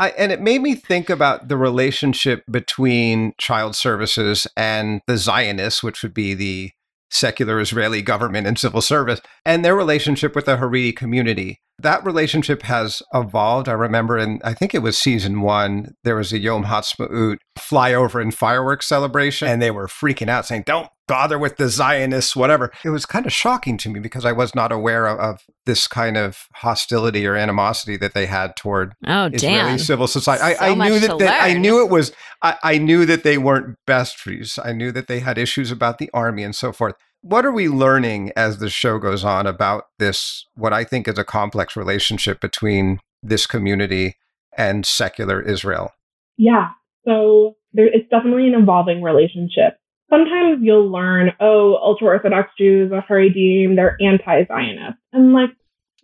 I, 0.00 0.10
and 0.10 0.30
it 0.30 0.40
made 0.40 0.62
me 0.62 0.74
think 0.76 1.10
about 1.10 1.48
the 1.48 1.56
relationship 1.56 2.44
between 2.50 3.32
child 3.36 3.74
services 3.74 4.46
and 4.56 5.00
the 5.08 5.16
Zionists, 5.16 5.82
which 5.82 6.02
would 6.02 6.14
be 6.14 6.34
the 6.34 6.70
secular 7.10 7.58
Israeli 7.58 8.02
government 8.02 8.46
and 8.46 8.58
civil 8.58 8.80
service, 8.82 9.20
and 9.44 9.64
their 9.64 9.74
relationship 9.74 10.36
with 10.36 10.44
the 10.44 10.58
Haredi 10.58 10.94
community. 10.94 11.60
That 11.80 12.04
relationship 12.04 12.62
has 12.62 13.02
evolved. 13.14 13.68
I 13.68 13.72
remember 13.72 14.18
in, 14.18 14.40
I 14.44 14.52
think 14.52 14.74
it 14.74 14.82
was 14.82 14.98
season 14.98 15.40
one, 15.40 15.94
there 16.04 16.16
was 16.16 16.32
a 16.32 16.38
Yom 16.38 16.64
Ha'atzmaut 16.64 17.38
flyover 17.58 18.20
and 18.20 18.34
fireworks 18.34 18.86
celebration, 18.86 19.48
and 19.48 19.62
they 19.62 19.70
were 19.70 19.86
freaking 19.86 20.28
out 20.28 20.46
saying, 20.46 20.64
don't 20.66 20.90
bother 21.08 21.38
with 21.38 21.56
the 21.56 21.68
Zionists, 21.68 22.36
whatever. 22.36 22.70
It 22.84 22.90
was 22.90 23.04
kind 23.04 23.26
of 23.26 23.32
shocking 23.32 23.76
to 23.78 23.88
me 23.88 23.98
because 23.98 24.24
I 24.24 24.30
was 24.30 24.54
not 24.54 24.70
aware 24.70 25.06
of, 25.06 25.18
of 25.18 25.40
this 25.66 25.88
kind 25.88 26.16
of 26.16 26.46
hostility 26.54 27.26
or 27.26 27.34
animosity 27.34 27.96
that 27.96 28.14
they 28.14 28.26
had 28.26 28.54
toward 28.54 28.94
oh, 29.06 29.30
Israeli 29.32 29.70
damn. 29.70 29.78
civil 29.78 30.06
society. 30.06 30.54
So 30.56 30.64
I, 30.64 30.70
I 30.70 30.74
knew 30.74 31.00
that, 31.00 31.18
that 31.18 31.42
I 31.42 31.54
knew 31.54 31.82
it 31.84 31.90
was 31.90 32.12
I, 32.42 32.56
I 32.62 32.78
knew 32.78 33.04
that 33.06 33.24
they 33.24 33.38
weren't 33.38 33.76
best 33.86 34.18
friends. 34.18 34.58
I 34.62 34.72
knew 34.72 34.92
that 34.92 35.08
they 35.08 35.18
had 35.18 35.38
issues 35.38 35.72
about 35.72 35.98
the 35.98 36.10
army 36.14 36.44
and 36.44 36.54
so 36.54 36.72
forth. 36.72 36.94
What 37.22 37.44
are 37.44 37.52
we 37.52 37.68
learning 37.68 38.30
as 38.36 38.58
the 38.58 38.70
show 38.70 38.98
goes 38.98 39.24
on 39.24 39.46
about 39.46 39.84
this, 39.98 40.46
what 40.54 40.72
I 40.72 40.84
think 40.84 41.08
is 41.08 41.18
a 41.18 41.24
complex 41.24 41.74
relationship 41.74 42.40
between 42.40 43.00
this 43.22 43.44
community 43.44 44.16
and 44.56 44.86
secular 44.86 45.42
Israel? 45.42 45.90
Yeah. 46.36 46.68
So 47.04 47.56
there, 47.72 47.86
it's 47.86 48.08
definitely 48.08 48.46
an 48.48 48.54
evolving 48.54 49.02
relationship. 49.02 49.78
Sometimes 50.10 50.60
you'll 50.62 50.90
learn, 50.90 51.32
oh, 51.40 51.76
ultra 51.76 52.08
Orthodox 52.08 52.50
Jews 52.58 52.92
are 52.92 53.04
Haredim, 53.08 53.76
they're 53.76 53.96
anti 54.00 54.46
Zionist. 54.46 54.98
And 55.12 55.32
like, 55.32 55.50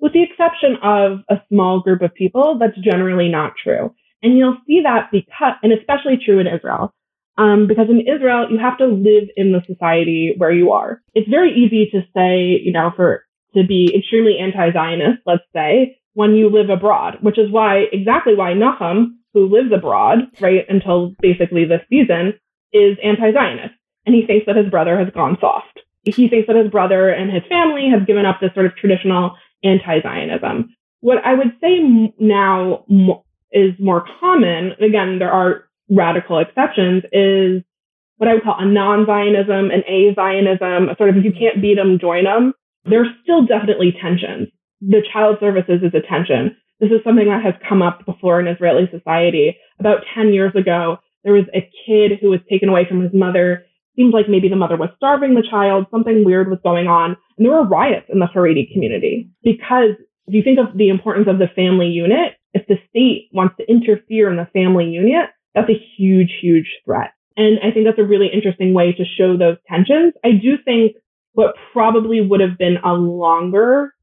with 0.01 0.13
the 0.13 0.23
exception 0.23 0.77
of 0.83 1.21
a 1.31 1.41
small 1.49 1.81
group 1.81 2.03
of 2.03 2.15
people, 2.15 2.59
that's 2.59 2.77
generally 2.79 3.29
not 3.29 3.55
true. 3.63 3.95
And 4.23 4.37
you'll 4.37 4.59
see 4.67 4.83
that 4.83 5.11
because, 5.11 5.55
and 5.63 5.73
especially 5.73 6.19
true 6.23 6.39
in 6.39 6.47
Israel, 6.47 6.95
um, 7.39 7.67
because 7.67 7.87
in 7.89 8.01
Israel, 8.01 8.47
you 8.51 8.59
have 8.59 8.79
to 8.79 8.87
live 8.87 9.29
in 9.37 9.53
the 9.53 9.63
society 9.67 10.35
where 10.37 10.53
you 10.53 10.73
are. 10.73 11.03
It's 11.15 11.29
very 11.29 11.53
easy 11.53 11.91
to 11.93 12.03
say, 12.15 12.61
you 12.63 12.73
know, 12.73 12.93
for, 12.95 13.25
to 13.55 13.65
be 13.67 13.95
extremely 13.97 14.39
anti-Zionist, 14.39 15.23
let's 15.27 15.43
say, 15.55 15.99
when 16.15 16.35
you 16.35 16.49
live 16.49 16.71
abroad, 16.71 17.19
which 17.23 17.39
is 17.39 17.51
why, 17.51 17.85
exactly 17.93 18.35
why 18.35 18.55
Nahum, 18.55 19.21
who 19.33 19.49
lives 19.49 19.73
abroad, 19.75 20.19
right, 20.41 20.65
until 20.69 21.13
basically 21.21 21.65
this 21.65 21.83
season, 21.91 22.35
is 22.73 22.97
anti-Zionist. 23.03 23.75
And 24.07 24.15
he 24.15 24.27
thinks 24.27 24.47
that 24.47 24.57
his 24.57 24.71
brother 24.71 24.99
has 24.99 25.09
gone 25.15 25.37
soft. 25.41 25.81
He 26.03 26.29
thinks 26.29 26.47
that 26.47 26.57
his 26.57 26.71
brother 26.71 27.09
and 27.09 27.33
his 27.33 27.43
family 27.49 27.89
have 27.91 28.07
given 28.07 28.27
up 28.27 28.39
this 28.41 28.53
sort 28.53 28.67
of 28.67 28.77
traditional 28.77 29.37
anti-Zionism. 29.63 30.75
What 31.01 31.19
I 31.25 31.35
would 31.35 31.53
say 31.61 31.81
now 32.19 32.85
is 33.53 33.73
more 33.79 34.05
common, 34.21 34.73
again, 34.81 35.19
there 35.19 35.33
are 35.33 35.65
radical 35.89 36.39
exceptions, 36.39 37.05
is 37.13 37.63
what 38.17 38.29
I 38.29 38.35
would 38.35 38.43
call 38.43 38.57
a 38.59 38.67
non-Zionism, 38.67 39.71
an 39.71 39.83
a-Zionism, 39.89 40.89
a 40.89 40.97
sort 40.97 41.11
of 41.11 41.17
if 41.17 41.25
you 41.25 41.33
can't 41.33 41.63
beat 41.63 41.77
them, 41.77 41.99
join 41.99 42.25
them. 42.25 42.53
There's 42.85 43.09
still 43.23 43.47
definitely 43.47 43.97
tensions. 44.01 44.49
The 44.81 45.03
child 45.13 45.39
services 45.41 45.81
is 45.83 45.95
a 45.95 46.07
tension. 46.07 46.57
This 46.81 46.91
is 46.91 47.01
something 47.05 47.29
that 47.29 47.43
has 47.43 47.55
come 47.67 47.81
up 47.81 48.05
before 48.05 48.41
in 48.41 48.47
Israeli 48.47 48.89
society. 48.91 49.57
About 49.81 50.05
10 50.15 50.33
years 50.35 50.55
ago, 50.55 50.99
there 51.23 51.33
was 51.33 51.47
a 51.55 51.69
kid 51.87 52.19
who 52.21 52.29
was 52.29 52.41
taken 52.51 52.69
away 52.69 52.85
from 52.87 53.01
his 53.01 53.13
mother. 53.15 53.65
Seems 53.97 54.13
like 54.13 54.29
maybe 54.29 54.49
the 54.49 54.57
mother 54.57 54.77
was 54.77 54.91
starving 54.97 55.35
the 55.35 55.47
child. 55.49 55.87
Something 55.91 56.25
weird 56.25 56.51
was 56.51 56.59
going 56.63 56.87
on. 56.87 57.17
And 57.37 57.47
there 57.47 57.53
were 57.53 57.67
riots 57.67 58.07
in 58.09 58.19
the 58.19 58.27
Haredi 58.27 58.73
community 58.73 59.31
because 59.43 59.95
if 60.27 60.35
you 60.35 60.43
think 60.43 60.59
of 60.59 60.77
the 60.77 60.89
importance 60.89 61.29
of 61.29 61.39
the 61.39 61.49
family 61.55 61.89
unit, 61.89 62.35
if 62.55 62.67
the 62.67 62.77
state 62.89 63.29
wants 63.33 63.57
to 63.59 63.71
interfere 63.71 64.31
in 64.31 64.37
the 64.37 64.49
family 64.53 64.87
unit, 64.87 65.31
that's 65.55 65.69
a 65.69 65.83
huge, 65.97 66.33
huge 66.41 66.67
threat. 66.85 67.13
And 67.37 67.59
I 67.61 67.73
think 67.73 67.87
that's 67.87 67.99
a 67.99 68.05
really 68.05 68.29
interesting 68.33 68.75
way 68.75 68.93
to 68.93 69.05
show 69.05 69.37
those 69.37 69.57
tensions. 69.69 70.15
I 70.25 70.33
do 70.33 70.57
think 70.65 70.97
what 71.33 71.55
probably 71.73 72.21
would 72.21 72.41
have 72.41 72.57
been 72.59 72.77
a 72.85 72.93
longer 72.93 73.95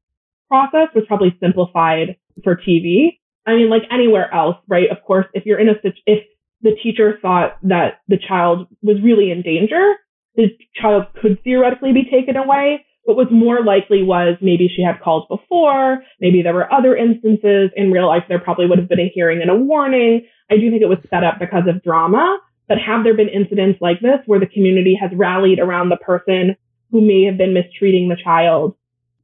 process 0.48 0.88
was 0.94 1.04
probably 1.08 1.36
simplified 1.40 2.16
for 2.44 2.56
TV. 2.56 3.18
I 3.46 3.54
mean, 3.54 3.70
like 3.70 3.82
anywhere 3.90 4.32
else, 4.32 4.56
right? 4.68 4.90
Of 4.90 5.02
course, 5.04 5.26
if 5.32 5.44
you're 5.46 5.58
in 5.58 5.68
a 5.68 5.74
if 6.06 6.24
the 6.62 6.76
teacher 6.82 7.18
thought 7.20 7.58
that 7.62 8.00
the 8.08 8.18
child 8.18 8.68
was 8.82 8.96
really 9.02 9.30
in 9.30 9.42
danger, 9.42 9.94
the 10.36 10.48
child 10.80 11.06
could 11.20 11.42
theoretically 11.44 11.92
be 11.92 12.04
taken 12.10 12.36
away. 12.36 12.84
But 13.04 13.16
what's 13.16 13.32
more 13.32 13.64
likely 13.64 14.04
was 14.04 14.36
maybe 14.40 14.70
she 14.74 14.82
had 14.82 15.00
called 15.02 15.26
before, 15.28 16.04
maybe 16.20 16.42
there 16.42 16.54
were 16.54 16.72
other 16.72 16.96
instances. 16.96 17.70
In 17.74 17.90
real 17.90 18.06
life, 18.06 18.22
there 18.28 18.38
probably 18.38 18.66
would 18.66 18.78
have 18.78 18.88
been 18.88 19.00
a 19.00 19.10
hearing 19.12 19.42
and 19.42 19.50
a 19.50 19.56
warning. 19.56 20.24
I 20.50 20.56
do 20.56 20.70
think 20.70 20.82
it 20.82 20.88
was 20.88 20.98
set 21.10 21.24
up 21.24 21.40
because 21.40 21.64
of 21.66 21.82
drama. 21.82 22.38
But 22.68 22.78
have 22.78 23.02
there 23.02 23.16
been 23.16 23.28
incidents 23.28 23.80
like 23.82 24.00
this 24.00 24.20
where 24.26 24.38
the 24.38 24.46
community 24.46 24.96
has 25.00 25.10
rallied 25.14 25.58
around 25.58 25.88
the 25.88 25.96
person 25.96 26.56
who 26.92 27.00
may 27.00 27.24
have 27.24 27.36
been 27.36 27.54
mistreating 27.54 28.08
the 28.08 28.16
child 28.22 28.76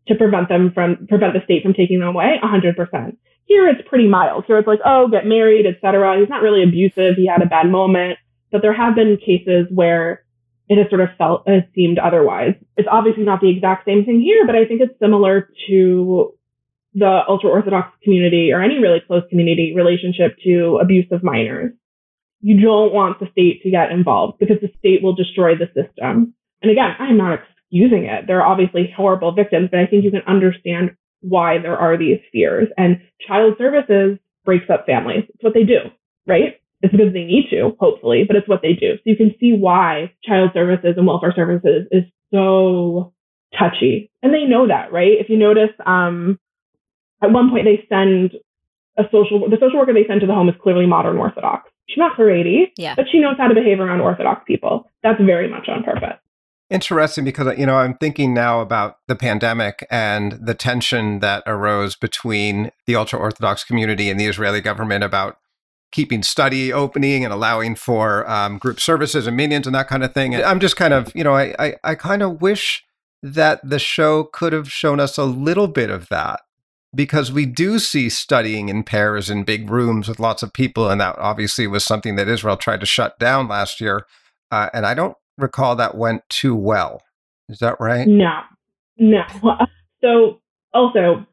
to 0.08 0.14
prevent 0.14 0.48
them 0.48 0.72
from 0.74 1.06
prevent 1.08 1.34
the 1.34 1.44
state 1.44 1.62
from 1.62 1.74
taking 1.74 2.00
them 2.00 2.08
away? 2.08 2.40
100%. 2.42 3.16
Here 3.44 3.68
it's 3.68 3.88
pretty 3.88 4.08
mild. 4.08 4.44
Here 4.46 4.58
it's 4.58 4.68
like, 4.68 4.80
oh, 4.84 5.08
get 5.08 5.26
married, 5.26 5.66
etc. 5.66 6.18
He's 6.18 6.28
not 6.28 6.42
really 6.42 6.62
abusive. 6.62 7.16
He 7.16 7.26
had 7.26 7.42
a 7.42 7.46
bad 7.46 7.70
moment. 7.70 8.18
But 8.50 8.62
there 8.62 8.74
have 8.74 8.94
been 8.94 9.18
cases 9.18 9.66
where 9.70 10.24
it 10.68 10.76
has 10.76 10.88
sort 10.90 11.00
of 11.00 11.08
felt 11.16 11.48
has 11.48 11.62
seemed 11.74 11.98
otherwise. 11.98 12.54
It's 12.76 12.88
obviously 12.90 13.24
not 13.24 13.40
the 13.40 13.50
exact 13.50 13.86
same 13.86 14.04
thing 14.04 14.20
here, 14.20 14.46
but 14.46 14.54
I 14.54 14.66
think 14.66 14.80
it's 14.82 14.98
similar 15.00 15.48
to 15.68 16.34
the 16.94 17.20
ultra 17.28 17.50
orthodox 17.50 17.92
community 18.02 18.52
or 18.52 18.62
any 18.62 18.78
really 18.78 19.00
close 19.06 19.22
community 19.30 19.72
relationship 19.74 20.36
to 20.44 20.78
abuse 20.80 21.06
of 21.10 21.22
minors. 21.22 21.72
You 22.40 22.60
don't 22.60 22.92
want 22.92 23.18
the 23.18 23.28
state 23.32 23.62
to 23.62 23.70
get 23.70 23.90
involved 23.90 24.38
because 24.38 24.58
the 24.60 24.70
state 24.78 25.02
will 25.02 25.14
destroy 25.14 25.54
the 25.56 25.66
system. 25.66 26.34
And 26.62 26.70
again, 26.72 26.94
I'm 26.98 27.16
not 27.16 27.40
excusing 27.70 28.04
it. 28.04 28.26
There 28.26 28.40
are 28.40 28.46
obviously 28.46 28.92
horrible 28.96 29.32
victims, 29.32 29.68
but 29.70 29.80
I 29.80 29.86
think 29.86 30.04
you 30.04 30.10
can 30.10 30.22
understand 30.26 30.96
why 31.20 31.58
there 31.58 31.76
are 31.76 31.96
these 31.98 32.18
fears. 32.32 32.68
And 32.76 33.00
child 33.26 33.54
services 33.58 34.18
breaks 34.44 34.70
up 34.70 34.86
families. 34.86 35.24
It's 35.28 35.42
what 35.44 35.54
they 35.54 35.64
do, 35.64 35.78
right? 36.26 36.60
It's 36.80 36.92
because 36.92 37.12
they 37.12 37.24
need 37.24 37.48
to, 37.50 37.76
hopefully, 37.80 38.24
but 38.26 38.36
it's 38.36 38.48
what 38.48 38.62
they 38.62 38.72
do. 38.72 38.94
So 38.96 39.02
you 39.04 39.16
can 39.16 39.34
see 39.40 39.52
why 39.52 40.12
child 40.24 40.50
services 40.54 40.94
and 40.96 41.06
welfare 41.06 41.32
services 41.34 41.86
is 41.90 42.04
so 42.32 43.12
touchy. 43.58 44.10
And 44.22 44.32
they 44.32 44.44
know 44.44 44.68
that, 44.68 44.92
right? 44.92 45.12
If 45.18 45.28
you 45.28 45.36
notice, 45.36 45.70
um, 45.84 46.38
at 47.22 47.32
one 47.32 47.50
point 47.50 47.64
they 47.66 47.84
send 47.88 48.32
a 48.96 49.04
social, 49.10 49.48
the 49.50 49.56
social 49.60 49.78
worker 49.78 49.92
they 49.92 50.06
send 50.06 50.20
to 50.20 50.26
the 50.26 50.34
home 50.34 50.48
is 50.48 50.54
clearly 50.62 50.86
modern 50.86 51.18
Orthodox. 51.18 51.70
She's 51.88 51.98
not 51.98 52.16
Haredi, 52.16 52.70
Yeah. 52.78 52.94
but 52.94 53.06
she 53.10 53.18
knows 53.18 53.36
how 53.38 53.48
to 53.48 53.54
behave 53.54 53.80
around 53.80 54.00
Orthodox 54.00 54.44
people. 54.46 54.88
That's 55.02 55.20
very 55.20 55.48
much 55.48 55.68
on 55.68 55.82
purpose. 55.82 56.18
Interesting 56.70 57.24
because 57.24 57.58
you 57.58 57.64
know 57.64 57.76
I'm 57.76 57.94
thinking 57.94 58.34
now 58.34 58.60
about 58.60 58.98
the 59.06 59.16
pandemic 59.16 59.86
and 59.90 60.32
the 60.32 60.52
tension 60.52 61.20
that 61.20 61.42
arose 61.46 61.96
between 61.96 62.72
the 62.86 62.94
ultra 62.94 63.18
orthodox 63.18 63.64
community 63.64 64.10
and 64.10 64.20
the 64.20 64.26
Israeli 64.26 64.60
government 64.60 65.02
about 65.02 65.38
keeping 65.92 66.22
study 66.22 66.70
opening 66.70 67.24
and 67.24 67.32
allowing 67.32 67.74
for 67.74 68.28
um, 68.28 68.58
group 68.58 68.80
services 68.80 69.26
and 69.26 69.34
minions 69.34 69.66
and 69.66 69.74
that 69.74 69.88
kind 69.88 70.04
of 70.04 70.12
thing. 70.12 70.34
And 70.34 70.44
I'm 70.44 70.60
just 70.60 70.76
kind 70.76 70.92
of 70.92 71.10
you 71.14 71.24
know 71.24 71.34
I, 71.34 71.54
I 71.58 71.74
I 71.82 71.94
kind 71.94 72.22
of 72.22 72.42
wish 72.42 72.84
that 73.22 73.66
the 73.66 73.78
show 73.78 74.24
could 74.24 74.52
have 74.52 74.70
shown 74.70 75.00
us 75.00 75.16
a 75.16 75.24
little 75.24 75.68
bit 75.68 75.88
of 75.88 76.10
that 76.10 76.40
because 76.94 77.32
we 77.32 77.46
do 77.46 77.78
see 77.78 78.10
studying 78.10 78.68
in 78.68 78.82
pairs 78.82 79.30
in 79.30 79.44
big 79.44 79.70
rooms 79.70 80.06
with 80.06 80.20
lots 80.20 80.42
of 80.42 80.52
people 80.52 80.90
and 80.90 81.00
that 81.00 81.16
obviously 81.18 81.66
was 81.66 81.84
something 81.84 82.16
that 82.16 82.28
Israel 82.28 82.58
tried 82.58 82.80
to 82.80 82.86
shut 82.86 83.18
down 83.18 83.48
last 83.48 83.80
year. 83.80 84.04
Uh, 84.50 84.68
and 84.72 84.86
I 84.86 84.94
don't 84.94 85.16
recall 85.38 85.76
that 85.76 85.96
went 85.96 86.22
too 86.28 86.54
well. 86.54 87.02
Is 87.48 87.60
that 87.60 87.80
right? 87.80 88.06
No, 88.06 88.40
no. 88.98 89.22
So 90.00 90.38
also, 90.72 91.26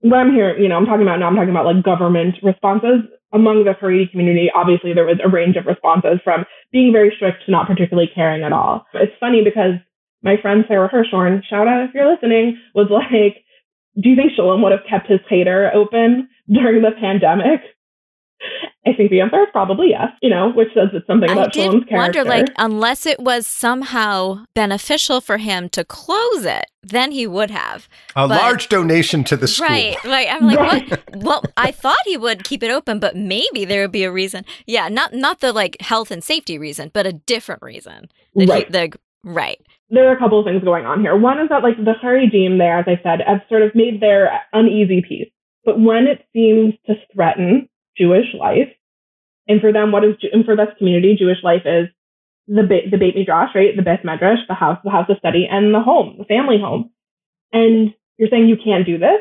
what 0.00 0.18
I'm 0.18 0.34
hearing, 0.34 0.62
you 0.62 0.68
know, 0.68 0.76
I'm 0.76 0.84
talking 0.84 1.00
about 1.00 1.20
now, 1.20 1.28
I'm 1.28 1.36
talking 1.36 1.48
about 1.48 1.64
like 1.64 1.82
government 1.82 2.34
responses 2.42 3.08
among 3.32 3.64
the 3.64 3.72
Haredi 3.72 4.10
community. 4.10 4.50
Obviously, 4.54 4.92
there 4.92 5.06
was 5.06 5.16
a 5.24 5.28
range 5.28 5.56
of 5.56 5.64
responses 5.64 6.20
from 6.22 6.44
being 6.70 6.92
very 6.92 7.12
strict 7.16 7.46
to 7.46 7.50
not 7.50 7.66
particularly 7.66 8.10
caring 8.14 8.42
at 8.42 8.52
all. 8.52 8.84
It's 8.92 9.16
funny 9.18 9.42
because 9.42 9.80
my 10.22 10.36
friend 10.42 10.64
Sarah 10.68 10.90
Hirschhorn, 10.90 11.42
shout 11.48 11.66
out 11.66 11.88
if 11.88 11.94
you're 11.94 12.12
listening, 12.12 12.58
was 12.74 12.88
like, 12.90 13.42
do 14.00 14.10
you 14.10 14.16
think 14.16 14.32
Shalom 14.36 14.62
would 14.62 14.72
have 14.72 14.88
kept 14.88 15.08
his 15.08 15.20
cheder 15.28 15.70
open 15.74 16.28
during 16.48 16.82
the 16.82 16.92
pandemic? 17.00 17.60
I 18.86 18.94
think 18.94 19.10
the 19.10 19.20
answer 19.20 19.40
is 19.42 19.48
probably 19.52 19.90
yes, 19.90 20.08
you 20.22 20.30
know, 20.30 20.50
which 20.52 20.68
says 20.74 20.88
it's 20.94 21.06
something 21.06 21.30
about 21.30 21.48
I 21.48 21.50
did 21.50 21.70
Shalom's 21.70 21.84
character. 21.84 22.20
wonder, 22.20 22.24
like, 22.24 22.46
unless 22.56 23.04
it 23.04 23.20
was 23.20 23.46
somehow 23.46 24.46
beneficial 24.54 25.20
for 25.20 25.36
him 25.36 25.68
to 25.70 25.84
close 25.84 26.46
it, 26.46 26.64
then 26.82 27.12
he 27.12 27.26
would 27.26 27.50
have. 27.50 27.88
A 28.16 28.26
but, 28.26 28.40
large 28.40 28.68
donation 28.70 29.22
to 29.24 29.36
the 29.36 29.46
school. 29.46 29.68
Right, 29.68 30.02
right. 30.04 30.28
I'm 30.30 30.46
like, 30.46 30.58
right. 30.58 30.90
what? 30.90 31.02
well, 31.14 31.44
I 31.58 31.72
thought 31.72 31.98
he 32.06 32.16
would 32.16 32.44
keep 32.44 32.62
it 32.62 32.70
open, 32.70 32.98
but 32.98 33.16
maybe 33.16 33.66
there 33.66 33.82
would 33.82 33.92
be 33.92 34.04
a 34.04 34.12
reason. 34.12 34.46
Yeah, 34.66 34.88
not 34.88 35.12
not 35.12 35.40
the 35.40 35.52
like 35.52 35.76
health 35.80 36.10
and 36.10 36.24
safety 36.24 36.58
reason, 36.58 36.90
but 36.94 37.06
a 37.06 37.12
different 37.12 37.62
reason. 37.62 38.08
Right. 38.34 38.66
He, 38.66 38.72
the, 38.72 38.92
right. 39.24 39.60
There 39.90 40.08
are 40.08 40.16
a 40.16 40.18
couple 40.18 40.38
of 40.38 40.46
things 40.46 40.64
going 40.64 40.86
on 40.86 41.00
here. 41.00 41.16
One 41.16 41.40
is 41.40 41.48
that, 41.48 41.64
like, 41.64 41.76
the 41.76 41.94
Haredim 42.00 42.58
there, 42.58 42.78
as 42.78 42.86
I 42.86 43.02
said, 43.02 43.20
have 43.26 43.40
sort 43.48 43.62
of 43.62 43.74
made 43.74 44.00
their 44.00 44.40
uneasy 44.52 45.02
peace. 45.06 45.28
But 45.64 45.80
when 45.80 46.06
it 46.06 46.24
seems 46.32 46.74
to 46.86 46.94
threaten 47.12 47.68
Jewish 47.96 48.26
life. 48.38 48.68
And 49.48 49.60
for 49.60 49.72
them, 49.72 49.92
what 49.92 50.04
is 50.04 50.14
and 50.32 50.44
for 50.44 50.56
this 50.56 50.68
community, 50.78 51.16
Jewish 51.18 51.42
life 51.42 51.62
is 51.64 51.88
the 52.46 52.62
the 52.90 52.98
Beit 52.98 53.16
Midrash, 53.16 53.54
right? 53.54 53.74
The 53.74 53.82
Beth 53.82 54.00
Medrash, 54.04 54.46
the 54.48 54.54
house, 54.54 54.78
the 54.84 54.90
house 54.90 55.08
of 55.08 55.18
study, 55.18 55.46
and 55.50 55.74
the 55.74 55.80
home, 55.80 56.16
the 56.18 56.24
family 56.24 56.58
home. 56.60 56.90
And 57.52 57.94
you're 58.18 58.28
saying 58.30 58.48
you 58.48 58.56
can't 58.62 58.86
do 58.86 58.98
this? 58.98 59.20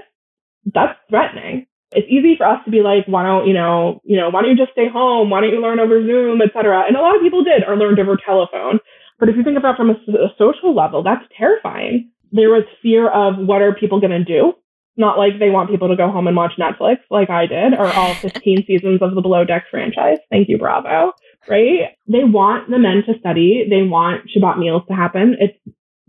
That's 0.65 0.97
threatening. 1.09 1.67
It's 1.91 2.07
easy 2.07 2.35
for 2.37 2.45
us 2.45 2.59
to 2.65 2.71
be 2.71 2.81
like, 2.81 3.07
why 3.07 3.23
don't 3.23 3.47
you 3.47 3.53
know, 3.53 4.01
you 4.03 4.17
know, 4.17 4.29
why 4.29 4.41
don't 4.41 4.51
you 4.51 4.57
just 4.57 4.73
stay 4.73 4.87
home? 4.87 5.29
Why 5.29 5.41
don't 5.41 5.49
you 5.49 5.61
learn 5.61 5.79
over 5.79 6.05
Zoom, 6.05 6.41
etc. 6.41 6.83
And 6.87 6.95
a 6.95 7.01
lot 7.01 7.15
of 7.15 7.21
people 7.21 7.43
did 7.43 7.63
or 7.67 7.75
learned 7.75 7.99
over 7.99 8.17
telephone. 8.17 8.79
But 9.19 9.29
if 9.29 9.35
you 9.35 9.43
think 9.43 9.57
about 9.57 9.77
from 9.77 9.89
a, 9.89 9.93
a 9.93 10.29
social 10.37 10.75
level, 10.75 11.01
that's 11.01 11.25
terrifying. 11.37 12.11
There 12.31 12.49
was 12.49 12.63
fear 12.81 13.09
of 13.09 13.35
what 13.37 13.61
are 13.61 13.73
people 13.73 13.99
going 13.99 14.11
to 14.11 14.23
do? 14.23 14.53
Not 14.99 15.17
like 15.17 15.39
they 15.39 15.49
want 15.49 15.69
people 15.71 15.87
to 15.87 15.95
go 15.95 16.11
home 16.11 16.27
and 16.27 16.35
watch 16.35 16.51
Netflix 16.59 16.97
like 17.09 17.29
I 17.29 17.45
did 17.45 17.73
or 17.73 17.87
all 17.87 18.13
15 18.21 18.65
seasons 18.67 19.01
of 19.01 19.15
the 19.15 19.21
Below 19.21 19.45
Deck 19.45 19.63
franchise. 19.71 20.17
Thank 20.29 20.49
you, 20.49 20.57
Bravo. 20.57 21.13
Right? 21.47 21.95
They 22.07 22.25
want 22.25 22.69
the 22.69 22.77
men 22.77 23.03
to 23.07 23.17
study. 23.19 23.65
They 23.69 23.81
want 23.83 24.29
Shabbat 24.29 24.59
meals 24.59 24.83
to 24.89 24.93
happen. 24.93 25.37
It's 25.39 25.57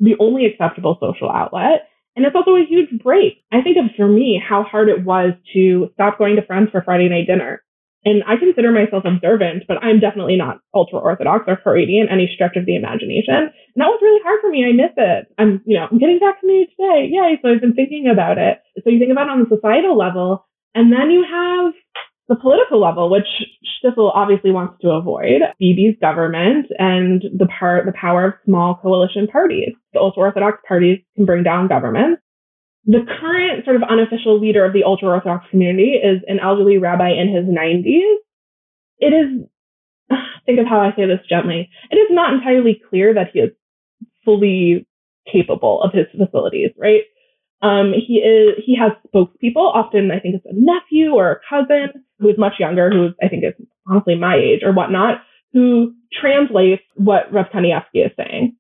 the 0.01 0.17
only 0.19 0.45
acceptable 0.45 0.99
social 1.01 1.31
outlet. 1.31 1.89
And 2.17 2.27
it's 2.27 2.35
also 2.35 2.57
a 2.57 2.67
huge 2.69 2.91
break. 3.03 3.45
I 3.53 3.63
think 3.63 3.77
of 3.77 3.95
for 3.97 4.09
me 4.09 4.43
how 4.45 4.65
hard 4.65 4.89
it 4.89 5.05
was 5.05 5.35
to 5.55 5.91
stop 5.95 6.19
going 6.19 6.37
to 6.37 6.43
friends 6.43 6.71
for 6.73 6.83
Friday 6.83 7.09
night 7.09 7.29
dinner 7.29 7.63
and 8.05 8.23
I 8.25 8.37
consider 8.37 8.73
myself 8.73 9.05
observant, 9.05 9.65
but 9.69 9.83
I'm 9.83 10.01
definitely 10.01 10.37
not 10.37 10.59
ultra 10.75 10.99
orthodox 10.99 11.45
or 11.47 11.61
Haredi 11.61 12.01
any 12.11 12.31
stretch 12.33 12.57
of 12.57 12.65
the 12.65 12.77
imagination. 12.77 13.53
And 13.75 13.77
that 13.77 13.93
was 13.93 14.01
really 14.01 14.21
hard 14.25 14.41
for 14.41 14.51
me. 14.51 14.65
I 14.65 14.73
miss 14.73 14.95
it. 14.97 15.29
I'm, 15.39 15.61
you 15.67 15.77
know, 15.77 15.87
I'm 15.91 15.99
getting 15.99 16.19
vaccinated 16.19 16.69
today. 16.73 17.13
Yay. 17.13 17.39
So 17.43 17.51
I've 17.51 17.61
been 17.61 17.75
thinking 17.75 18.09
about 18.11 18.39
it. 18.39 18.61
So 18.83 18.91
you 18.91 18.99
think 18.99 19.13
about 19.13 19.29
it 19.29 19.37
on 19.37 19.45
the 19.45 19.55
societal 19.55 19.97
level, 19.97 20.47
and 20.75 20.93
then 20.93 21.11
you 21.11 21.25
have 21.29 21.75
the 22.29 22.37
political 22.37 22.81
level, 22.81 23.11
which 23.11 23.27
Shtisel 23.83 24.13
obviously 24.15 24.53
wants 24.53 24.81
to 24.81 24.91
avoid. 24.91 25.43
Bibi's 25.61 25.99
government 26.01 26.67
and 26.79 27.23
the 27.37 27.47
part, 27.47 27.87
the 27.87 27.93
power 27.93 28.25
of 28.25 28.35
small 28.47 28.79
coalition 28.81 29.27
parties. 29.27 29.75
The 29.93 30.01
ultra 30.01 30.23
orthodox 30.23 30.59
parties 30.67 31.01
can 31.17 31.27
bring 31.27 31.43
down 31.43 31.69
governments 31.69 32.23
the 32.91 33.07
current 33.21 33.65
sort 33.65 33.77
of 33.77 33.85
unofficial 33.85 34.41
leader 34.41 34.65
of 34.65 34.73
the 34.73 34.83
ultra 34.83 35.11
Orthodox 35.11 35.47
community 35.51 35.93
is 35.93 36.23
an 36.27 36.41
elderly 36.41 36.79
rabbi 36.79 37.11
in 37.11 37.33
his 37.33 37.45
90s. 37.45 38.17
It 38.99 39.15
is, 39.15 39.47
think 40.47 40.59
of 40.59 40.67
how 40.67 40.81
I 40.81 40.91
say 40.97 41.07
this 41.07 41.25
gently, 41.29 41.71
it 41.91 41.97
is 41.97 42.09
not 42.11 42.35
entirely 42.35 42.83
clear 42.91 43.15
that 43.15 43.29
he 43.33 43.39
is 43.39 43.51
fully 44.25 44.89
capable 45.31 45.81
of 45.83 45.93
his 45.93 46.07
facilities, 46.11 46.71
right? 46.77 47.03
Um, 47.63 47.93
he 47.95 48.15
is, 48.15 48.57
he 48.65 48.77
has 48.77 48.91
spokespeople, 49.07 49.63
often 49.63 50.11
I 50.11 50.19
think 50.19 50.35
it's 50.35 50.47
a 50.47 50.53
nephew 50.53 51.13
or 51.13 51.31
a 51.31 51.41
cousin 51.49 52.05
who's 52.19 52.39
much 52.39 52.55
younger, 52.59 52.91
who 52.91 53.11
I 53.23 53.29
think 53.29 53.45
is 53.45 53.67
honestly 53.87 54.17
my 54.17 54.35
age 54.35 54.63
or 54.65 54.73
whatnot, 54.73 55.23
who 55.53 55.95
translates 56.21 56.83
what 56.97 57.33
Rav 57.33 57.47
Kanievsky 57.55 58.07
is 58.07 58.13
saying. 58.17 58.57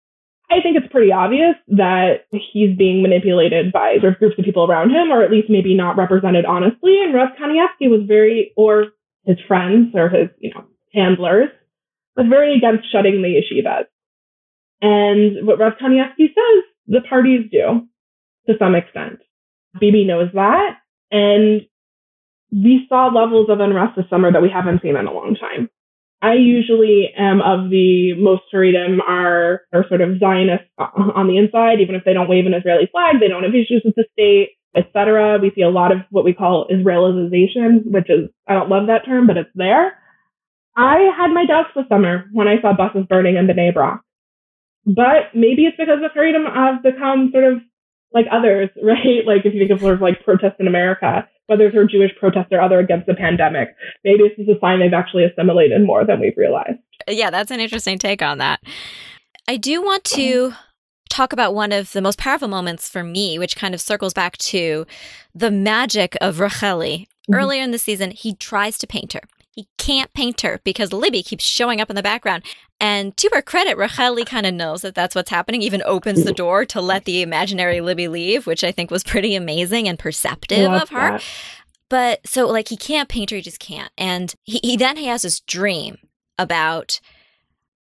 I 0.50 0.60
think 0.60 0.76
it's 0.76 0.90
pretty 0.90 1.12
obvious 1.12 1.54
that 1.68 2.26
he's 2.32 2.76
being 2.76 3.02
manipulated 3.02 3.72
by 3.72 3.98
groups 3.98 4.36
of 4.36 4.44
people 4.44 4.64
around 4.64 4.90
him, 4.90 5.12
or 5.12 5.22
at 5.22 5.30
least 5.30 5.48
maybe 5.48 5.74
not 5.74 5.96
represented 5.96 6.44
honestly. 6.44 7.00
And 7.00 7.14
Rav 7.14 7.30
Kanievsky 7.40 7.88
was 7.88 8.02
very, 8.06 8.52
or 8.56 8.86
his 9.24 9.36
friends 9.46 9.94
or 9.94 10.08
his, 10.08 10.28
you 10.40 10.50
know, 10.52 10.64
handlers, 10.92 11.50
was 12.16 12.26
very 12.28 12.56
against 12.56 12.90
shutting 12.90 13.22
the 13.22 13.28
yeshivas. 13.28 13.84
And 14.82 15.46
what 15.46 15.60
Rav 15.60 15.74
Kanievsky 15.80 16.26
says, 16.26 16.64
the 16.88 17.00
parties 17.08 17.48
do 17.52 17.86
to 18.48 18.54
some 18.58 18.74
extent. 18.74 19.20
Bibi 19.78 20.04
knows 20.04 20.30
that. 20.34 20.78
And 21.12 21.62
we 22.52 22.86
saw 22.88 23.06
levels 23.06 23.48
of 23.48 23.60
unrest 23.60 23.96
this 23.96 24.06
summer 24.10 24.32
that 24.32 24.42
we 24.42 24.50
haven't 24.50 24.82
seen 24.82 24.96
in 24.96 25.06
a 25.06 25.12
long 25.12 25.36
time. 25.36 25.70
I 26.22 26.34
usually 26.34 27.08
am 27.16 27.40
of 27.40 27.70
the 27.70 28.12
most 28.18 28.42
Haredim 28.52 28.98
are, 29.00 29.62
are 29.72 29.88
sort 29.88 30.02
of 30.02 30.18
Zionists 30.18 30.68
on 30.78 31.26
the 31.26 31.38
inside, 31.38 31.80
even 31.80 31.94
if 31.94 32.04
they 32.04 32.12
don't 32.12 32.28
wave 32.28 32.46
an 32.46 32.54
Israeli 32.54 32.88
flag, 32.92 33.20
they 33.20 33.28
don't 33.28 33.42
have 33.42 33.54
issues 33.54 33.82
with 33.84 33.94
the 33.94 34.04
state, 34.12 34.50
etc. 34.76 35.38
We 35.40 35.50
see 35.54 35.62
a 35.62 35.70
lot 35.70 35.92
of 35.92 35.98
what 36.10 36.24
we 36.24 36.34
call 36.34 36.68
Israelization, 36.70 37.86
which 37.86 38.10
is, 38.10 38.28
I 38.46 38.54
don't 38.54 38.68
love 38.68 38.88
that 38.88 39.06
term, 39.06 39.26
but 39.26 39.38
it's 39.38 39.50
there. 39.54 39.96
I 40.76 41.10
had 41.16 41.32
my 41.32 41.46
doubts 41.46 41.70
this 41.74 41.88
summer 41.88 42.26
when 42.32 42.48
I 42.48 42.60
saw 42.60 42.76
buses 42.76 43.06
burning 43.08 43.36
in 43.36 43.46
Bnei 43.46 43.72
Brak. 43.72 44.00
But 44.86 45.34
maybe 45.34 45.64
it's 45.64 45.76
because 45.76 46.00
the 46.00 46.08
Haredim 46.08 46.44
have 46.52 46.82
become 46.82 47.30
sort 47.32 47.44
of 47.44 47.60
like 48.12 48.26
others, 48.30 48.70
right? 48.82 49.24
Like 49.26 49.46
if 49.46 49.54
you 49.54 49.60
think 49.60 49.70
of 49.70 49.80
sort 49.80 49.94
of 49.94 50.00
like 50.00 50.24
protests 50.24 50.60
in 50.60 50.66
America, 50.66 51.28
whether 51.50 51.68
they're 51.68 51.84
Jewish 51.84 52.12
protests 52.16 52.46
or 52.52 52.60
other 52.60 52.78
against 52.78 53.08
the 53.08 53.14
pandemic. 53.14 53.74
Maybe 54.04 54.22
this 54.22 54.38
is 54.38 54.48
a 54.48 54.58
sign 54.60 54.78
they've 54.78 54.92
actually 54.92 55.24
assimilated 55.24 55.84
more 55.84 56.06
than 56.06 56.20
we've 56.20 56.36
realized. 56.36 56.78
Yeah, 57.08 57.30
that's 57.30 57.50
an 57.50 57.58
interesting 57.58 57.98
take 57.98 58.22
on 58.22 58.38
that. 58.38 58.60
I 59.48 59.56
do 59.56 59.82
want 59.82 60.04
to 60.04 60.52
talk 61.08 61.32
about 61.32 61.52
one 61.52 61.72
of 61.72 61.90
the 61.90 62.00
most 62.00 62.18
powerful 62.18 62.46
moments 62.46 62.88
for 62.88 63.02
me, 63.02 63.36
which 63.36 63.56
kind 63.56 63.74
of 63.74 63.80
circles 63.80 64.14
back 64.14 64.38
to 64.38 64.86
the 65.34 65.50
magic 65.50 66.16
of 66.20 66.36
Racheli. 66.36 67.00
Mm-hmm. 67.00 67.34
Earlier 67.34 67.62
in 67.64 67.72
the 67.72 67.78
season, 67.78 68.12
he 68.12 68.36
tries 68.36 68.78
to 68.78 68.86
paint 68.86 69.12
her. 69.14 69.22
He 69.52 69.68
can't 69.78 70.12
paint 70.14 70.42
her 70.42 70.60
because 70.64 70.92
Libby 70.92 71.22
keeps 71.22 71.44
showing 71.44 71.80
up 71.80 71.90
in 71.90 71.96
the 71.96 72.02
background. 72.02 72.44
And 72.78 73.16
to 73.16 73.28
her 73.34 73.42
credit, 73.42 73.76
Racheli 73.76 74.24
kind 74.24 74.46
of 74.46 74.54
knows 74.54 74.82
that 74.82 74.94
that's 74.94 75.14
what's 75.14 75.30
happening, 75.30 75.60
even 75.60 75.82
opens 75.84 76.24
the 76.24 76.32
door 76.32 76.64
to 76.66 76.80
let 76.80 77.04
the 77.04 77.20
imaginary 77.20 77.80
Libby 77.80 78.08
leave, 78.08 78.46
which 78.46 78.64
I 78.64 78.72
think 78.72 78.90
was 78.90 79.04
pretty 79.04 79.34
amazing 79.34 79.88
and 79.88 79.98
perceptive 79.98 80.70
of 80.72 80.88
her. 80.90 81.12
That. 81.12 81.24
But 81.88 82.26
so, 82.26 82.46
like, 82.46 82.68
he 82.68 82.76
can't 82.76 83.08
paint 83.08 83.30
her, 83.30 83.36
he 83.36 83.42
just 83.42 83.58
can't. 83.58 83.90
And 83.98 84.34
he, 84.44 84.60
he 84.62 84.76
then 84.76 84.96
he 84.96 85.06
has 85.06 85.22
this 85.22 85.40
dream 85.40 85.98
about 86.38 87.00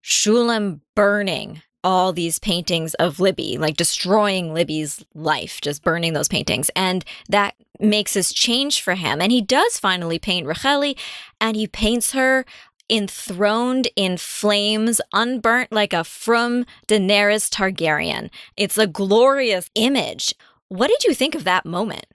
Shulam 0.03 0.81
burning 0.97 1.63
all 1.85 2.13
these 2.13 2.39
paintings 2.39 2.95
of 2.95 3.21
Libby, 3.21 3.57
like 3.59 3.77
destroying 3.77 4.53
Libby's 4.53 5.05
life, 5.15 5.61
just 5.61 5.83
burning 5.83 6.13
those 6.13 6.29
paintings. 6.29 6.71
And 6.75 7.05
that 7.29 7.55
makes 7.81 8.15
this 8.15 8.33
change 8.33 8.83
for 8.83 8.95
him. 8.95 9.21
And 9.21 9.31
he 9.31 9.41
does 9.41 9.79
finally 9.79 10.19
paint 10.19 10.47
Racheli, 10.47 10.99
and 11.41 11.57
he 11.57 11.67
paints 11.67 12.13
her 12.13 12.45
enthroned 12.91 13.89
in 13.97 14.17
flames, 14.17 15.01
unburnt 15.13 15.71
like 15.71 15.93
a 15.93 16.05
from 16.05 16.65
Daenerys 16.87 17.51
Targaryen. 17.51 18.31
It's 18.57 18.79
a 18.79 18.87
glorious 18.87 19.71
image. 19.75 20.35
What 20.69 20.89
did 20.89 21.05
you 21.05 21.15
think 21.15 21.35
of 21.35 21.45
that 21.45 21.67
moment? 21.67 22.07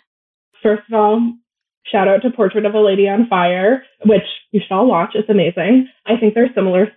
First 0.62 0.84
of 0.90 0.94
all, 0.96 1.34
shout 1.92 2.08
out 2.08 2.22
to 2.24 2.32
Portrait 2.32 2.66
of 2.66 2.74
a 2.74 2.80
Lady 2.80 3.08
on 3.08 3.28
Fire, 3.30 3.84
which 4.06 4.24
you 4.52 4.62
should 4.62 4.74
all 4.74 4.88
watch. 4.88 5.12
It's 5.14 5.30
amazing. 5.30 5.88
I 6.06 6.18
think 6.20 6.34
there's 6.34 6.54
similar 6.56 6.92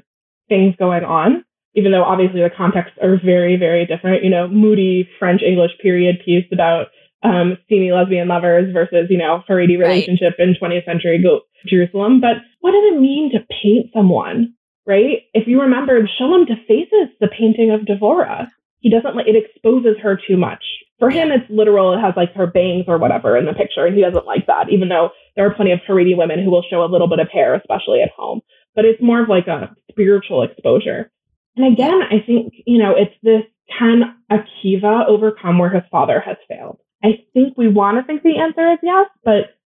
things 0.49 0.75
going 0.79 1.05
on, 1.05 1.45
even 1.77 1.93
though 1.93 2.03
obviously 2.03 2.41
the 2.41 2.51
contexts 2.51 2.99
are 3.03 3.21
very, 3.23 3.57
very 3.57 3.87
different. 3.87 4.25
You 4.25 4.31
know, 4.31 4.49
moody 4.49 5.09
French 5.19 5.43
English 5.43 5.73
period 5.81 6.17
piece 6.25 6.47
about 6.51 6.87
um, 7.23 7.59
steamy 7.65 7.93
lesbian 7.93 8.29
lovers 8.29 8.73
versus, 8.73 9.07
you 9.11 9.19
know, 9.19 9.43
Haredi 9.49 9.79
relationship 9.79 10.35
right. 10.39 10.49
in 10.49 10.57
20th 10.61 10.85
century 10.85 11.25
Jerusalem. 11.69 12.21
But 12.21 12.37
what 12.61 12.73
does 12.73 12.95
it 12.95 13.01
mean 13.01 13.31
to 13.33 13.41
paint 13.63 13.91
someone, 13.95 14.55
right? 14.87 15.23
If 15.35 15.47
you 15.47 15.61
remember, 15.61 16.09
Shalom 16.19 16.47
defaces 16.47 17.13
the 17.21 17.29
painting 17.29 17.71
of 17.71 17.83
Devora. 17.83 18.49
He 18.81 18.91
doesn't 18.91 19.17
like 19.17 19.27
it 19.27 19.37
exposes 19.37 19.97
her 20.03 20.19
too 20.29 20.37
much. 20.37 20.63
For 20.99 21.11
him, 21.11 21.31
it's 21.31 21.45
literal. 21.51 21.93
It 21.93 22.01
has 22.01 22.15
like 22.17 22.33
her 22.35 22.47
bangs 22.47 22.85
or 22.89 22.97
whatever 22.97 23.37
in 23.37 23.45
the 23.45 23.53
picture, 23.53 23.85
and 23.85 23.95
he 23.95 24.01
doesn't 24.01 24.25
like 24.25 24.47
that. 24.47 24.71
Even 24.71 24.89
though 24.89 25.11
there 25.35 25.47
are 25.47 25.55
plenty 25.55 25.73
of 25.73 25.81
Haredi 25.87 26.17
women 26.17 26.43
who 26.43 26.51
will 26.51 26.65
show 26.71 26.83
a 26.83 26.89
little 26.89 27.09
bit 27.09 27.19
of 27.19 27.29
hair, 27.31 27.55
especially 27.55 28.01
at 28.01 28.13
home. 28.17 28.41
But 28.75 28.87
it's 28.87 29.03
more 29.03 29.23
of 29.23 29.29
like 29.29 29.47
a 29.47 29.75
spiritual 29.91 30.43
exposure. 30.43 31.11
And 31.57 31.73
again, 31.73 32.01
I 32.03 32.25
think 32.25 32.55
you 32.67 32.79
know 32.79 32.95
it's 32.97 33.15
this 33.23 33.43
can 33.79 34.15
Akiva 34.31 35.07
overcome 35.09 35.59
where 35.59 35.71
his 35.71 35.83
father 35.91 36.21
has 36.21 36.37
failed? 36.49 36.79
I 37.03 37.25
think 37.35 37.57
we 37.57 37.69
want 37.69 37.99
to 37.99 38.05
think 38.05 38.23
the 38.23 38.39
answer 38.39 38.73
is 38.73 38.79
yes, 38.83 39.07
but 39.25 39.57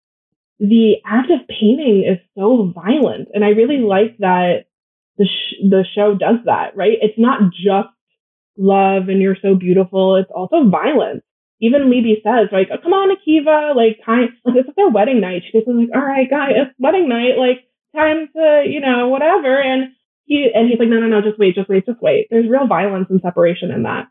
the 0.58 0.96
act 1.06 1.30
of 1.30 1.48
painting 1.48 2.04
is 2.06 2.18
so 2.36 2.72
violent. 2.74 3.28
And 3.32 3.44
I 3.44 3.48
really 3.48 3.78
like 3.78 4.18
that 4.18 4.66
the, 5.16 5.26
sh- 5.26 5.62
the 5.62 5.84
show 5.94 6.14
does 6.14 6.36
that, 6.44 6.76
right? 6.76 6.98
It's 7.00 7.18
not 7.18 7.52
just 7.52 7.88
love 8.58 9.08
and 9.08 9.22
you're 9.22 9.36
so 9.40 9.54
beautiful. 9.54 10.16
It's 10.16 10.30
also 10.34 10.68
violence. 10.68 11.22
Even 11.62 11.90
Libby 11.90 12.20
says, 12.24 12.48
like, 12.52 12.68
oh, 12.72 12.78
come 12.82 12.92
on, 12.92 13.14
Akiva, 13.14 13.74
like, 13.76 14.00
time, 14.04 14.28
like, 14.44 14.56
it's 14.56 14.66
like 14.66 14.76
their 14.76 14.88
wedding 14.88 15.20
night. 15.20 15.42
She 15.44 15.52
goes, 15.52 15.64
like, 15.66 15.90
all 15.94 16.06
right, 16.06 16.28
guys, 16.28 16.52
it's 16.56 16.74
wedding 16.78 17.08
night. 17.08 17.36
Like, 17.36 17.64
time 17.94 18.28
to, 18.34 18.64
you 18.66 18.80
know, 18.80 19.08
whatever. 19.08 19.60
And 19.60 19.92
he, 20.30 20.48
and 20.54 20.70
he's 20.70 20.78
like, 20.78 20.88
no, 20.88 21.00
no, 21.00 21.08
no, 21.08 21.20
just 21.20 21.40
wait, 21.40 21.56
just 21.56 21.68
wait, 21.68 21.84
just 21.84 22.00
wait. 22.00 22.28
There's 22.30 22.48
real 22.48 22.68
violence 22.68 23.08
and 23.10 23.20
separation 23.20 23.72
in 23.72 23.82
that. 23.82 24.06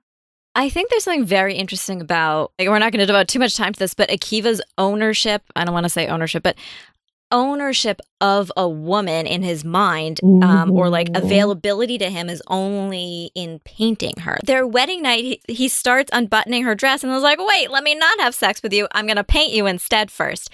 I 0.53 0.67
think 0.67 0.89
there's 0.89 1.05
something 1.05 1.23
very 1.23 1.55
interesting 1.55 2.01
about, 2.01 2.51
like, 2.59 2.67
we're 2.67 2.77
not 2.77 2.91
going 2.91 2.99
to 2.99 3.05
devote 3.05 3.29
too 3.29 3.39
much 3.39 3.55
time 3.55 3.71
to 3.71 3.79
this, 3.79 3.93
but 3.93 4.09
Akiva's 4.09 4.61
ownership, 4.77 5.43
I 5.55 5.63
don't 5.63 5.73
want 5.73 5.85
to 5.85 5.89
say 5.89 6.07
ownership, 6.07 6.43
but 6.43 6.57
ownership 7.31 8.01
of 8.19 8.51
a 8.57 8.67
woman 8.67 9.27
in 9.27 9.43
his 9.43 9.63
mind 9.63 10.19
um, 10.43 10.71
or 10.71 10.89
like 10.89 11.07
availability 11.15 11.97
to 11.99 12.09
him 12.09 12.27
is 12.27 12.41
only 12.47 13.31
in 13.35 13.59
painting 13.63 14.15
her. 14.21 14.39
Their 14.43 14.67
wedding 14.67 15.03
night, 15.03 15.23
he, 15.23 15.41
he 15.47 15.67
starts 15.69 16.09
unbuttoning 16.11 16.63
her 16.63 16.75
dress 16.75 17.01
and 17.01 17.13
was 17.13 17.23
like, 17.23 17.39
wait, 17.39 17.71
let 17.71 17.83
me 17.83 17.95
not 17.95 18.19
have 18.19 18.35
sex 18.35 18.61
with 18.61 18.73
you. 18.73 18.87
I'm 18.91 19.05
going 19.05 19.15
to 19.15 19.23
paint 19.23 19.53
you 19.53 19.67
instead 19.67 20.11
first. 20.11 20.49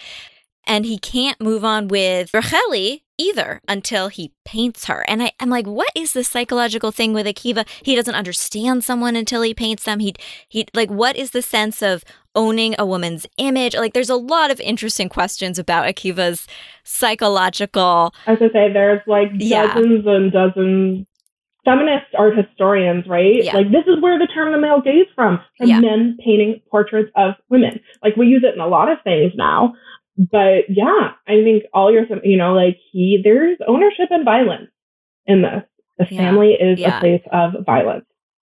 And 0.68 0.86
he 0.86 0.99
can't 0.99 1.41
move 1.41 1.63
on 1.63 1.88
with 1.88 2.32
Racheli 2.34 3.01
either 3.18 3.61
until 3.68 4.07
he 4.09 4.32
paints 4.43 4.86
her. 4.86 5.03
And 5.07 5.24
I, 5.24 5.32
I'm 5.39 5.49
like, 5.49 5.66
what 5.68 5.89
is 5.95 6.13
this 6.13 6.28
psychological 6.28 6.91
thing 6.91 7.13
with 7.13 7.26
Akiva? 7.26 7.68
He 7.84 7.95
doesn't 7.95 8.16
understand 8.16 8.84
someone 8.84 9.16
until 9.16 9.41
he 9.41 9.53
paints 9.53 9.84
them. 9.84 9.99
He, 9.99 10.13
he, 10.49 10.66
like, 10.74 10.89
what 10.89 11.16
is 11.16 11.32
the 11.32 11.41
sense 11.41 11.82
of 11.82 12.03
owning 12.36 12.76
a 12.78 12.86
woman's 12.86 13.26
image? 13.38 13.76
Like, 13.76 13.93
there's 13.93 14.09
a 14.09 14.16
lot 14.16 14.51
of 14.51 14.59
interesting 14.59 15.09
questions 15.09 15.57
about 15.57 15.86
Akiva's 15.86 16.47
psychological. 16.84 18.13
As 18.28 18.38
I 18.41 18.49
say, 18.51 18.74
there's 18.74 19.01
like 19.07 19.30
Yeah. 19.36 19.74
dozens 19.74 20.05
and 20.05 20.32
dozens. 20.32 21.07
Feminist 21.63 22.05
art 22.16 22.38
historians, 22.38 23.07
right? 23.07 23.43
Yeah. 23.43 23.55
Like 23.55 23.72
this 23.72 23.86
is 23.88 23.99
where 23.99 24.20
the 24.20 24.28
term 24.28 24.51
the 24.51 24.59
male 24.59 24.82
gaze 24.82 25.07
from, 25.16 25.39
from 25.57 25.68
Yeah. 25.68 25.80
men 25.80 26.16
painting 26.24 26.61
portraits 26.70 27.09
of 27.16 27.34
women. 27.49 27.80
Like 28.03 28.16
we 28.16 28.28
use 28.28 28.43
it 28.43 28.53
in 28.53 28.59
a 28.61 28.68
lot 28.68 28.91
of 28.91 28.99
things 29.03 29.32
now. 29.36 29.74
But 30.18 30.70
yeah, 30.70 31.11
I 31.28 31.43
think 31.43 31.63
all 31.74 31.91
your, 31.91 32.05
you 32.24 32.38
know, 32.38 32.53
like 32.53 32.78
he, 32.91 33.20
there's 33.24 33.57
ownership 33.68 34.07
and 34.11 34.24
violence 34.24 34.72
in 35.26 35.41
this. 35.41 35.63
The 35.97 36.07
Yeah. 36.09 36.18
family 36.18 36.53
is 36.53 36.80
Yeah. 36.80 36.97
a 36.97 36.99
place 36.99 37.22
of 37.32 37.66
violence, 37.66 38.05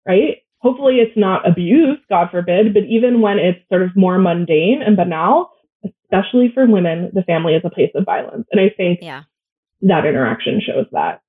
right? 0.07 0.39
Hopefully 0.61 0.97
it's 0.97 1.17
not 1.17 1.49
abuse, 1.49 1.99
God 2.09 2.31
forbid, 2.31 2.75
but 2.75 2.85
even 2.85 3.21
when 3.21 3.39
it's 3.39 3.61
sort 3.69 3.83
of 3.83 3.95
more 3.97 4.19
mundane 4.19 4.83
and 4.83 4.97
banal, 4.97 5.51
especially 5.85 6.51
for 6.53 6.67
women, 6.67 7.11
the 7.15 7.23
family 7.23 7.55
is 7.55 7.63
a 7.65 7.71
place 7.71 7.91
of 7.95 8.05
violence. 8.05 8.47
And 8.53 8.61
I 8.61 8.71
think 8.71 9.01
Yeah. 9.03 9.23
that 9.83 10.07
interaction 10.07 10.61
shows 10.61 10.87
that. 10.93 11.21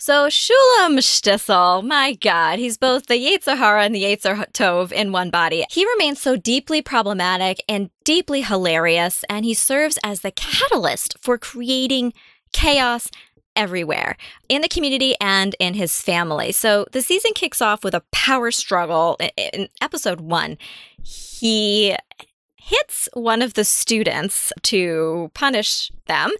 So 0.00 0.28
Shulam 0.28 0.98
Shtisel, 0.98 1.82
my 1.82 2.14
God, 2.14 2.60
he's 2.60 2.78
both 2.78 3.06
the 3.06 3.14
Yetzer 3.14 3.58
Hara 3.58 3.82
and 3.82 3.92
the 3.92 4.04
Yetzer 4.04 4.46
Tov 4.52 4.92
in 4.92 5.10
one 5.10 5.28
body. 5.28 5.64
He 5.72 5.84
remains 5.84 6.20
so 6.20 6.36
deeply 6.36 6.80
problematic 6.80 7.60
and 7.68 7.90
deeply 8.04 8.42
hilarious, 8.42 9.24
and 9.28 9.44
he 9.44 9.54
serves 9.54 9.98
as 10.04 10.20
the 10.20 10.30
catalyst 10.30 11.16
for 11.20 11.36
creating 11.36 12.12
chaos 12.52 13.10
everywhere 13.56 14.16
in 14.48 14.62
the 14.62 14.68
community 14.68 15.16
and 15.20 15.56
in 15.58 15.74
his 15.74 16.00
family. 16.00 16.52
So 16.52 16.86
the 16.92 17.02
season 17.02 17.32
kicks 17.34 17.60
off 17.60 17.82
with 17.82 17.92
a 17.92 18.04
power 18.12 18.52
struggle. 18.52 19.18
In 19.36 19.68
episode 19.82 20.20
one, 20.20 20.58
he 21.02 21.96
hits 22.56 23.08
one 23.14 23.42
of 23.42 23.54
the 23.54 23.64
students 23.64 24.52
to 24.62 25.30
punish 25.34 25.90
them. 26.06 26.30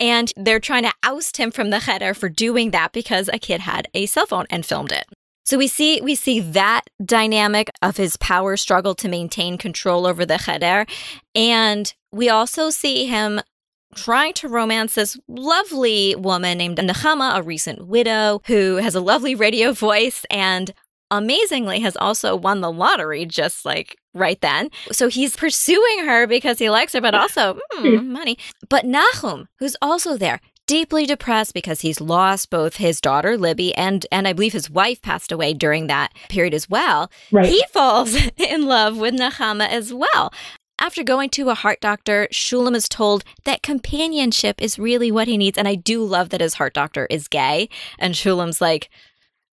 And 0.00 0.32
they're 0.34 0.58
trying 0.58 0.84
to 0.84 0.92
oust 1.04 1.36
him 1.36 1.50
from 1.50 1.70
the 1.70 1.80
cheder 1.80 2.14
for 2.14 2.28
doing 2.28 2.72
that 2.72 2.92
because 2.92 3.28
a 3.28 3.38
kid 3.38 3.60
had 3.60 3.86
a 3.94 4.06
cell 4.06 4.26
phone 4.26 4.46
and 4.50 4.66
filmed 4.66 4.90
it. 4.90 5.04
So 5.44 5.58
we 5.58 5.68
see 5.68 6.00
we 6.00 6.14
see 6.14 6.40
that 6.40 6.82
dynamic 7.04 7.70
of 7.82 7.96
his 7.96 8.16
power 8.16 8.56
struggle 8.56 8.94
to 8.96 9.08
maintain 9.08 9.58
control 9.58 10.06
over 10.06 10.24
the 10.24 10.38
cheder, 10.38 10.86
and 11.34 11.92
we 12.12 12.28
also 12.28 12.70
see 12.70 13.06
him 13.06 13.40
trying 13.94 14.32
to 14.34 14.48
romance 14.48 14.94
this 14.94 15.18
lovely 15.28 16.14
woman 16.14 16.58
named 16.58 16.78
Nechama, 16.78 17.36
a 17.36 17.42
recent 17.42 17.86
widow 17.86 18.40
who 18.46 18.76
has 18.76 18.94
a 18.94 19.00
lovely 19.00 19.34
radio 19.34 19.72
voice 19.72 20.24
and 20.30 20.72
amazingly 21.10 21.80
has 21.80 21.96
also 21.96 22.36
won 22.36 22.60
the 22.60 22.70
lottery 22.70 23.26
just 23.26 23.64
like 23.64 23.96
right 24.14 24.40
then. 24.40 24.70
So 24.92 25.08
he's 25.08 25.36
pursuing 25.36 26.06
her 26.06 26.26
because 26.26 26.58
he 26.58 26.70
likes 26.70 26.92
her, 26.92 27.00
but 27.00 27.14
also 27.14 27.58
hmm, 27.72 28.12
money. 28.12 28.38
But 28.68 28.84
Nahum, 28.84 29.48
who's 29.58 29.76
also 29.80 30.16
there, 30.16 30.40
deeply 30.66 31.04
depressed 31.04 31.52
because 31.52 31.80
he's 31.80 32.00
lost 32.00 32.48
both 32.48 32.76
his 32.76 33.00
daughter 33.00 33.36
Libby 33.36 33.74
and 33.74 34.06
and 34.12 34.28
I 34.28 34.32
believe 34.32 34.52
his 34.52 34.70
wife 34.70 35.02
passed 35.02 35.32
away 35.32 35.52
during 35.52 35.88
that 35.88 36.12
period 36.28 36.54
as 36.54 36.70
well. 36.70 37.10
Right. 37.32 37.46
He 37.46 37.64
falls 37.72 38.16
in 38.36 38.66
love 38.66 38.96
with 38.96 39.14
Nahama 39.14 39.68
as 39.68 39.92
well. 39.92 40.32
After 40.78 41.02
going 41.02 41.28
to 41.30 41.50
a 41.50 41.54
heart 41.54 41.80
doctor, 41.82 42.26
Shulam 42.32 42.74
is 42.74 42.88
told 42.88 43.22
that 43.44 43.62
companionship 43.62 44.62
is 44.62 44.78
really 44.78 45.12
what 45.12 45.28
he 45.28 45.36
needs. 45.36 45.58
And 45.58 45.68
I 45.68 45.74
do 45.74 46.02
love 46.02 46.30
that 46.30 46.40
his 46.40 46.54
heart 46.54 46.72
doctor 46.72 47.06
is 47.10 47.28
gay. 47.28 47.68
And 47.98 48.14
Shulam's 48.14 48.62
like, 48.62 48.88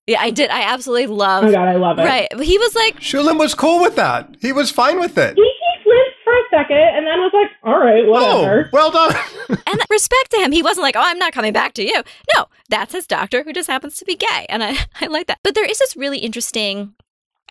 yeah, 0.07 0.19
I 0.21 0.29
did. 0.31 0.49
I 0.49 0.61
absolutely 0.63 1.07
love. 1.07 1.43
oh 1.43 1.47
my 1.47 1.51
God, 1.53 1.67
I 1.67 1.75
love 1.75 1.99
it. 1.99 2.03
Right. 2.03 2.27
He 2.41 2.57
was 2.57 2.73
like, 2.75 2.95
Shulam 2.99 3.37
was 3.37 3.53
cool 3.53 3.81
with 3.81 3.95
that. 3.95 4.35
He 4.41 4.51
was 4.53 4.71
fine 4.71 4.99
with 4.99 5.17
it. 5.17 5.35
He, 5.35 5.41
he 5.43 5.83
flinched 5.83 6.17
for 6.23 6.33
a 6.33 6.43
second 6.49 6.77
and 6.77 7.05
then 7.05 7.19
was 7.19 7.31
like, 7.33 7.51
all 7.63 7.79
right, 7.79 8.03
Oh, 8.05 8.11
whatever. 8.41 8.69
well 8.73 8.91
done. 8.91 9.13
and 9.67 9.81
respect 9.89 10.31
to 10.31 10.37
him. 10.41 10.51
He 10.51 10.63
wasn't 10.63 10.83
like, 10.83 10.95
oh, 10.95 11.01
I'm 11.03 11.19
not 11.19 11.33
coming 11.33 11.53
back 11.53 11.73
to 11.73 11.83
you. 11.83 12.01
No, 12.35 12.45
that's 12.69 12.93
his 12.93 13.05
doctor 13.07 13.43
who 13.43 13.53
just 13.53 13.69
happens 13.69 13.97
to 13.97 14.05
be 14.05 14.15
gay. 14.15 14.45
And 14.49 14.63
I, 14.63 14.77
I 15.01 15.07
like 15.07 15.27
that. 15.27 15.39
But 15.43 15.55
there 15.55 15.65
is 15.69 15.79
this 15.79 15.95
really 15.95 16.19
interesting 16.19 16.93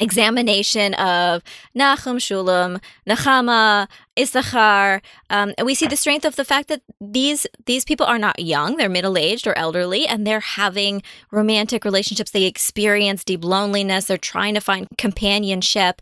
examination 0.01 0.95
of 0.95 1.43
Nachum 1.77 2.17
Shulam, 2.17 2.81
Nachama, 3.07 3.89
Issachar. 4.19 5.03
Um, 5.31 5.55
and 5.59 5.67
we 5.67 5.75
see 5.75 5.87
the 5.87 5.97
strength 5.97 6.25
of 6.25 6.37
the 6.37 6.45
fact 6.45 6.69
that 6.69 6.83
these 7.01 7.47
these 7.67 7.85
people 7.85 8.07
are 8.07 8.19
not 8.19 8.39
young; 8.39 8.77
they're 8.77 8.89
middle 8.89 9.19
aged 9.19 9.47
or 9.47 9.57
elderly, 9.57 10.07
and 10.07 10.27
they're 10.27 10.41
having 10.41 11.03
romantic 11.31 11.85
relationships. 11.85 12.31
They 12.31 12.45
experience 12.45 13.25
deep 13.25 13.45
loneliness. 13.45 14.07
They're 14.07 14.19
trying 14.19 14.55
to 14.55 14.61
find 14.61 14.89
companionship. 14.99 16.01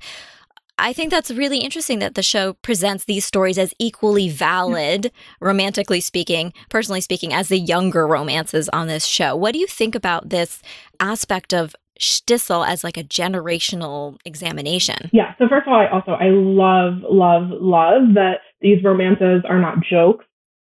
I 0.76 0.92
think 0.92 1.12
that's 1.12 1.30
really 1.30 1.58
interesting 1.58 2.00
that 2.00 2.16
the 2.16 2.22
show 2.22 2.54
presents 2.54 3.04
these 3.04 3.24
stories 3.24 3.58
as 3.58 3.72
equally 3.78 4.28
valid, 4.28 5.12
romantically 5.40 6.00
speaking, 6.00 6.52
personally 6.68 7.00
speaking, 7.00 7.32
as 7.32 7.46
the 7.46 7.58
younger 7.58 8.08
romances 8.08 8.68
on 8.70 8.88
this 8.88 9.06
show. 9.06 9.36
What 9.36 9.52
do 9.52 9.60
you 9.60 9.68
think 9.68 9.94
about 9.94 10.30
this 10.30 10.62
aspect 10.98 11.54
of 11.54 11.76
Shtisel 12.00 12.66
as 12.66 12.82
like 12.82 12.96
a 12.96 13.04
generational 13.04 14.16
examination? 14.24 15.10
Yeah. 15.12 15.34
So 15.38 15.48
first 15.48 15.66
of 15.66 15.72
all, 15.72 15.80
I 15.80 15.88
also 15.88 16.12
I 16.12 16.30
love, 16.30 17.02
love, 17.08 17.50
love 17.50 18.14
that 18.14 18.40
these 18.60 18.82
romances 18.82 19.42
are 19.48 19.60
not 19.60 19.78
jokes. 19.88 20.24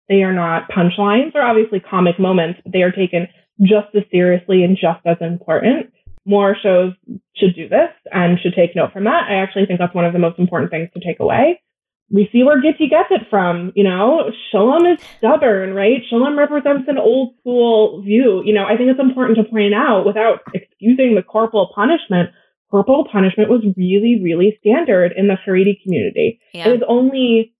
They 0.10 0.24
are 0.24 0.34
not 0.34 0.70
punchlines. 0.70 1.34
They're 1.34 1.46
obviously 1.46 1.80
comic 1.80 2.20
moments, 2.20 2.62
but 2.64 2.72
they 2.72 2.82
are 2.82 2.92
taken 2.92 3.28
just 3.62 3.88
as 3.96 4.04
seriously 4.12 4.64
and 4.64 4.78
just 4.78 5.06
as 5.06 5.18
important. 5.20 5.92
More 6.26 6.56
shows 6.62 6.94
should 7.36 7.56
do 7.56 7.68
this 7.68 7.90
and 8.12 8.40
should 8.40 8.54
take 8.54 8.76
note 8.76 8.94
from 8.94 9.06
that. 9.06 9.26
I 9.30 9.36
actually 9.36 9.66
think 9.66 9.80
that's 9.80 9.96
one 9.96 10.06
of 10.06 10.14
the 10.14 10.20
most 10.20 10.40
important 10.40 10.72
things 10.72 10.90
to 10.94 11.00
take 11.00 11.20
away. 11.20 11.62
We 12.10 12.30
see 12.32 12.44
where 12.44 12.62
Gitti 12.62 12.90
gets 12.90 13.10
it 13.12 13.28
from. 13.30 13.74
You 13.76 13.84
know, 13.84 14.32
Shalom 14.52 14.86
is 14.86 15.00
stubborn, 15.18 15.74
right? 15.74 16.02
Shalom 16.10 16.38
represents 16.38 16.88
an 16.88 16.98
old 16.98 17.36
school 17.40 18.02
view. 18.02 18.42
You 18.46 18.54
know, 18.54 18.66
I 18.66 18.78
think 18.78 18.90
it's 18.90 19.00
important 19.00 19.38
to 19.38 19.44
point 19.44 19.74
out 19.74 20.06
without 20.06 20.40
excusing 20.54 21.16
the 21.16 21.24
corporal 21.24 21.72
punishment 21.76 22.30
corporal 22.70 23.08
punishment 23.12 23.50
was 23.50 23.64
really, 23.78 24.20
really 24.22 24.58
standard 24.60 25.14
in 25.16 25.28
the 25.28 25.38
Haredi 25.46 25.82
community. 25.82 26.40
Yeah. 26.54 26.70
It 26.70 26.72
was 26.72 26.82
only 26.88 27.54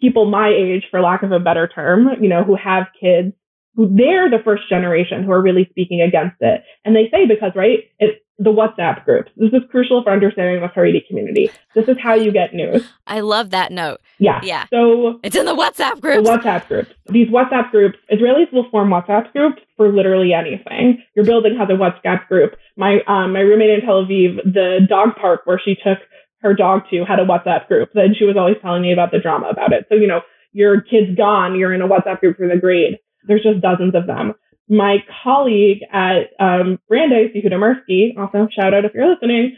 people 0.00 0.26
my 0.26 0.48
age, 0.48 0.84
for 0.90 1.00
lack 1.00 1.22
of 1.22 1.32
a 1.32 1.40
better 1.40 1.68
term, 1.68 2.08
you 2.20 2.28
know, 2.28 2.44
who 2.44 2.56
have 2.56 2.86
kids, 3.00 3.32
who 3.74 3.94
they're 3.94 4.30
the 4.30 4.42
first 4.44 4.68
generation 4.68 5.24
who 5.24 5.32
are 5.32 5.42
really 5.42 5.66
speaking 5.70 6.00
against 6.00 6.36
it. 6.40 6.62
And 6.84 6.94
they 6.94 7.08
say 7.10 7.26
because, 7.26 7.52
right, 7.54 7.80
it's 7.98 8.18
the 8.38 8.50
WhatsApp 8.50 9.04
groups. 9.04 9.30
This 9.36 9.52
is 9.52 9.62
crucial 9.70 10.02
for 10.02 10.12
understanding 10.12 10.60
the 10.60 10.68
Haredi 10.68 11.06
community. 11.08 11.50
This 11.74 11.88
is 11.88 11.96
how 11.98 12.14
you 12.14 12.32
get 12.32 12.52
news. 12.52 12.86
I 13.06 13.20
love 13.20 13.50
that 13.50 13.72
note. 13.72 13.98
Yeah. 14.18 14.40
Yeah. 14.42 14.66
So 14.70 15.20
It's 15.22 15.36
in 15.36 15.46
the 15.46 15.54
WhatsApp 15.54 16.00
groups. 16.00 16.28
the. 16.28 16.36
WhatsApp 16.36 16.68
groups. 16.68 16.90
These 17.08 17.28
WhatsApp 17.28 17.70
groups, 17.70 17.98
Israelis 18.12 18.52
will 18.52 18.68
form 18.70 18.90
WhatsApp 18.90 19.32
groups 19.32 19.62
for 19.76 19.90
literally 19.90 20.32
anything. 20.34 21.02
Your 21.14 21.24
building 21.24 21.56
has 21.58 21.68
a 21.70 21.72
WhatsApp 21.72 22.28
group. 22.28 22.56
My 22.76 22.98
um, 23.06 23.32
my 23.32 23.40
roommate 23.40 23.70
in 23.70 23.80
Tel 23.80 24.04
Aviv, 24.04 24.36
the 24.44 24.80
dog 24.88 25.16
park 25.20 25.42
where 25.44 25.60
she 25.64 25.74
took 25.74 25.98
her 26.42 26.52
dog 26.52 26.82
to, 26.90 27.04
had 27.04 27.18
a 27.18 27.24
WhatsApp 27.24 27.66
group. 27.68 27.90
Then 27.94 28.14
she 28.18 28.24
was 28.26 28.36
always 28.36 28.56
telling 28.60 28.82
me 28.82 28.92
about 28.92 29.12
the 29.12 29.18
drama 29.18 29.48
about 29.48 29.72
it. 29.72 29.86
So 29.88 29.94
you 29.94 30.06
know, 30.06 30.20
your 30.52 30.80
kid's 30.82 31.16
gone, 31.16 31.58
you're 31.58 31.72
in 31.72 31.80
a 31.82 31.88
WhatsApp 31.88 32.20
group 32.20 32.36
for 32.36 32.48
the 32.48 32.60
grade. 32.60 32.98
There's 33.26 33.42
just 33.42 33.60
dozens 33.60 33.94
of 33.94 34.06
them. 34.06 34.34
My 34.68 34.98
colleague 35.22 35.80
at 35.92 36.30
um, 36.40 36.78
Brandeis, 36.88 37.30
Yehuda 37.34 37.54
Mirsky, 37.54 38.18
also 38.18 38.48
shout 38.54 38.74
out 38.74 38.84
if 38.84 38.92
you're 38.94 39.12
listening, 39.12 39.56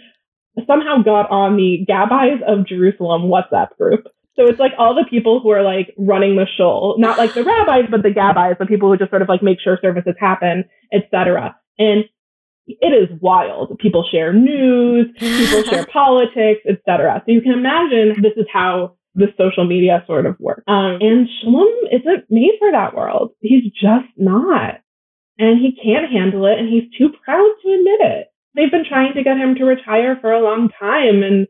somehow 0.66 1.02
got 1.02 1.30
on 1.30 1.56
the 1.56 1.86
Gabbis 1.88 2.42
of 2.46 2.66
Jerusalem 2.66 3.22
WhatsApp 3.22 3.76
group. 3.76 4.06
So 4.36 4.46
it's 4.46 4.60
like 4.60 4.72
all 4.78 4.94
the 4.94 5.06
people 5.08 5.40
who 5.40 5.50
are 5.50 5.64
like 5.64 5.92
running 5.98 6.36
the 6.36 6.46
shul, 6.56 6.94
not 6.98 7.18
like 7.18 7.34
the 7.34 7.42
rabbis, 7.42 7.86
but 7.90 8.04
the 8.04 8.10
gabbis, 8.10 8.56
the 8.58 8.66
people 8.66 8.88
who 8.88 8.96
just 8.96 9.10
sort 9.10 9.22
of 9.22 9.28
like 9.28 9.42
make 9.42 9.58
sure 9.60 9.78
services 9.82 10.14
happen, 10.20 10.64
etc. 10.92 11.56
And 11.76 12.04
it 12.66 12.86
is 12.86 13.08
wild. 13.20 13.76
People 13.80 14.06
share 14.08 14.32
news, 14.32 15.06
people 15.18 15.64
share 15.64 15.86
politics, 15.92 16.60
etc. 16.68 17.20
So 17.26 17.32
you 17.32 17.40
can 17.40 17.52
imagine 17.52 18.22
this 18.22 18.34
is 18.36 18.46
how 18.52 18.96
the 19.16 19.26
social 19.36 19.66
media 19.66 20.04
sort 20.06 20.24
of 20.24 20.36
works. 20.38 20.62
Um, 20.68 20.98
and 21.00 21.28
Shalom 21.40 21.66
isn't 21.90 22.24
made 22.30 22.52
for 22.60 22.70
that 22.70 22.94
world. 22.94 23.32
He's 23.40 23.64
just 23.72 24.06
not. 24.16 24.80
And 25.38 25.60
he 25.60 25.72
can't 25.72 26.10
handle 26.10 26.46
it 26.46 26.58
and 26.58 26.68
he's 26.68 26.90
too 26.98 27.10
proud 27.24 27.50
to 27.62 27.72
admit 27.72 28.00
it. 28.00 28.26
They've 28.54 28.70
been 28.70 28.84
trying 28.88 29.14
to 29.14 29.22
get 29.22 29.36
him 29.36 29.54
to 29.56 29.64
retire 29.64 30.18
for 30.20 30.32
a 30.32 30.42
long 30.42 30.68
time. 30.78 31.22
And 31.22 31.46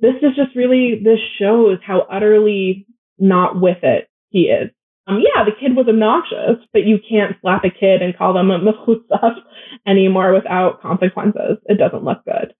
this 0.00 0.16
is 0.22 0.36
just 0.36 0.54
really, 0.54 1.00
this 1.02 1.18
shows 1.38 1.78
how 1.86 2.06
utterly 2.10 2.86
not 3.18 3.60
with 3.60 3.78
it 3.82 4.08
he 4.28 4.42
is. 4.42 4.70
Um, 5.06 5.20
yeah, 5.20 5.44
the 5.44 5.52
kid 5.58 5.74
was 5.74 5.86
obnoxious, 5.88 6.64
but 6.72 6.84
you 6.84 6.98
can't 7.08 7.36
slap 7.40 7.64
a 7.64 7.70
kid 7.70 8.02
and 8.02 8.16
call 8.16 8.34
them 8.34 8.50
a 8.50 8.58
mechutzaf 8.58 9.34
anymore 9.86 10.32
without 10.32 10.80
consequences. 10.80 11.58
It 11.66 11.78
doesn't 11.78 12.04
look 12.04 12.24
good. 12.24 12.54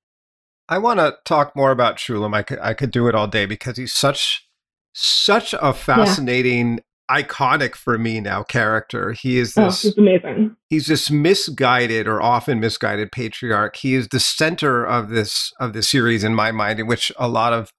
I 0.68 0.78
want 0.78 1.00
to 1.00 1.16
talk 1.24 1.54
more 1.54 1.70
about 1.70 1.96
Shulam. 1.96 2.34
I 2.34 2.42
could 2.42 2.58
I 2.60 2.74
could 2.74 2.90
do 2.90 3.06
it 3.08 3.14
all 3.14 3.26
day 3.26 3.46
because 3.46 3.76
he's 3.76 3.92
such 3.92 4.48
such 4.92 5.54
a 5.60 5.72
fascinating. 5.72 6.80
Iconic 7.12 7.74
for 7.74 7.98
me 7.98 8.20
now 8.20 8.42
character. 8.42 9.12
He 9.12 9.38
is 9.38 9.56
oh, 9.56 9.64
this. 9.64 9.84
Oh, 9.84 9.88
he's 9.88 9.98
amazing. 9.98 10.56
He's 10.68 10.86
this 10.86 11.10
misguided 11.10 12.08
or 12.08 12.22
often 12.22 12.60
misguided 12.60 13.12
patriarch. 13.12 13.76
He 13.76 13.94
is 13.94 14.08
the 14.08 14.20
center 14.20 14.84
of 14.84 15.10
this 15.10 15.52
of 15.60 15.72
the 15.72 15.82
series 15.82 16.24
in 16.24 16.34
my 16.34 16.52
mind, 16.52 16.80
in 16.80 16.86
which 16.86 17.12
a 17.18 17.28
lot 17.28 17.52
of 17.52 17.72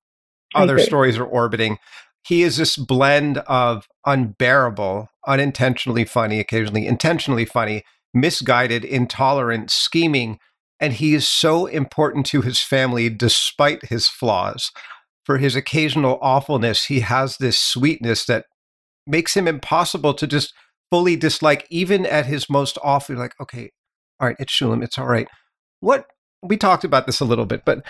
other 0.55 0.77
stories 0.79 1.17
are 1.17 1.25
orbiting. 1.25 1.77
He 2.25 2.43
is 2.43 2.57
this 2.57 2.77
blend 2.77 3.39
of 3.39 3.88
unbearable, 4.05 5.09
unintentionally 5.27 6.05
funny, 6.05 6.39
occasionally 6.39 6.88
intentionally 6.88 7.45
funny, 7.45 7.84
misguided, 8.13 8.86
intolerant, 8.86 9.71
scheming 9.71 10.39
and 10.84 10.91
he 10.91 11.13
is 11.13 11.29
so 11.29 11.65
important 11.65 12.25
to 12.25 12.41
his 12.41 12.59
family 12.59 13.09
despite 13.09 13.86
his 13.86 14.09
flaws. 14.09 14.69
For 15.25 15.38
his 15.38 15.55
occasional 15.55 16.19
awfulness, 16.21 16.86
he 16.86 16.99
has 16.99 17.38
this 17.38 17.57
sweetness 17.57 18.25
that 18.25 18.47
makes 19.06 19.36
him 19.36 19.47
impossible 19.47 20.14
to 20.16 20.28
just 20.28 20.54
fully 20.91 21.16
dislike, 21.16 21.68
even 21.70 22.06
at 22.06 22.26
his 22.26 22.49
most 22.49 22.78
awful. 22.84 23.16
Like, 23.16 23.34
okay, 23.41 23.72
all 24.20 24.28
right, 24.28 24.38
it's 24.39 24.54
Shulam, 24.54 24.84
it's 24.84 24.97
all 24.97 25.08
right. 25.08 25.28
What 25.80 26.06
we 26.41 26.58
talked 26.58 26.84
about 26.84 27.06
this 27.08 27.20
a 27.20 27.26
little 27.26 27.45
bit, 27.45 27.64
but 27.66 27.84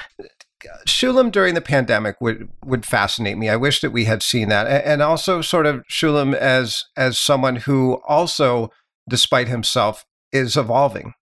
Shulam 0.87 1.31
during 1.31 1.55
the 1.55 1.61
pandemic 1.61 2.15
would 2.21 2.49
would 2.63 2.85
fascinate 2.85 3.37
me. 3.37 3.49
I 3.49 3.55
wish 3.55 3.81
that 3.81 3.91
we 3.91 4.05
had 4.05 4.23
seen 4.23 4.49
that, 4.49 4.67
and 4.85 5.01
also 5.01 5.41
sort 5.41 5.65
of 5.65 5.83
Shulam 5.91 6.33
as 6.33 6.83
as 6.95 7.19
someone 7.19 7.57
who 7.57 8.01
also, 8.07 8.69
despite 9.09 9.47
himself, 9.47 10.05
is 10.31 10.55
evolving. 10.55 11.13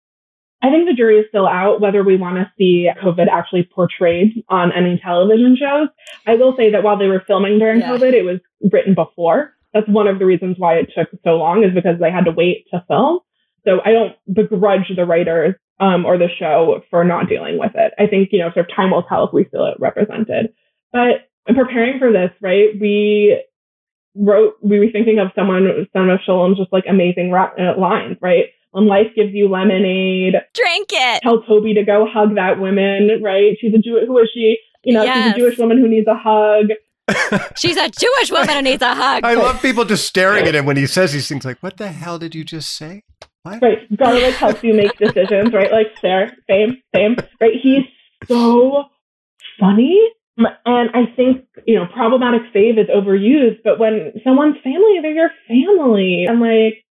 I 0.63 0.69
think 0.69 0.87
the 0.87 0.93
jury 0.93 1.17
is 1.17 1.25
still 1.29 1.47
out 1.47 1.81
whether 1.81 2.03
we 2.03 2.17
want 2.17 2.35
to 2.35 2.51
see 2.55 2.87
COVID 3.03 3.27
actually 3.31 3.67
portrayed 3.73 4.43
on 4.49 4.71
any 4.71 5.01
television 5.03 5.57
shows. 5.59 5.87
I 6.27 6.35
will 6.35 6.55
say 6.55 6.71
that 6.71 6.83
while 6.83 6.99
they 6.99 7.07
were 7.07 7.23
filming 7.25 7.57
during 7.57 7.79
yeah. 7.79 7.89
COVID, 7.89 8.13
it 8.13 8.23
was 8.23 8.39
written 8.71 8.93
before. 8.93 9.55
That's 9.73 9.87
one 9.87 10.07
of 10.07 10.19
the 10.19 10.25
reasons 10.25 10.55
why 10.57 10.75
it 10.75 10.91
took 10.95 11.09
so 11.23 11.37
long 11.37 11.63
is 11.63 11.73
because 11.73 11.99
they 11.99 12.11
had 12.11 12.25
to 12.25 12.31
wait 12.31 12.65
to 12.73 12.83
film. 12.87 13.19
So 13.65 13.79
I 13.85 13.91
don't 13.91 14.15
begrudge 14.31 14.91
the 14.95 15.05
writers 15.05 15.55
um, 15.79 16.05
or 16.05 16.17
the 16.17 16.27
show 16.39 16.81
for 16.89 17.03
not 17.03 17.29
dealing 17.29 17.57
with 17.57 17.71
it. 17.75 17.93
I 17.97 18.07
think, 18.07 18.29
you 18.31 18.39
know, 18.39 18.51
sort 18.53 18.69
of 18.69 18.75
time 18.75 18.91
will 18.91 19.03
tell 19.03 19.25
if 19.25 19.33
we 19.33 19.45
feel 19.45 19.65
it 19.65 19.79
represented. 19.79 20.53
But 20.91 21.29
in 21.47 21.55
preparing 21.55 21.99
for 21.99 22.11
this, 22.11 22.31
right, 22.41 22.69
we 22.79 23.41
wrote, 24.15 24.55
we 24.61 24.79
were 24.79 24.91
thinking 24.91 25.19
of 25.19 25.29
someone, 25.35 25.87
some 25.93 26.09
of 26.09 26.19
Shulam's 26.27 26.57
just 26.57 26.73
like 26.73 26.85
amazing 26.89 27.33
uh, 27.33 27.79
lines, 27.79 28.17
right? 28.21 28.45
When 28.71 28.87
life 28.87 29.07
gives 29.15 29.33
you 29.33 29.49
lemonade, 29.49 30.35
drink 30.53 30.89
it. 30.91 31.21
Tell 31.23 31.41
Toby 31.41 31.73
to 31.73 31.83
go 31.83 32.07
hug 32.11 32.35
that 32.35 32.59
woman, 32.59 33.21
right? 33.21 33.57
She's 33.59 33.73
a 33.73 33.79
Jew. 33.79 33.99
Who 34.05 34.17
is 34.19 34.29
she? 34.33 34.57
You 34.83 34.93
know, 34.93 35.03
yes. 35.03 35.25
she's 35.25 35.33
a 35.33 35.37
Jewish 35.37 35.57
woman 35.57 35.77
who 35.77 35.87
needs 35.87 36.07
a 36.07 36.15
hug. 36.15 36.69
She's 37.55 37.77
a 37.77 37.89
Jewish 37.89 38.31
woman 38.31 38.49
who 38.49 38.61
needs 38.61 38.81
a 38.81 38.93
hug. 38.93 39.23
I 39.23 39.33
love 39.35 39.61
people 39.61 39.85
just 39.85 40.05
staring 40.05 40.45
at 40.47 40.55
him 40.55 40.65
when 40.65 40.77
he 40.77 40.87
says 40.87 41.13
these 41.13 41.27
things. 41.27 41.45
Like, 41.45 41.59
what 41.61 41.77
the 41.77 41.89
hell 41.89 42.19
did 42.19 42.35
you 42.35 42.43
just 42.43 42.75
say? 42.75 43.03
What? 43.43 43.61
Right. 43.61 43.97
Garlic 43.97 44.35
helps 44.35 44.63
you 44.63 44.73
make 44.73 44.97
decisions, 44.97 45.53
right? 45.53 45.71
Like, 45.71 45.99
there, 46.01 46.35
same, 46.49 46.81
same. 46.95 47.15
Right. 47.39 47.53
He's 47.61 47.83
so 48.27 48.85
funny. 49.59 49.99
And 50.37 50.89
I 50.93 51.05
think, 51.15 51.45
you 51.65 51.75
know, 51.75 51.85
problematic 51.93 52.41
fave 52.53 52.79
is 52.79 52.87
overused, 52.87 53.59
but 53.63 53.79
when 53.79 54.13
someone's 54.23 54.57
family, 54.63 54.99
they're 55.01 55.11
your 55.11 55.31
family. 55.47 56.25
And 56.27 56.39
like, 56.39 56.83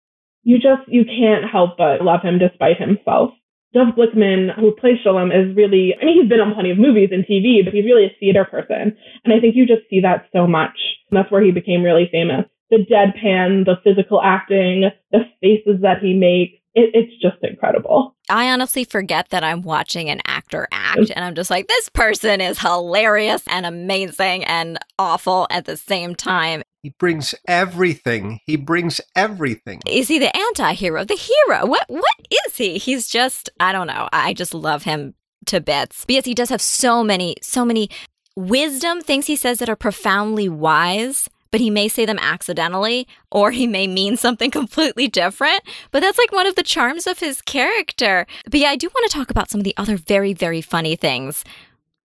you 0.43 0.57
just 0.57 0.87
you 0.87 1.05
can't 1.05 1.49
help 1.49 1.77
but 1.77 2.01
love 2.01 2.21
him 2.21 2.39
despite 2.39 2.77
himself. 2.79 3.31
Dov 3.73 3.95
Glickman, 3.95 4.55
who 4.59 4.71
plays 4.71 4.97
Shalom, 5.03 5.31
is 5.31 5.55
really, 5.55 5.93
I 6.01 6.05
mean, 6.05 6.21
he's 6.21 6.29
been 6.29 6.39
on 6.39 6.53
plenty 6.53 6.71
of 6.71 6.79
movies 6.79 7.09
and 7.11 7.23
TV, 7.23 7.63
but 7.63 7.73
he's 7.73 7.85
really 7.85 8.05
a 8.05 8.15
theater 8.19 8.45
person. 8.45 8.97
And 9.23 9.33
I 9.33 9.39
think 9.39 9.55
you 9.55 9.67
just 9.67 9.87
see 9.89 10.01
that 10.01 10.25
so 10.33 10.47
much. 10.47 10.77
And 11.09 11.17
that's 11.17 11.31
where 11.31 11.43
he 11.43 11.51
became 11.51 11.83
really 11.83 12.09
famous. 12.11 12.45
The 12.71 12.85
deadpan, 12.85 13.65
the 13.65 13.77
physical 13.83 14.21
acting, 14.21 14.89
the 15.11 15.19
faces 15.41 15.81
that 15.81 15.99
he 16.01 16.13
makes, 16.13 16.53
it, 16.75 16.91
it's 16.93 17.21
just 17.21 17.37
incredible. 17.43 18.15
I 18.29 18.51
honestly 18.51 18.83
forget 18.83 19.29
that 19.29 19.43
I'm 19.43 19.61
watching 19.61 20.09
an 20.09 20.21
actor 20.25 20.67
act 20.71 21.11
and 21.15 21.25
I'm 21.25 21.35
just 21.35 21.49
like, 21.49 21.67
this 21.67 21.89
person 21.89 22.41
is 22.41 22.59
hilarious 22.59 23.43
and 23.47 23.65
amazing 23.65 24.43
and 24.45 24.77
awful 24.99 25.47
at 25.49 25.65
the 25.65 25.77
same 25.77 26.15
time. 26.15 26.61
He 26.81 26.91
brings 26.97 27.35
everything. 27.47 28.39
He 28.45 28.55
brings 28.55 29.01
everything. 29.15 29.81
Is 29.85 30.07
he 30.07 30.17
the 30.17 30.35
anti-hero? 30.35 31.03
The 31.03 31.15
hero? 31.15 31.65
What 31.65 31.85
what 31.89 32.15
is 32.45 32.55
he? 32.55 32.77
He's 32.77 33.09
just 33.09 33.49
I 33.59 33.71
don't 33.71 33.87
know. 33.87 34.07
I 34.13 34.33
just 34.33 34.53
love 34.53 34.83
him 34.83 35.13
to 35.47 35.59
bits. 35.59 36.05
Because 36.05 36.25
he 36.25 36.33
does 36.33 36.49
have 36.49 36.61
so 36.61 37.03
many 37.03 37.35
so 37.41 37.65
many 37.65 37.89
wisdom 38.35 39.01
things 39.01 39.27
he 39.27 39.35
says 39.35 39.59
that 39.59 39.69
are 39.69 39.75
profoundly 39.75 40.47
wise, 40.47 41.29
but 41.51 41.59
he 41.59 41.69
may 41.69 41.89
say 41.89 42.05
them 42.05 42.19
accidentally 42.19 43.07
or 43.29 43.51
he 43.51 43.67
may 43.67 43.85
mean 43.85 44.15
something 44.15 44.49
completely 44.59 45.09
different. 45.09 45.61
But 45.91 45.99
that's 45.99 46.17
like 46.17 46.31
one 46.31 46.47
of 46.47 46.55
the 46.55 46.63
charms 46.63 47.07
of 47.07 47.19
his 47.19 47.41
character. 47.41 48.25
But 48.49 48.61
yeah, 48.61 48.69
I 48.69 48.77
do 48.77 48.87
want 48.87 49.09
to 49.11 49.17
talk 49.17 49.29
about 49.29 49.49
some 49.49 49.59
of 49.59 49.65
the 49.65 49.75
other 49.75 49.97
very 49.97 50.31
very 50.33 50.61
funny 50.61 50.95
things 50.95 51.43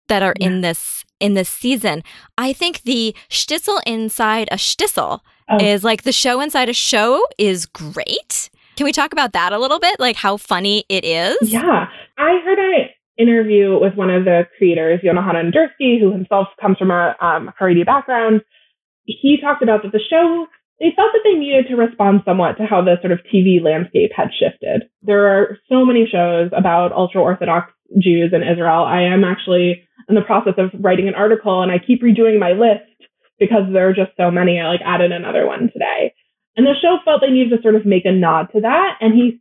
that 0.10 0.22
are 0.22 0.34
yeah. 0.40 0.48
in 0.48 0.62
this 0.62 1.06
in 1.20 1.34
this 1.34 1.50
season. 1.50 2.04
I 2.38 2.54
think 2.54 2.84
the 2.84 3.16
shtisel 3.30 3.82
inside 3.86 4.48
a 4.52 4.56
shtisel 4.56 5.22
oh. 5.50 5.58
is 5.64 5.84
like 5.84 6.04
the 6.04 6.12
show 6.12 6.42
inside 6.42 6.70
a 6.70 6.74
show 6.74 7.26
is 7.38 7.66
great. 7.66 8.50
Can 8.76 8.86
we 8.86 8.92
talk 8.92 9.12
about 9.12 9.34
that 9.34 9.52
a 9.52 9.60
little 9.60 9.80
bit? 9.80 10.00
Like 10.00 10.16
how 10.16 10.38
funny 10.38 10.86
it 10.90 11.04
is? 11.04 11.38
Yeah. 11.42 11.88
I 12.18 12.40
heard 12.46 12.60
an 12.60 12.90
interview 13.18 13.78
with 13.80 13.96
one 13.96 14.10
of 14.10 14.26
the 14.26 14.44
creators, 14.58 15.02
Yehonatan 15.02 15.52
Indursky, 15.52 16.00
who 16.00 16.12
himself 16.12 16.48
comes 16.62 16.78
from 16.78 16.92
a 16.92 17.16
um, 17.22 17.52
Haredi 17.60 17.86
background. 17.86 18.42
He 19.06 19.38
talked 19.42 19.64
about 19.64 19.84
that 19.84 19.92
the 19.92 20.00
show 20.10 20.46
they 20.80 20.94
felt 20.96 21.12
that 21.12 21.22
they 21.26 21.38
needed 21.38 21.68
to 21.68 21.76
respond 21.76 22.22
somewhat 22.24 22.56
to 22.58 22.66
how 22.66 22.82
the 22.82 22.96
sort 23.02 23.12
of 23.12 23.20
TV 23.34 23.62
landscape 23.62 24.12
had 24.16 24.30
shifted. 24.32 24.84
There 25.02 25.28
are 25.28 25.58
so 25.68 25.84
many 25.84 26.08
shows 26.10 26.52
about 26.56 26.94
ultra 26.94 27.22
Orthodox 27.22 27.74
Jews 27.98 28.32
in 28.34 28.44
Israel. 28.44 28.84
I 28.86 29.02
am 29.04 29.24
actually 29.24 29.84
in 30.08 30.16
the 30.16 30.22
process 30.22 30.54
of 30.58 30.72
writing 30.80 31.08
an 31.08 31.16
article 31.16 31.62
and 31.62 31.72
I 31.72 31.80
keep 31.80 32.04
redoing 32.04 32.40
my 32.40 32.52
list 32.52 32.86
because 33.40 33.64
there 33.72 33.90
are 33.90 33.94
just 33.94 34.12
so 34.18 34.30
many. 34.30 34.60
I 34.60 34.68
like 34.68 34.82
added 34.86 35.12
another 35.12 35.48
one 35.48 35.70
today. 35.72 36.14
And 36.56 36.66
the 36.66 36.76
show 36.82 36.98
felt 37.06 37.22
they 37.22 37.30
needed 37.30 37.56
to 37.56 37.62
sort 37.62 37.76
of 37.76 37.86
make 37.86 38.06
a 38.06 38.12
nod 38.12 38.48
to 38.54 38.62
that. 38.62 38.98
And 39.00 39.14
he 39.14 39.40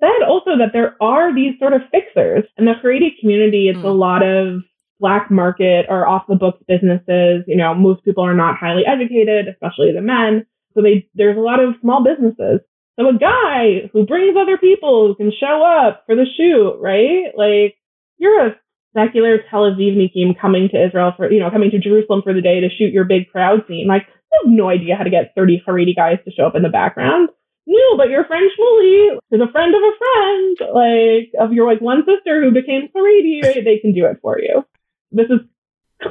said 0.00 0.26
also 0.26 0.56
that 0.58 0.72
there 0.72 0.96
are 1.00 1.34
these 1.34 1.58
sort 1.58 1.74
of 1.74 1.82
fixers. 1.90 2.44
In 2.56 2.64
the 2.64 2.72
Haredi 2.82 3.18
community, 3.20 3.68
it's 3.68 3.78
mm. 3.78 3.84
a 3.84 3.88
lot 3.88 4.26
of 4.26 4.62
black 4.98 5.30
market 5.30 5.86
or 5.88 6.06
off 6.06 6.24
the 6.28 6.34
books 6.34 6.62
businesses. 6.66 7.44
You 7.46 7.56
know, 7.56 7.74
most 7.74 8.04
people 8.04 8.24
are 8.24 8.34
not 8.34 8.56
highly 8.56 8.82
educated, 8.86 9.46
especially 9.48 9.92
the 9.92 10.00
men. 10.00 10.46
So 10.74 10.80
they, 10.80 11.06
there's 11.14 11.36
a 11.36 11.40
lot 11.40 11.62
of 11.62 11.74
small 11.80 12.02
businesses. 12.02 12.60
So 12.98 13.08
a 13.08 13.18
guy 13.18 13.88
who 13.92 14.06
brings 14.06 14.36
other 14.36 14.58
people 14.58 15.08
who 15.08 15.14
can 15.14 15.32
show 15.38 15.64
up 15.64 16.04
for 16.06 16.14
the 16.14 16.26
shoot, 16.36 16.78
right? 16.80 17.32
Like 17.36 17.76
you're 18.18 18.46
a 18.46 18.56
secular 18.96 19.38
Tel 19.50 19.62
Avivnikim 19.62 20.38
coming 20.40 20.68
to 20.70 20.86
Israel 20.86 21.12
for, 21.16 21.30
you 21.30 21.40
know, 21.40 21.50
coming 21.50 21.70
to 21.70 21.78
Jerusalem 21.78 22.22
for 22.22 22.34
the 22.34 22.40
day 22.40 22.60
to 22.60 22.68
shoot 22.68 22.92
your 22.92 23.04
big 23.04 23.30
crowd 23.30 23.64
scene. 23.66 23.86
Like, 23.88 24.06
you 24.06 24.40
have 24.42 24.52
no 24.52 24.68
idea 24.68 24.96
how 24.96 25.04
to 25.04 25.10
get 25.10 25.32
30 25.34 25.62
Haredi 25.66 25.96
guys 25.96 26.18
to 26.24 26.30
show 26.30 26.46
up 26.46 26.56
in 26.56 26.62
the 26.62 26.68
background. 26.68 27.30
No, 27.66 27.96
but 27.96 28.10
your 28.10 28.24
friend 28.24 28.50
Shmuley 28.50 29.16
is 29.30 29.40
a 29.40 29.52
friend 29.52 29.74
of 29.74 29.82
a 29.82 29.94
friend, 29.98 30.56
like, 30.74 31.32
of 31.40 31.52
your, 31.52 31.66
like, 31.66 31.80
one 31.80 32.04
sister 32.06 32.42
who 32.42 32.50
became 32.50 32.88
Haredi, 32.94 33.42
right? 33.42 33.64
They 33.64 33.78
can 33.78 33.94
do 33.94 34.06
it 34.06 34.18
for 34.20 34.38
you. 34.38 34.64
This 35.10 35.26
is 35.26 35.40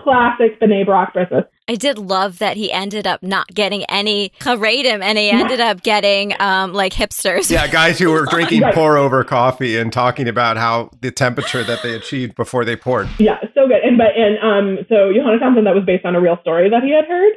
classic 0.03 0.59
B'nai 0.59 0.85
Brak 0.85 1.13
business. 1.13 1.45
I 1.67 1.75
did 1.75 1.97
love 1.97 2.39
that 2.39 2.57
he 2.57 2.71
ended 2.71 3.07
up 3.07 3.23
not 3.23 3.47
getting 3.47 3.85
any 3.85 4.33
Haredim 4.39 5.01
and 5.01 5.17
he 5.17 5.29
ended 5.29 5.59
up 5.59 5.83
getting 5.83 6.33
um, 6.41 6.73
like 6.73 6.93
hipsters. 6.93 7.49
Yeah, 7.49 7.67
guys 7.67 7.97
who 7.97 8.09
were 8.11 8.25
drinking 8.29 8.61
right. 8.61 8.73
pour 8.73 8.97
over 8.97 9.23
coffee 9.23 9.77
and 9.77 9.93
talking 9.93 10.27
about 10.27 10.57
how 10.57 10.89
the 11.01 11.11
temperature 11.11 11.63
that 11.63 11.81
they 11.83 11.95
achieved 11.95 12.35
before 12.35 12.65
they 12.65 12.75
poured. 12.75 13.07
Yeah, 13.19 13.39
so 13.53 13.67
good. 13.67 13.83
And 13.83 13.97
but 13.97 14.17
and 14.17 14.37
um 14.43 14.85
so 14.89 15.13
Johanna 15.13 15.39
Thompson 15.39 15.63
that 15.63 15.75
was 15.75 15.85
based 15.85 16.05
on 16.05 16.15
a 16.15 16.21
real 16.21 16.37
story 16.41 16.69
that 16.69 16.83
he 16.83 16.91
had 16.91 17.05
heard. 17.05 17.33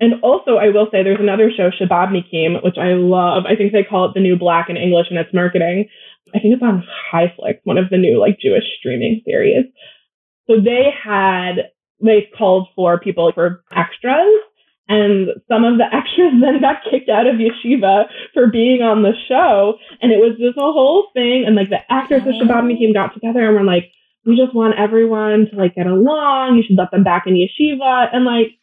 And 0.00 0.22
also 0.22 0.56
I 0.56 0.68
will 0.68 0.88
say 0.90 1.02
there's 1.02 1.20
another 1.20 1.50
show, 1.56 1.70
Shabab 1.70 2.10
Shababnikim, 2.10 2.64
which 2.64 2.76
I 2.78 2.94
love. 2.94 3.44
I 3.46 3.56
think 3.56 3.72
they 3.72 3.84
call 3.84 4.06
it 4.06 4.14
the 4.14 4.20
new 4.20 4.36
black 4.36 4.68
in 4.68 4.76
English 4.76 5.06
and 5.10 5.18
its 5.18 5.32
marketing. 5.32 5.88
I 6.34 6.40
think 6.40 6.54
it's 6.54 6.62
on 6.62 6.82
ChaiFlicks, 7.12 7.60
one 7.64 7.78
of 7.78 7.88
the 7.90 7.98
new 7.98 8.18
like 8.18 8.40
Jewish 8.40 8.64
streaming 8.78 9.22
series. 9.24 9.64
So 10.48 10.56
they 10.62 10.90
had 10.90 11.70
they 12.00 12.28
called 12.36 12.68
for 12.74 12.98
people 13.00 13.32
for 13.34 13.64
extras. 13.74 14.40
And 14.88 15.28
some 15.48 15.64
of 15.64 15.78
the 15.78 15.84
extras 15.92 16.34
then 16.40 16.60
got 16.60 16.84
kicked 16.90 17.08
out 17.08 17.26
of 17.26 17.36
yeshiva 17.36 18.04
for 18.34 18.46
being 18.48 18.82
on 18.82 19.02
the 19.02 19.12
show. 19.28 19.74
And 20.00 20.12
it 20.12 20.18
was 20.18 20.38
just 20.38 20.56
a 20.56 20.72
whole 20.72 21.08
thing. 21.14 21.44
And 21.46 21.56
like 21.56 21.70
the 21.70 21.80
actors 21.90 22.22
of 22.22 22.34
Shabbat 22.34 22.64
oh. 22.64 22.68
team 22.68 22.92
got 22.92 23.14
together 23.14 23.46
and 23.46 23.54
were 23.54 23.64
like, 23.64 23.90
we 24.24 24.36
just 24.36 24.54
want 24.54 24.78
everyone 24.78 25.46
to 25.50 25.56
like 25.56 25.74
get 25.74 25.86
along. 25.86 26.56
You 26.56 26.64
should 26.66 26.78
let 26.78 26.90
them 26.90 27.04
back 27.04 27.26
in 27.26 27.34
yeshiva. 27.34 28.08
And 28.12 28.24
like, 28.24 28.58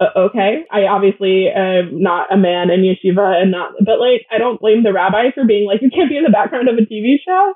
uh, 0.00 0.08
okay, 0.16 0.64
I 0.72 0.84
obviously 0.86 1.48
am 1.48 2.02
not 2.02 2.32
a 2.32 2.36
man 2.36 2.70
in 2.70 2.80
yeshiva 2.80 3.40
and 3.40 3.50
not, 3.50 3.72
but 3.84 4.00
like, 4.00 4.24
I 4.32 4.38
don't 4.38 4.60
blame 4.60 4.82
the 4.82 4.94
rabbi 4.94 5.30
for 5.34 5.44
being 5.44 5.66
like, 5.66 5.82
you 5.82 5.90
can't 5.90 6.08
be 6.08 6.16
in 6.16 6.24
the 6.24 6.30
background 6.30 6.68
of 6.68 6.76
a 6.76 6.80
TV 6.80 7.16
show. 7.24 7.52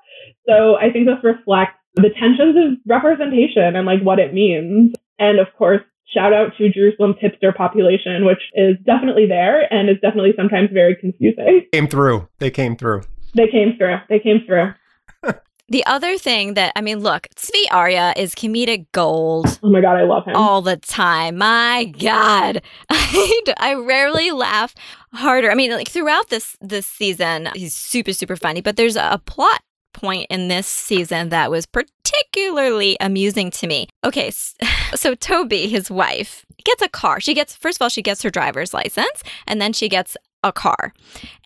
So 0.47 0.77
I 0.77 0.93
think 0.93 1.07
this 1.07 1.25
reflects 1.25 1.81
the 1.95 2.11
tensions 2.19 2.57
of 2.57 2.79
representation 2.87 3.77
and 3.77 3.87
like 3.87 4.03
what 4.03 4.19
it 4.19 4.35
means. 4.35 4.95
And 5.19 5.39
of 5.39 5.47
course, 5.57 5.81
shout 6.13 6.33
out 6.33 6.53
to 6.59 6.69
Jerusalem's 6.71 7.17
hipster 7.17 7.55
population, 7.55 8.25
which 8.25 8.43
is 8.55 8.77
definitely 8.85 9.27
there 9.27 9.73
and 9.73 9.89
is 9.89 9.97
definitely 10.03 10.33
sometimes 10.37 10.71
very 10.73 10.97
confusing. 10.97 11.67
Came 11.73 11.87
through. 11.87 12.29
They 12.39 12.51
came 12.51 12.77
through. 12.77 13.03
They 13.35 13.49
came 13.49 13.77
through. 13.77 13.97
They 14.09 14.19
came 14.19 14.41
through. 14.47 14.75
The 15.71 15.85
other 15.87 16.19
thing 16.19 16.55
that 16.55 16.75
I 16.77 16.83
mean, 16.83 16.99
look, 16.99 17.27
Zvi 17.37 17.65
Arya 17.71 18.13
is 18.19 18.35
comedic 18.35 18.85
gold. 18.93 19.59
Oh 19.63 19.71
my 19.71 19.81
god, 19.81 19.97
I 19.97 20.03
love 20.03 20.27
him 20.27 20.37
all 20.37 20.61
the 20.61 20.77
time. 20.77 21.39
My 21.39 21.87
god, 21.87 22.61
I, 22.91 23.43
I 23.57 23.75
rarely 23.75 24.31
laugh 24.31 24.75
harder. 25.15 25.51
I 25.51 25.55
mean, 25.55 25.71
like 25.71 25.89
throughout 25.89 26.29
this 26.29 26.59
this 26.61 26.87
season, 26.87 27.49
he's 27.55 27.75
super 27.75 28.13
super 28.13 28.37
funny. 28.37 28.61
But 28.61 28.77
there's 28.77 28.97
a 28.97 29.23
plot 29.25 29.63
point 29.95 30.27
in 30.29 30.49
this 30.49 30.67
season 30.67 31.31
that 31.31 31.51
was 31.51 31.67
particularly 31.67 32.97
amusing 33.01 33.51
to 33.53 33.67
me. 33.67 33.89
Okay, 34.05 34.31
so 34.95 35.15
Toby, 35.15 35.69
his 35.69 35.91
wife, 35.91 36.45
gets 36.65 36.83
a 36.83 36.89
car. 36.89 37.21
She 37.21 37.35
gets 37.35 37.57
first 37.57 37.79
of 37.79 37.83
all, 37.83 37.89
she 37.89 38.03
gets 38.03 38.23
her 38.23 38.31
driver's 38.31 38.75
license, 38.75 39.23
and 39.47 39.61
then 39.61 39.73
she 39.73 39.89
gets 39.89 40.17
a 40.45 40.53
car. 40.53 40.93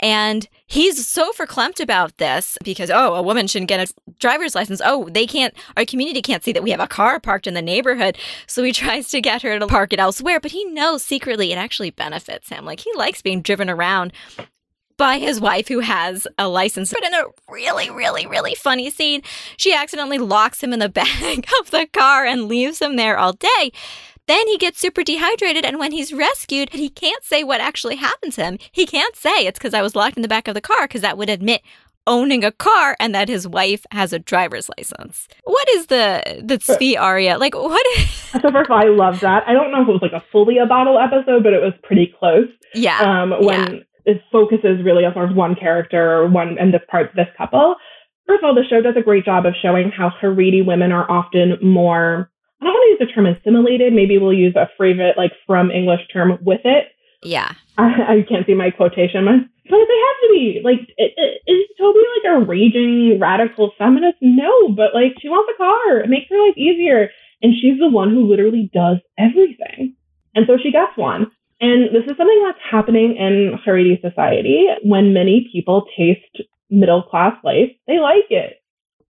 And 0.00 0.46
he's 0.66 1.06
so 1.06 1.30
verklempt 1.32 1.80
about 1.80 2.18
this 2.18 2.58
because, 2.64 2.90
oh, 2.90 3.14
a 3.14 3.22
woman 3.22 3.46
shouldn't 3.46 3.68
get 3.68 3.88
a 3.88 3.94
driver's 4.18 4.56
license. 4.56 4.82
Oh, 4.84 5.08
they 5.08 5.24
can't, 5.24 5.54
our 5.76 5.84
community 5.84 6.20
can't 6.20 6.42
see 6.42 6.52
that 6.52 6.64
we 6.64 6.72
have 6.72 6.80
a 6.80 6.88
car 6.88 7.20
parked 7.20 7.46
in 7.46 7.54
the 7.54 7.62
neighborhood. 7.62 8.18
So 8.48 8.62
he 8.64 8.72
tries 8.82 9.08
to 9.10 9.20
get 9.20 9.42
her 9.42 9.58
to 9.58 9.66
park 9.68 9.92
it 9.92 10.00
elsewhere, 10.00 10.40
but 10.40 10.50
he 10.50 10.64
knows 10.64 11.04
secretly 11.04 11.52
it 11.52 11.56
actually 11.56 11.90
benefits 11.90 12.48
him. 12.48 12.64
Like 12.64 12.80
he 12.80 12.90
likes 12.96 13.22
being 13.22 13.40
driven 13.40 13.70
around 13.70 14.12
by 14.98 15.18
his 15.18 15.40
wife 15.40 15.68
who 15.68 15.78
has 15.78 16.26
a 16.36 16.48
license. 16.48 16.92
But 16.92 17.04
in 17.04 17.14
a 17.14 17.24
really, 17.48 17.88
really, 17.88 18.26
really 18.26 18.54
funny 18.54 18.90
scene, 18.90 19.22
she 19.56 19.72
accidentally 19.72 20.18
locks 20.18 20.62
him 20.62 20.74
in 20.74 20.80
the 20.80 20.88
back 20.90 21.46
of 21.60 21.70
the 21.70 21.88
car 21.90 22.26
and 22.26 22.48
leaves 22.48 22.82
him 22.82 22.96
there 22.96 23.16
all 23.18 23.32
day. 23.32 23.72
Then 24.26 24.46
he 24.46 24.58
gets 24.58 24.78
super 24.78 25.02
dehydrated, 25.02 25.64
and 25.64 25.78
when 25.78 25.90
he's 25.90 26.12
rescued, 26.12 26.74
he 26.74 26.90
can't 26.90 27.24
say 27.24 27.42
what 27.42 27.62
actually 27.62 27.96
happened 27.96 28.34
to 28.34 28.44
him. 28.44 28.58
He 28.72 28.84
can't 28.84 29.16
say 29.16 29.46
it's 29.46 29.58
because 29.58 29.72
I 29.72 29.80
was 29.80 29.96
locked 29.96 30.18
in 30.18 30.22
the 30.22 30.28
back 30.28 30.48
of 30.48 30.54
the 30.54 30.60
car, 30.60 30.86
because 30.86 31.00
that 31.00 31.16
would 31.16 31.30
admit 31.30 31.62
owning 32.06 32.42
a 32.44 32.52
car 32.52 32.96
and 33.00 33.14
that 33.14 33.28
his 33.28 33.46
wife 33.46 33.86
has 33.90 34.12
a 34.12 34.18
driver's 34.18 34.68
license. 34.76 35.28
What 35.44 35.68
is 35.70 35.86
the 35.86 36.42
the 36.44 36.58
Zvi 36.58 36.98
Arya 36.98 37.38
like? 37.38 37.54
What? 37.54 37.86
Is- 37.98 38.10
so 38.32 38.50
first 38.50 38.68
of 38.68 38.70
all, 38.70 38.78
I 38.78 38.88
love 38.88 39.20
that. 39.20 39.44
I 39.46 39.54
don't 39.54 39.70
know 39.70 39.82
if 39.82 39.88
it 39.88 39.92
was 39.92 40.02
like 40.02 40.12
a 40.12 40.24
fully 40.32 40.58
a 40.58 40.66
bottle 40.66 40.98
episode, 40.98 41.42
but 41.42 41.52
it 41.54 41.62
was 41.62 41.72
pretty 41.82 42.12
close. 42.18 42.48
Yeah. 42.74 42.98
Um, 43.00 43.30
when 43.44 43.74
yeah. 43.76 43.80
It 44.08 44.22
focuses 44.32 44.82
really 44.84 45.04
on 45.04 45.34
one 45.34 45.54
character 45.54 46.14
or 46.14 46.28
one 46.28 46.56
and 46.58 46.72
this 46.74 46.82
part 46.90 47.10
this 47.14 47.28
couple. 47.36 47.76
First 48.26 48.42
of 48.42 48.48
all, 48.48 48.54
the 48.54 48.64
show 48.68 48.82
does 48.82 48.96
a 48.96 49.02
great 49.02 49.24
job 49.24 49.46
of 49.46 49.54
showing 49.60 49.90
how 49.90 50.10
Haredi 50.20 50.64
women 50.64 50.92
are 50.92 51.10
often 51.10 51.58
more 51.62 52.30
I 52.60 52.64
don't 52.64 52.74
want 52.74 52.98
to 52.98 53.04
use 53.04 53.08
the 53.08 53.14
term 53.14 53.26
assimilated. 53.26 53.92
Maybe 53.92 54.18
we'll 54.18 54.32
use 54.32 54.56
a 54.56 54.68
favorite 54.76 55.16
like 55.16 55.32
from 55.46 55.70
English 55.70 56.00
term 56.12 56.38
with 56.42 56.60
it. 56.64 56.86
Yeah. 57.22 57.52
I, 57.76 57.84
I 57.84 58.26
can't 58.28 58.46
see 58.46 58.54
my 58.54 58.70
quotation, 58.70 59.24
but 59.24 59.70
they 59.70 60.00
have 60.08 60.18
to 60.22 60.28
be. 60.30 60.60
Like, 60.64 60.80
it, 60.96 61.12
it, 61.16 61.50
is 61.50 61.66
Toby 61.78 61.98
like 61.98 62.34
a 62.34 62.44
raging 62.44 63.18
radical 63.20 63.72
feminist? 63.78 64.18
No, 64.20 64.68
but 64.70 64.94
like 64.94 65.14
she 65.20 65.28
wants 65.28 65.52
a 65.54 65.56
car. 65.56 66.00
It 66.00 66.10
makes 66.10 66.28
her 66.30 66.46
life 66.46 66.56
easier. 66.56 67.10
And 67.42 67.54
she's 67.54 67.78
the 67.78 67.88
one 67.88 68.10
who 68.10 68.28
literally 68.28 68.70
does 68.74 68.98
everything. 69.16 69.94
And 70.34 70.46
so 70.48 70.58
she 70.60 70.72
gets 70.72 70.96
one. 70.96 71.30
And 71.60 71.94
this 71.94 72.04
is 72.04 72.16
something 72.16 72.42
that's 72.44 72.58
happening 72.70 73.16
in 73.16 73.58
Haredi 73.66 74.00
society 74.00 74.66
when 74.82 75.12
many 75.12 75.48
people 75.52 75.86
taste 75.96 76.48
middle 76.70 77.02
class 77.02 77.34
life. 77.42 77.70
They 77.86 77.98
like 77.98 78.30
it. 78.30 78.62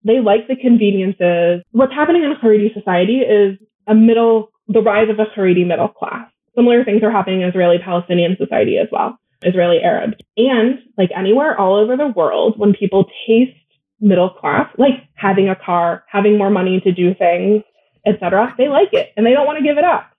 They 0.05 0.21
like 0.21 0.49
the 0.49 0.57
conveniences. 0.57 1.63
What's 1.73 1.93
happening 1.93 2.25
in 2.25 2.35
Haredi 2.35 2.73
society 2.73 3.19
is 3.19 3.59
a 3.87 3.95
middle, 3.95 4.51
the 4.69 4.81
rise 4.81 5.11
of 5.11 5.19
a 5.19 5.27
Haredi 5.37 5.67
middle 5.67 5.89
class. 5.89 6.31
Similar 6.55 6.85
things 6.85 7.03
are 7.03 7.11
happening 7.11 7.43
in 7.43 7.49
Israeli 7.49 7.79
Palestinian 7.85 8.37
society 8.39 8.79
as 8.79 8.89
well, 8.91 9.19
Israeli 9.43 9.79
Arab. 9.83 10.15
And 10.37 10.79
like 10.97 11.11
anywhere 11.17 11.59
all 11.59 11.77
over 11.77 11.97
the 11.97 12.09
world, 12.09 12.55
when 12.59 12.73
people 12.73 13.11
taste 13.27 13.57
middle 14.01 14.31
class, 14.31 14.69
like 14.79 15.05
having 15.15 15.49
a 15.49 15.57
car, 15.57 16.05
having 16.09 16.39
more 16.39 16.51
money 16.51 16.81
to 16.81 16.93
do 16.93 17.15
things, 17.15 17.63
etc., 18.07 18.55
they 18.57 18.69
like 18.69 18.93
it 18.93 19.13
and 19.17 19.27
they 19.27 19.33
don't 19.33 19.47
want 19.47 19.59
to 19.59 19.65
give 19.65 19.79
it 19.79 19.85
up. 19.85 20.11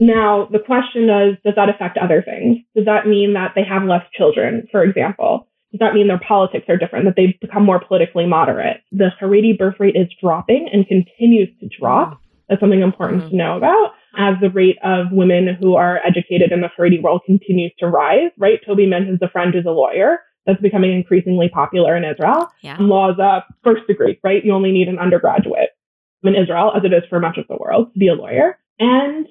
Now, 0.00 0.48
the 0.50 0.58
question 0.58 1.04
is, 1.08 1.36
does 1.44 1.54
that 1.56 1.68
affect 1.68 1.98
other 1.98 2.22
things? 2.22 2.58
Does 2.74 2.84
that 2.86 3.06
mean 3.06 3.34
that 3.34 3.52
they 3.54 3.64
have 3.64 3.84
less 3.84 4.04
children, 4.16 4.66
for 4.72 4.82
example? 4.82 5.48
does 5.74 5.80
that 5.80 5.94
mean 5.94 6.06
their 6.06 6.20
politics 6.20 6.66
are 6.68 6.76
different, 6.76 7.04
that 7.04 7.14
they've 7.16 7.38
become 7.40 7.64
more 7.64 7.80
politically 7.80 8.26
moderate. 8.26 8.80
The 8.92 9.10
Haredi 9.20 9.58
birth 9.58 9.74
rate 9.80 9.96
is 9.96 10.06
dropping 10.22 10.68
and 10.72 10.86
continues 10.86 11.48
to 11.58 11.68
drop. 11.80 12.20
That's 12.48 12.60
something 12.60 12.80
important 12.80 13.22
mm-hmm. 13.22 13.30
to 13.30 13.36
know 13.36 13.56
about 13.56 13.90
as 14.16 14.36
the 14.40 14.50
rate 14.50 14.76
of 14.84 15.06
women 15.10 15.48
who 15.60 15.74
are 15.74 15.98
educated 16.06 16.52
in 16.52 16.60
the 16.60 16.68
Haredi 16.78 17.02
world 17.02 17.22
continues 17.26 17.72
to 17.80 17.88
rise, 17.88 18.30
right? 18.38 18.60
Toby 18.64 18.86
mentions 18.86 19.18
a 19.20 19.28
friend 19.28 19.52
who's 19.52 19.66
a 19.66 19.70
lawyer. 19.70 20.20
That's 20.46 20.60
becoming 20.60 20.92
increasingly 20.92 21.48
popular 21.48 21.96
in 21.96 22.04
Israel. 22.04 22.48
Yeah. 22.62 22.76
Law's 22.78 23.18
a 23.18 23.44
first 23.64 23.88
degree, 23.88 24.20
right? 24.22 24.44
You 24.44 24.52
only 24.52 24.70
need 24.70 24.86
an 24.86 25.00
undergraduate 25.00 25.70
in 26.22 26.36
Israel, 26.36 26.72
as 26.76 26.84
it 26.84 26.92
is 26.92 27.02
for 27.10 27.18
much 27.18 27.36
of 27.36 27.48
the 27.48 27.56
world, 27.56 27.92
to 27.94 27.98
be 27.98 28.06
a 28.06 28.14
lawyer. 28.14 28.58
And 28.78 29.26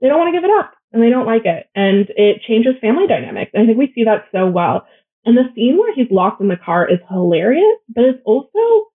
they 0.00 0.08
don't 0.08 0.18
want 0.18 0.32
to 0.32 0.38
give 0.38 0.44
it 0.44 0.56
up 0.58 0.72
and 0.92 1.02
they 1.02 1.10
don't 1.10 1.26
like 1.26 1.44
it. 1.44 1.68
And 1.74 2.08
it 2.16 2.42
changes 2.46 2.74
family 2.80 3.06
dynamics. 3.06 3.50
And 3.54 3.62
I 3.62 3.66
think 3.66 3.78
we 3.78 3.92
see 3.94 4.04
that 4.04 4.26
so 4.32 4.46
well. 4.46 4.86
And 5.24 5.36
the 5.36 5.50
scene 5.54 5.76
where 5.76 5.94
he's 5.94 6.10
locked 6.10 6.40
in 6.40 6.48
the 6.48 6.56
car 6.56 6.88
is 6.88 6.98
hilarious, 7.08 7.78
but 7.94 8.04
it's 8.04 8.22
also 8.24 8.88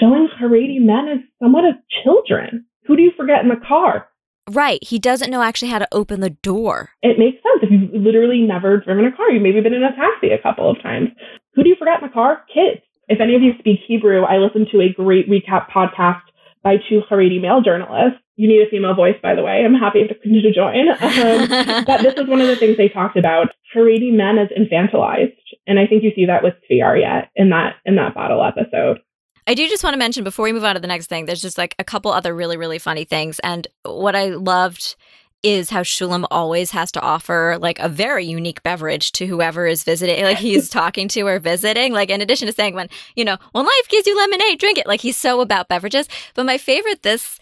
showing 0.00 0.28
Haredi 0.40 0.80
men 0.80 1.08
as 1.08 1.18
somewhat 1.42 1.64
as 1.64 1.74
children. 2.02 2.64
Who 2.86 2.96
do 2.96 3.02
you 3.02 3.12
forget 3.16 3.42
in 3.42 3.48
the 3.48 3.60
car? 3.66 4.08
Right. 4.50 4.82
He 4.82 4.98
doesn't 4.98 5.30
know 5.30 5.42
actually 5.42 5.68
how 5.68 5.78
to 5.78 5.88
open 5.92 6.20
the 6.20 6.30
door. 6.30 6.90
It 7.02 7.18
makes 7.18 7.42
sense. 7.42 7.62
If 7.62 7.70
you've 7.70 8.02
literally 8.02 8.40
never 8.40 8.78
driven 8.78 9.04
a 9.04 9.14
car, 9.14 9.30
you've 9.30 9.42
maybe 9.42 9.60
been 9.60 9.74
in 9.74 9.84
a 9.84 9.94
taxi 9.94 10.30
a 10.30 10.42
couple 10.42 10.70
of 10.70 10.82
times. 10.82 11.10
Who 11.54 11.62
do 11.62 11.68
you 11.68 11.76
forget 11.78 12.02
in 12.02 12.08
the 12.08 12.12
car? 12.12 12.42
Kids. 12.52 12.80
If 13.08 13.20
any 13.20 13.34
of 13.34 13.42
you 13.42 13.52
speak 13.58 13.80
Hebrew, 13.86 14.22
I 14.22 14.38
listened 14.38 14.68
to 14.72 14.80
a 14.80 14.92
great 14.92 15.28
recap 15.28 15.68
podcast 15.70 16.22
by 16.62 16.76
two 16.88 17.02
Haredi 17.10 17.40
male 17.40 17.60
journalists 17.60 18.20
you 18.40 18.48
need 18.48 18.66
a 18.66 18.70
female 18.70 18.94
voice, 18.94 19.16
by 19.22 19.34
the 19.34 19.42
way. 19.42 19.62
I'm 19.62 19.74
happy 19.74 20.08
to, 20.08 20.14
to 20.14 20.52
join. 20.52 20.88
Um, 21.10 21.84
but 21.84 22.02
this 22.02 22.14
is 22.14 22.26
one 22.28 22.40
of 22.40 22.46
the 22.46 22.56
things 22.56 22.76
they 22.76 22.88
talked 22.88 23.16
about. 23.16 23.48
Haredi 23.74 24.12
men 24.12 24.38
as 24.38 24.48
infantilized, 24.56 25.36
and 25.66 25.78
I 25.78 25.86
think 25.86 26.02
you 26.02 26.12
see 26.14 26.26
that 26.26 26.42
with 26.42 26.54
Zvi 26.70 26.82
Arya 26.82 27.28
in 27.36 27.50
that 27.50 27.74
in 27.84 27.96
that 27.96 28.14
bottle 28.14 28.42
episode. 28.42 29.00
I 29.46 29.54
do 29.54 29.68
just 29.68 29.82
want 29.84 29.94
to 29.94 29.98
mention 29.98 30.24
before 30.24 30.44
we 30.44 30.52
move 30.52 30.64
on 30.64 30.74
to 30.74 30.80
the 30.80 30.86
next 30.86 31.08
thing. 31.08 31.26
There's 31.26 31.42
just 31.42 31.58
like 31.58 31.74
a 31.78 31.84
couple 31.84 32.12
other 32.12 32.34
really 32.34 32.56
really 32.56 32.78
funny 32.78 33.04
things, 33.04 33.40
and 33.40 33.66
what 33.84 34.16
I 34.16 34.26
loved 34.30 34.96
is 35.42 35.70
how 35.70 35.82
Shulam 35.82 36.26
always 36.30 36.70
has 36.72 36.92
to 36.92 37.00
offer 37.00 37.56
like 37.60 37.78
a 37.78 37.88
very 37.88 38.24
unique 38.26 38.62
beverage 38.62 39.12
to 39.12 39.26
whoever 39.26 39.66
is 39.66 39.84
visiting, 39.84 40.22
like 40.22 40.38
he's 40.38 40.68
talking 40.68 41.08
to 41.08 41.22
or 41.22 41.38
visiting. 41.38 41.92
Like 41.92 42.10
in 42.10 42.20
addition 42.20 42.46
to 42.46 42.52
saying 42.52 42.74
when 42.74 42.88
you 43.16 43.24
know 43.24 43.36
when 43.52 43.64
life 43.64 43.88
gives 43.88 44.06
you 44.06 44.16
lemonade, 44.16 44.58
drink 44.58 44.78
it. 44.78 44.86
Like 44.86 45.00
he's 45.00 45.16
so 45.16 45.40
about 45.40 45.68
beverages. 45.68 46.08
But 46.34 46.46
my 46.46 46.58
favorite 46.58 47.02
this 47.02 47.38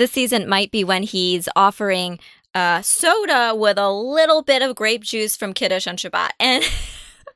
this 0.00 0.10
season 0.10 0.48
might 0.48 0.72
be 0.72 0.82
when 0.82 1.02
he's 1.02 1.46
offering 1.54 2.18
uh, 2.54 2.80
soda 2.80 3.54
with 3.54 3.78
a 3.78 3.92
little 3.92 4.42
bit 4.42 4.62
of 4.62 4.74
grape 4.74 5.02
juice 5.02 5.36
from 5.36 5.52
Kiddush 5.52 5.86
on 5.86 5.96
Shabbat. 5.96 6.30
And 6.40 6.64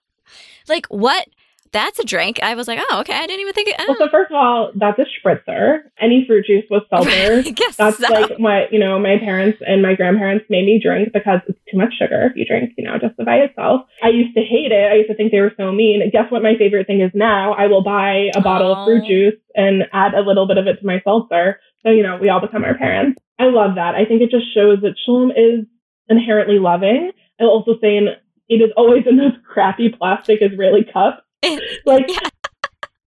like, 0.68 0.86
what? 0.86 1.28
That's 1.72 1.98
a 1.98 2.04
drink. 2.04 2.38
I 2.40 2.54
was 2.54 2.68
like, 2.68 2.78
oh, 2.80 3.00
okay. 3.00 3.14
I 3.14 3.26
didn't 3.26 3.40
even 3.40 3.52
think. 3.52 3.68
It, 3.68 3.74
well, 3.86 3.96
so 3.98 4.08
first 4.08 4.30
of 4.30 4.36
all, 4.36 4.70
that's 4.76 4.96
a 4.98 5.04
spritzer. 5.18 5.80
Any 6.00 6.24
fruit 6.24 6.46
juice 6.46 6.64
with 6.70 6.84
seltzer. 6.88 7.42
that's 7.76 7.98
so. 7.98 8.12
like 8.12 8.38
what 8.38 8.72
you 8.72 8.78
know 8.78 8.96
my 9.00 9.18
parents 9.18 9.58
and 9.66 9.82
my 9.82 9.96
grandparents 9.96 10.46
made 10.48 10.64
me 10.64 10.80
drink 10.80 11.12
because 11.12 11.40
it's 11.48 11.58
too 11.68 11.76
much 11.76 11.92
sugar 11.98 12.30
if 12.30 12.36
you 12.36 12.46
drink, 12.46 12.74
you 12.78 12.84
know, 12.84 12.96
just 12.98 13.16
by 13.16 13.38
itself. 13.38 13.82
I 14.04 14.10
used 14.10 14.36
to 14.36 14.40
hate 14.42 14.70
it. 14.70 14.90
I 14.90 14.94
used 14.94 15.10
to 15.10 15.16
think 15.16 15.32
they 15.32 15.40
were 15.40 15.52
so 15.56 15.72
mean. 15.72 16.08
Guess 16.12 16.30
what? 16.30 16.44
My 16.44 16.54
favorite 16.56 16.86
thing 16.86 17.00
is 17.00 17.10
now. 17.12 17.54
I 17.54 17.66
will 17.66 17.82
buy 17.82 18.30
a 18.36 18.40
bottle 18.40 18.68
oh. 18.68 18.74
of 18.78 18.86
fruit 18.86 19.02
oh. 19.04 19.08
juice 19.08 19.40
and 19.56 19.82
add 19.92 20.14
a 20.14 20.20
little 20.20 20.46
bit 20.46 20.58
of 20.58 20.68
it 20.68 20.78
to 20.78 20.86
my 20.86 21.02
seltzer 21.02 21.58
you 21.90 22.02
know, 22.02 22.18
we 22.20 22.28
all 22.28 22.40
become 22.40 22.64
our 22.64 22.76
parents. 22.76 23.20
I 23.38 23.44
love 23.44 23.76
that. 23.76 23.94
I 23.94 24.04
think 24.04 24.22
it 24.22 24.30
just 24.30 24.52
shows 24.54 24.80
that 24.82 24.94
Shalom 25.04 25.30
is 25.30 25.66
inherently 26.08 26.58
loving. 26.58 27.10
I'll 27.40 27.48
also 27.48 27.72
say 27.80 27.96
in, 27.96 28.08
it 28.48 28.56
is 28.56 28.70
always 28.76 29.04
in 29.06 29.16
those 29.16 29.32
crappy 29.52 29.88
plastic 29.90 30.38
Israeli 30.40 30.84
cups. 30.84 31.22
like, 31.86 32.08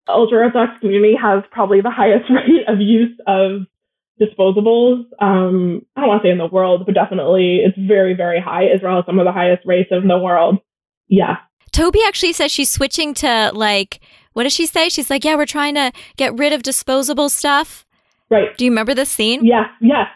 ultra 0.07 0.39
Orthodox 0.39 0.80
community 0.80 1.15
has 1.21 1.43
probably 1.51 1.82
the 1.82 1.91
highest 1.91 2.30
rate 2.30 2.67
of 2.67 2.80
use 2.80 3.17
of 3.25 3.61
disposables. 4.19 5.05
Um, 5.21 5.86
I 5.95 6.01
don't 6.01 6.09
want 6.09 6.23
to 6.23 6.28
say 6.28 6.32
in 6.32 6.38
the 6.38 6.47
world, 6.47 6.86
but 6.86 6.95
definitely 6.95 7.61
it's 7.63 7.78
very, 7.78 8.13
very 8.13 8.41
high. 8.41 8.65
Israel 8.73 8.97
has 8.97 9.05
some 9.05 9.19
of 9.19 9.25
the 9.25 9.32
highest 9.32 9.65
rates 9.65 9.89
in 9.91 10.07
the 10.07 10.17
world. 10.17 10.57
Yeah. 11.07 11.38
Toby 11.71 11.99
actually 12.07 12.34
says 12.34 12.51
she's 12.51 12.71
switching 12.71 13.13
to 13.15 13.51
like, 13.53 13.99
what 14.34 14.43
does 14.43 14.53
she 14.53 14.65
say? 14.65 14.89
She's 14.89 15.09
like, 15.09 15.23
yeah, 15.23 15.36
we're 15.36 15.45
trying 15.45 15.75
to 15.75 15.91
get 16.15 16.38
rid 16.38 16.53
of 16.53 16.63
disposable 16.63 17.30
stuff. 17.30 17.86
Right. 18.30 18.55
Do 18.57 18.65
you 18.65 18.71
remember 18.71 18.93
this 18.93 19.09
scene? 19.09 19.45
Yeah. 19.45 19.67
Yes. 19.82 20.07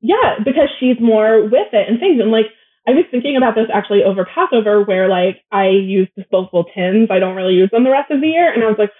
Yeah. 0.00 0.38
Because 0.44 0.68
she's 0.78 0.96
more 1.00 1.42
with 1.44 1.72
it 1.72 1.88
and 1.88 2.00
things. 2.00 2.20
And 2.20 2.30
like, 2.30 2.46
I 2.88 2.92
was 2.92 3.04
thinking 3.10 3.36
about 3.36 3.54
this 3.54 3.68
actually 3.72 4.02
over 4.02 4.26
Passover 4.26 4.82
where 4.82 5.08
like 5.08 5.42
I 5.52 5.68
use 5.68 6.08
disposable 6.16 6.64
tins. 6.74 7.08
I 7.10 7.18
don't 7.18 7.36
really 7.36 7.54
use 7.54 7.70
them 7.70 7.84
the 7.84 7.90
rest 7.90 8.10
of 8.10 8.20
the 8.20 8.28
year. 8.28 8.52
And 8.52 8.64
I 8.64 8.66
was 8.66 8.78
like, 8.78 8.90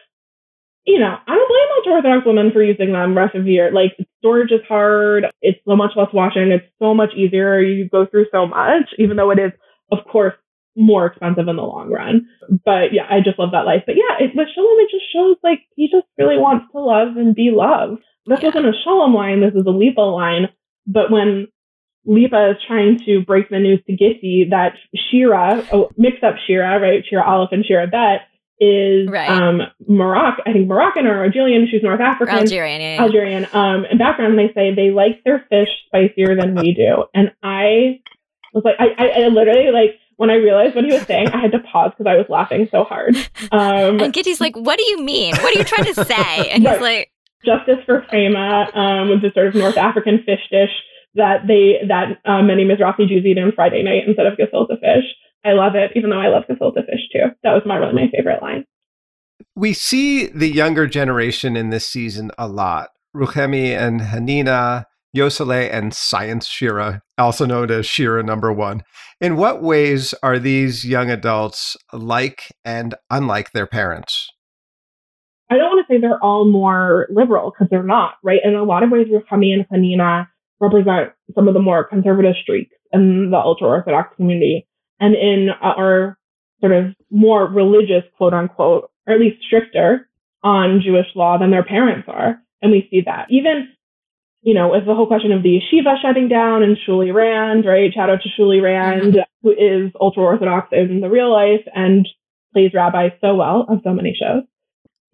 you 0.87 0.99
know, 0.99 1.17
I 1.27 1.35
don't 1.35 1.49
blame 1.49 1.77
ultra 1.77 1.93
Orthodox 1.93 2.27
women 2.27 2.51
for 2.53 2.63
using 2.63 2.93
them 2.93 3.17
rest 3.17 3.35
of 3.35 3.45
the 3.45 3.53
year. 3.53 3.71
Like 3.73 3.97
storage 4.19 4.53
is 4.53 4.61
hard. 4.69 5.27
It's 5.43 5.59
so 5.67 5.77
much 5.77 5.93
less 5.97 6.13
washing. 6.13 6.51
It's 6.53 6.67
so 6.79 6.95
much 6.95 7.11
easier. 7.17 7.61
You 7.61 7.89
go 7.89 8.07
through 8.07 8.27
so 8.33 8.47
much, 8.47 8.89
even 8.99 9.17
though 9.17 9.31
it 9.31 9.39
is, 9.39 9.53
of 9.93 9.99
course, 10.11 10.35
more 10.77 11.07
expensive 11.07 11.49
in 11.49 11.57
the 11.57 11.63
long 11.63 11.91
run. 11.91 12.27
But 12.65 12.93
yeah, 12.93 13.07
I 13.11 13.21
just 13.25 13.39
love 13.39 13.53
that 13.53 13.67
life. 13.67 13.83
But 13.87 13.97
yeah, 13.97 14.25
it, 14.25 14.33
with 14.35 14.49
Shalom, 14.55 14.79
it 14.79 14.91
just 14.91 15.13
shows 15.13 15.37
like 15.43 15.61
he 15.77 15.89
just 15.91 16.07
really 16.17 16.39
wants 16.39 16.67
to 16.73 16.81
love 16.81 17.17
and 17.17 17.35
be 17.35 17.51
loved. 17.53 18.03
This 18.31 18.43
wasn't 18.43 18.67
a 18.67 18.73
Shalom 18.85 19.15
line. 19.15 19.41
This 19.41 19.55
is 19.55 19.67
a 19.67 19.71
Lipa 19.71 20.01
line. 20.01 20.49
But 20.87 21.11
when 21.11 21.49
Lipa 22.07 22.53
is 22.53 22.57
trying 22.67 22.99
to 23.05 23.21
break 23.21 23.51
the 23.51 23.59
news 23.59 23.81
to 23.87 23.93
Gitti 23.93 24.51
that 24.51 24.75
Shira, 25.11 25.67
oh, 25.73 25.91
mix 25.97 26.19
up 26.23 26.37
Shira, 26.47 26.81
right? 26.81 27.05
Shira 27.09 27.23
Aleph 27.25 27.51
and 27.53 27.65
Shira 27.65 27.87
Bet 27.87 28.23
is 28.61 29.09
right. 29.09 29.29
um 29.29 29.63
Moroccan, 29.89 30.45
I 30.47 30.53
think 30.53 30.69
Moroccan 30.69 31.07
or 31.07 31.25
Algerian. 31.25 31.67
She's 31.71 31.83
North 31.83 32.01
African. 32.01 32.37
Algerian, 32.37 32.81
yeah, 32.81 32.95
yeah. 32.95 33.03
Algerian. 33.03 33.47
Um, 33.53 33.85
in 33.91 33.99
background, 33.99 34.39
they 34.39 34.53
say 34.55 34.75
they 34.75 34.91
like 34.91 35.25
their 35.25 35.45
fish 35.51 35.69
spicier 35.87 36.37
than 36.37 36.55
we 36.55 36.75
do, 36.75 37.05
and 37.15 37.33
I 37.43 38.01
was 38.53 38.65
like, 38.65 38.77
I, 38.79 38.89
I, 38.99 39.25
I 39.25 39.29
literally 39.29 39.71
like 39.73 39.99
when 40.17 40.29
I 40.29 40.35
realized 40.35 40.75
what 40.75 40.85
he 40.85 40.93
was 40.93 41.03
saying, 41.03 41.29
I 41.29 41.41
had 41.41 41.53
to 41.53 41.61
pause 41.61 41.93
because 41.97 42.11
I 42.11 42.17
was 42.17 42.27
laughing 42.29 42.69
so 42.71 42.85
hard. 42.85 43.17
Um, 43.53 44.01
and 44.01 44.13
Gitti's 44.13 44.41
like, 44.41 44.55
"What 44.55 44.79
do 44.79 44.85
you 44.85 45.03
mean? 45.03 45.35
What 45.37 45.57
are 45.57 45.59
you 45.59 45.65
trying 45.65 45.93
to 45.93 46.05
say?" 46.05 46.51
And 46.51 46.65
right. 46.65 46.75
he's 46.75 46.83
like, 46.83 47.11
"Justice 47.45 47.79
for 47.87 48.05
Frema 48.13 48.75
um, 48.77 49.09
was 49.09 49.25
a 49.25 49.33
sort 49.33 49.49
of 49.49 49.55
North 49.55 49.77
African 49.77 50.23
fish 50.25 50.43
dish 50.51 50.71
that 51.15 51.47
they 51.47 51.87
that 51.89 52.19
uh, 52.25 52.43
many 52.43 52.65
Mizrahi 52.65 53.09
Jews 53.09 53.25
eat 53.25 53.39
on 53.39 53.53
Friday 53.55 53.83
night 53.83 54.07
instead 54.07 54.27
of 54.27 54.39
gefilte 54.39 54.79
fish." 54.81 55.05
I 55.45 55.53
love 55.53 55.75
it, 55.75 55.93
even 55.97 56.11
though 56.11 56.21
I 56.21 56.29
love 56.29 56.45
gefilte 56.51 56.85
fish 56.85 57.09
too. 57.13 57.33
That 57.43 57.53
was 57.53 57.63
my 57.65 57.77
really 57.77 57.95
my 57.95 58.11
favorite 58.15 58.43
line. 58.43 58.65
We 59.57 59.73
see 59.73 60.27
the 60.27 60.49
younger 60.49 60.87
generation 60.87 61.57
in 61.57 61.71
this 61.71 61.89
season 61.89 62.31
a 62.39 62.47
lot. 62.47 62.91
Ruchami 63.17 63.71
and 63.77 64.01
Hanina, 64.01 64.85
Yossele 65.17 65.73
and 65.73 65.93
Science 65.93 66.47
Shira, 66.47 67.03
also 67.19 67.47
known 67.47 67.71
as 67.71 67.87
Shira 67.87 68.23
number 68.23 68.53
one. 68.53 68.83
In 69.21 69.37
what 69.37 69.63
ways 69.63 70.15
are 70.23 70.39
these 70.39 70.85
young 70.85 71.11
adults 71.11 71.77
like 71.93 72.45
and 72.65 72.95
unlike 73.11 73.53
their 73.53 73.67
parents? 73.67 74.31
I 75.51 75.57
don't 75.57 75.69
want 75.69 75.87
to 75.87 75.93
say 75.93 76.01
they're 76.01 76.23
all 76.23 76.51
more 76.51 77.09
liberal 77.11 77.51
because 77.51 77.69
they're 77.71 77.83
not, 77.83 78.15
right? 78.23 78.41
In 78.45 78.55
a 78.55 78.63
lot 78.63 78.83
of 78.83 78.91
ways, 78.91 79.09
Ruchami 79.09 79.53
and 79.53 79.67
Hanina 79.69 80.29
represent 80.61 81.13
some 81.35 81.49
of 81.49 81.55
the 81.55 81.61
more 81.61 81.85
conservative 81.85 82.35
streaks 82.41 82.75
in 82.93 83.31
the 83.31 83.37
ultra 83.37 83.67
Orthodox 83.67 84.15
community 84.17 84.67
and 85.01 85.15
in 85.15 85.49
our 85.61 86.19
sort 86.61 86.73
of 86.73 86.95
more 87.11 87.47
religious, 87.47 88.05
quote 88.17 88.35
unquote, 88.35 88.91
or 89.07 89.15
at 89.15 89.21
least 89.21 89.43
stricter 89.45 90.09
on 90.43 90.83
Jewish 90.85 91.07
law 91.17 91.39
than 91.39 91.51
their 91.51 91.65
parents 91.65 92.09
are. 92.09 92.41
And 92.63 92.71
we 92.71 92.87
see 92.91 93.03
that. 93.07 93.27
Even, 93.31 93.69
you 94.43 94.55
know, 94.55 94.71
with 94.71 94.87
the 94.87 94.95
whole 94.95 95.07
question 95.07 95.33
of 95.33 95.43
the 95.43 95.59
yeshiva 95.59 96.01
shutting 96.01 96.29
down 96.29 96.63
and 96.63 96.77
Shuli 96.77 97.13
Rand, 97.13 97.65
right? 97.67 97.93
Shout 97.93 98.11
out 98.11 98.21
to 98.23 98.29
Shuli 98.41 98.63
Rand, 98.63 99.15
mm-hmm. 99.15 99.19
who 99.43 99.51
is 99.51 99.93
ultra 100.01 100.23
Orthodox 100.23 100.69
in 100.73 101.01
the 101.01 101.11
real 101.11 101.33
life 101.33 101.67
and 101.75 102.07
plays 102.53 102.73
rabbi 102.75 103.09
so 103.21 103.35
well 103.35 103.67
on 103.69 103.81
so 103.83 103.93
many 103.93 104.17
shows. 104.19 104.45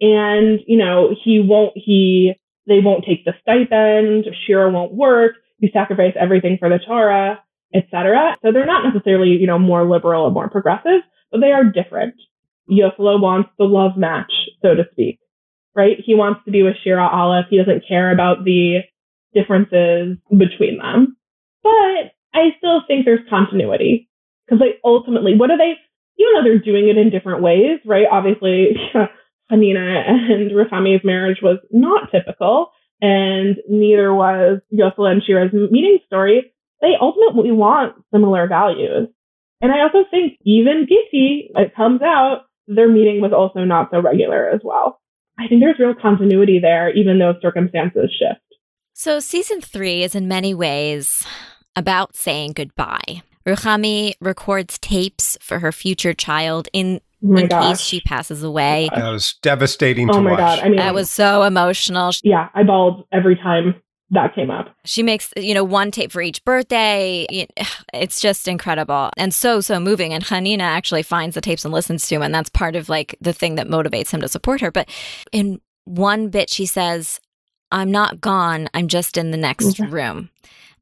And, 0.01 0.61
you 0.67 0.79
know, 0.79 1.15
he 1.25 1.41
won't, 1.41 1.73
he, 1.75 2.35
they 2.67 2.81
won't 2.81 3.05
take 3.05 3.25
the 3.25 3.33
stipend, 3.41 4.27
Shira 4.47 4.71
won't 4.71 4.93
work, 4.93 5.35
you 5.59 5.71
sacrifice 5.73 6.15
everything 6.19 6.57
for 6.59 6.69
the 6.69 6.79
Torah 6.79 7.41
etc. 7.75 8.37
So 8.43 8.53
they're 8.53 8.67
not 8.67 8.85
necessarily, 8.85 9.31
you 9.31 9.47
know, 9.47 9.59
more 9.59 9.89
liberal 9.89 10.25
or 10.25 10.31
more 10.31 10.49
progressive, 10.49 11.03
but 11.31 11.41
they 11.41 11.53
are 11.53 11.65
different. 11.65 12.15
Yossele 12.71 13.21
wants 13.21 13.51
the 13.59 13.65
love 13.65 13.97
match, 13.97 14.33
so 14.63 14.75
to 14.75 14.85
speak, 14.93 15.19
right? 15.75 15.97
He 16.05 16.15
wants 16.15 16.41
to 16.45 16.51
be 16.51 16.63
with 16.63 16.75
Shira 16.83 17.07
Aleph. 17.07 17.47
He 17.51 17.59
doesn't 17.59 17.85
care 17.87 18.13
about 18.13 18.45
the 18.45 18.81
differences 19.35 20.19
between 20.31 20.79
them. 20.79 21.17
But 21.63 22.15
I 22.35 22.51
still 22.59 22.83
think 22.87 23.05
there's 23.05 23.29
continuity 23.31 24.09
because 24.47 24.61
like 24.61 24.81
ultimately, 24.85 25.37
what 25.37 25.51
are 25.51 25.59
they, 25.59 25.75
even 26.19 26.33
though 26.35 26.43
they're 26.43 26.59
doing 26.59 26.89
it 26.89 26.97
in 26.97 27.11
different 27.11 27.43
ways, 27.43 27.79
right? 27.85 28.07
Obviously, 28.11 28.77
Hanina 29.51 30.09
and 30.09 30.51
Ruchami's 30.53 31.05
marriage 31.05 31.39
was 31.43 31.59
not 31.71 32.11
typical 32.11 32.71
and 33.01 33.57
neither 33.69 34.15
was 34.15 34.61
Yossele 34.73 35.11
and 35.11 35.23
Shira's 35.23 35.53
meeting 35.53 35.99
story 36.07 36.53
they 36.81 36.93
ultimately 37.01 37.53
want 37.53 37.95
similar 38.13 38.47
values. 38.47 39.09
And 39.61 39.73
I 39.73 39.81
also 39.81 40.09
think 40.11 40.39
even 40.43 40.87
Gitti, 40.87 41.51
it 41.55 41.75
comes 41.75 42.03
out, 42.03 42.43
their 42.67 42.89
meeting 42.89 43.21
was 43.21 43.33
also 43.33 43.61
not 43.65 43.89
so 43.91 44.01
regular 44.01 44.49
as 44.51 44.61
well. 44.63 45.01
I 45.39 45.49
think 45.49 45.61
there's 45.61 45.79
real 45.79 45.95
continuity 45.95 46.59
there, 46.61 46.95
even 46.95 47.19
though 47.19 47.35
circumstances 47.41 48.11
shift. 48.19 48.41
So, 48.93 49.21
season 49.21 49.61
three 49.61 50.03
is 50.03 50.15
in 50.15 50.29
many 50.29 50.55
ways 50.55 51.27
about 51.75 52.17
saying 52.17 52.53
goodbye. 52.53 53.23
Ruchemi 53.47 54.15
records 54.21 54.79
tapes 54.79 55.39
for 55.41 55.61
her 55.61 55.71
future 55.71 56.15
child 56.15 56.69
in, 56.73 57.01
oh 57.29 57.37
in 57.37 57.49
case 57.49 57.81
she 57.81 58.01
passes 58.01 58.43
away. 58.43 58.89
That 58.95 59.11
was 59.11 59.35
devastating 59.43 60.11
oh 60.11 60.15
to 60.15 60.21
my 60.21 60.31
watch. 60.33 60.39
God. 60.39 60.59
I 60.61 60.69
mean, 60.69 60.77
that 60.77 60.95
was 60.95 61.11
so 61.11 61.43
emotional. 61.43 62.13
Yeah, 62.23 62.49
I 62.55 62.63
bawled 62.63 63.07
every 63.13 63.37
time 63.37 63.75
that 64.11 64.35
came 64.35 64.51
up. 64.51 64.69
She 64.85 65.03
makes, 65.03 65.33
you 65.37 65.53
know, 65.53 65.65
one 65.65 65.91
tape 65.91 66.13
for 66.13 66.23
each 66.23 66.45
birthday. 66.45 67.27
It's 67.95 68.21
just 68.21 68.47
incredible 68.47 69.11
and 69.17 69.33
so, 69.33 69.61
so 69.61 69.81
moving. 69.81 70.13
And 70.13 70.23
Hanina 70.23 70.61
actually 70.61 71.03
finds 71.03 71.35
the 71.35 71.41
tapes 71.41 71.65
and 71.65 71.73
listens 71.73 72.07
to 72.07 72.15
them. 72.15 72.23
And 72.23 72.35
that's 72.35 72.51
part 72.51 72.77
of 72.77 72.91
like 72.91 73.17
the 73.23 73.33
thing 73.33 73.55
that 73.55 73.69
motivates 73.69 74.11
him 74.11 74.21
to 74.21 74.29
support 74.29 74.61
her. 74.61 74.71
But 74.71 74.91
in 75.33 75.61
one 75.87 76.29
bit, 76.29 76.51
she 76.51 76.67
says, 76.67 77.21
I'm 77.73 77.91
not 77.91 78.21
gone. 78.21 78.69
I'm 78.75 78.89
just 78.89 79.17
in 79.17 79.31
the 79.31 79.39
next 79.39 79.79
room. 79.79 80.29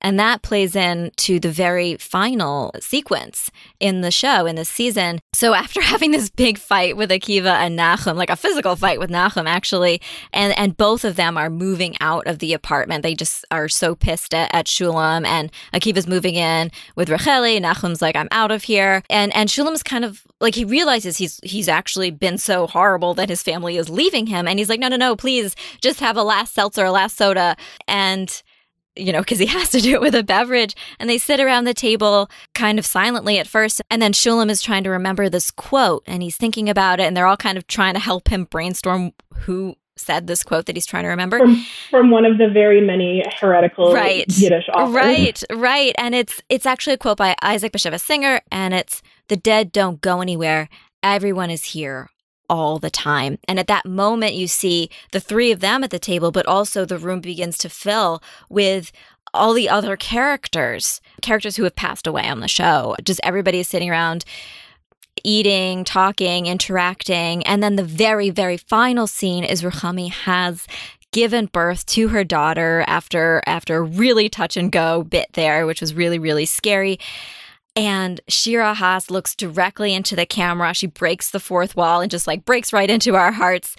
And 0.05 0.21
that 0.21 0.43
plays 0.43 0.77
into 0.77 1.41
the 1.41 1.51
very 1.51 1.97
final 1.97 2.73
sequence 2.79 3.51
in 3.81 4.03
the 4.03 4.11
show, 4.11 4.45
in 4.45 4.55
the 4.55 4.67
season. 4.67 5.19
So 5.33 5.55
after 5.55 5.81
having 5.95 6.11
this 6.11 6.29
big 6.29 6.59
fight 6.59 6.95
with 6.95 7.09
Akiva 7.09 7.55
and 7.55 7.79
Nachum, 7.79 8.15
like 8.15 8.29
a 8.29 8.37
physical 8.37 8.77
fight 8.77 9.01
with 9.01 9.09
Nachum, 9.09 9.47
actually, 9.47 10.03
and, 10.35 10.57
and 10.59 10.77
both 10.77 11.07
of 11.07 11.17
them 11.17 11.39
are 11.39 11.49
moving 11.49 11.97
out 12.01 12.27
of 12.27 12.39
the 12.39 12.53
apartment. 12.53 13.03
They 13.03 13.15
just 13.15 13.47
are 13.51 13.67
so 13.67 13.95
pissed 13.95 14.35
at, 14.35 14.55
at 14.55 14.67
Shulam 14.67 15.25
and 15.27 15.51
Akiva's 15.73 16.07
moving 16.07 16.35
in 16.35 16.71
with 16.97 17.09
Racheli. 17.09 17.59
Nachum's 17.59 18.03
like, 18.03 18.15
I'm 18.15 18.29
out 18.31 18.51
of 18.51 18.65
here. 18.65 19.03
And, 19.09 19.35
and 19.35 19.49
Shulam's 19.49 19.83
kind 19.83 20.05
of 20.05 20.23
like, 20.39 20.55
he 20.55 20.67
realizes 20.67 21.17
he's, 21.17 21.41
he's 21.43 21.69
actually 21.69 22.11
been 22.11 22.37
so 22.37 22.67
horrible 22.67 23.15
that 23.15 23.31
his 23.31 23.43
family 23.43 23.79
is 23.79 23.89
leaving 23.89 24.27
him. 24.27 24.47
And 24.47 24.59
he's 24.59 24.69
like, 24.69 24.81
no, 24.81 24.89
no, 24.89 24.97
no, 24.97 25.17
please 25.17 25.57
just 25.81 26.01
have 26.01 26.19
a 26.19 26.23
last 26.23 26.53
seltzer, 26.53 26.85
a 26.85 26.93
last 26.93 27.17
soda. 27.17 27.57
And 27.89 28.43
you 28.97 29.13
know, 29.13 29.21
because 29.21 29.39
he 29.39 29.47
has 29.59 29.71
to 29.71 29.81
do 29.81 29.95
it 29.95 30.01
with 30.01 30.15
a 30.15 30.23
beverage. 30.23 30.75
And 30.99 31.09
they 31.09 31.19
sit 31.19 31.41
around 31.41 31.65
the 31.65 31.75
table 31.75 32.31
kind 32.55 32.79
of 32.79 32.87
silently 32.87 33.39
at 33.39 33.47
first. 33.47 33.83
And 33.91 34.01
then 34.01 34.13
Shulam 34.13 34.51
is 34.51 34.63
trying 34.63 34.85
to 34.85 34.91
remember 34.91 35.29
this 35.29 35.51
quote 35.51 36.03
and 36.07 36.23
he's 36.23 36.37
thinking 36.37 36.69
about 36.69 37.01
it. 37.01 37.05
And 37.05 37.17
they're 37.17 37.27
all 37.27 37.37
kind 37.37 37.59
of 37.59 37.67
trying 37.67 37.95
to 37.95 38.01
help 38.01 38.29
him 38.29 38.45
brainstorm 38.45 39.13
who 39.33 39.77
said 39.97 40.27
this 40.27 40.43
quote 40.43 40.67
that 40.67 40.77
he's 40.77 40.87
trying 40.87 41.05
to 41.05 41.09
remember 41.09 41.39
from, 41.39 41.65
from 41.89 42.11
one 42.11 42.25
of 42.25 42.37
the 42.37 42.49
very 42.49 42.81
many 42.81 43.23
heretical 43.41 43.95
right. 43.95 44.27
Yiddish 44.29 44.69
authors. 44.75 44.95
Right, 44.95 45.43
right, 45.53 45.95
and 45.99 46.17
it's 46.17 46.43
it's 46.49 46.67
actually 46.67 46.95
a 46.95 46.99
quote 46.99 47.17
by 47.17 47.37
Isaac 47.43 47.73
Bashevis 47.73 48.01
Singer, 48.01 48.41
and 48.51 48.75
it's 48.75 49.03
"The 49.29 49.37
dead 49.37 49.71
don't 49.71 50.01
go 50.01 50.21
anywhere. 50.21 50.69
Everyone 51.05 51.49
is 51.49 51.63
here 51.63 52.11
all 52.49 52.79
the 52.79 52.91
time. 52.91 53.39
And 53.49 53.59
at 53.59 53.67
that 53.69 53.87
moment, 53.87 54.35
you 54.35 54.47
see 54.47 54.91
the 55.13 55.21
three 55.21 55.51
of 55.51 55.61
them 55.61 55.85
at 55.85 55.91
the 55.91 55.99
table, 55.99 56.31
but 56.31 56.47
also 56.47 56.85
the 56.85 56.99
room 56.99 57.21
begins 57.21 57.59
to 57.59 57.69
fill 57.69 58.23
with 58.49 58.93
all 59.33 59.53
the 59.53 59.69
other 59.69 59.97
characters, 59.97 61.01
characters 61.21 61.57
who 61.57 61.65
have 61.65 61.75
passed 61.75 62.07
away 62.07 62.29
on 62.29 62.41
the 62.41 62.49
show. 62.49 62.95
Just 63.03 63.21
everybody 63.25 63.59
is 63.59 63.69
sitting 63.69 63.91
around 63.91 64.25
eating, 65.23 65.85
talking, 65.85 66.47
interacting. 66.47 67.45
And 67.47 67.63
then 67.63 67.77
the 67.77 67.85
very, 67.85 68.31
very 68.31 68.57
final 68.57 69.07
scene 69.07 69.45
is 69.45 69.63
Ruchami 69.63 70.11
has 70.11 70.67
given 71.13 71.47
birth 71.47 71.87
to 71.87 72.09
her 72.09 72.25
daughter 72.25 72.85
after 72.89 73.41
after 73.47 73.77
a 73.77 73.83
really 73.83 74.29
touch 74.29 74.57
and 74.57 74.73
go 74.73 75.05
bit 75.05 75.29
there, 75.35 75.65
which 75.67 75.81
was 75.81 75.95
really, 75.95 76.19
really 76.19 76.45
scary. 76.45 76.99
And 77.77 78.21
Shira 78.29 78.75
Haas 78.75 79.11
looks 79.11 79.35
directly 79.35 79.95
into 79.95 80.15
the 80.15 80.27
camera. 80.27 80.75
She 80.75 80.87
breaks 80.87 81.31
the 81.31 81.41
fourth 81.41 81.77
wall 81.77 82.01
and 82.01 82.11
just 82.11 82.27
like 82.27 82.45
breaks 82.45 82.73
right 82.73 82.89
into 82.89 83.17
our 83.17 83.33
hearts. 83.33 83.75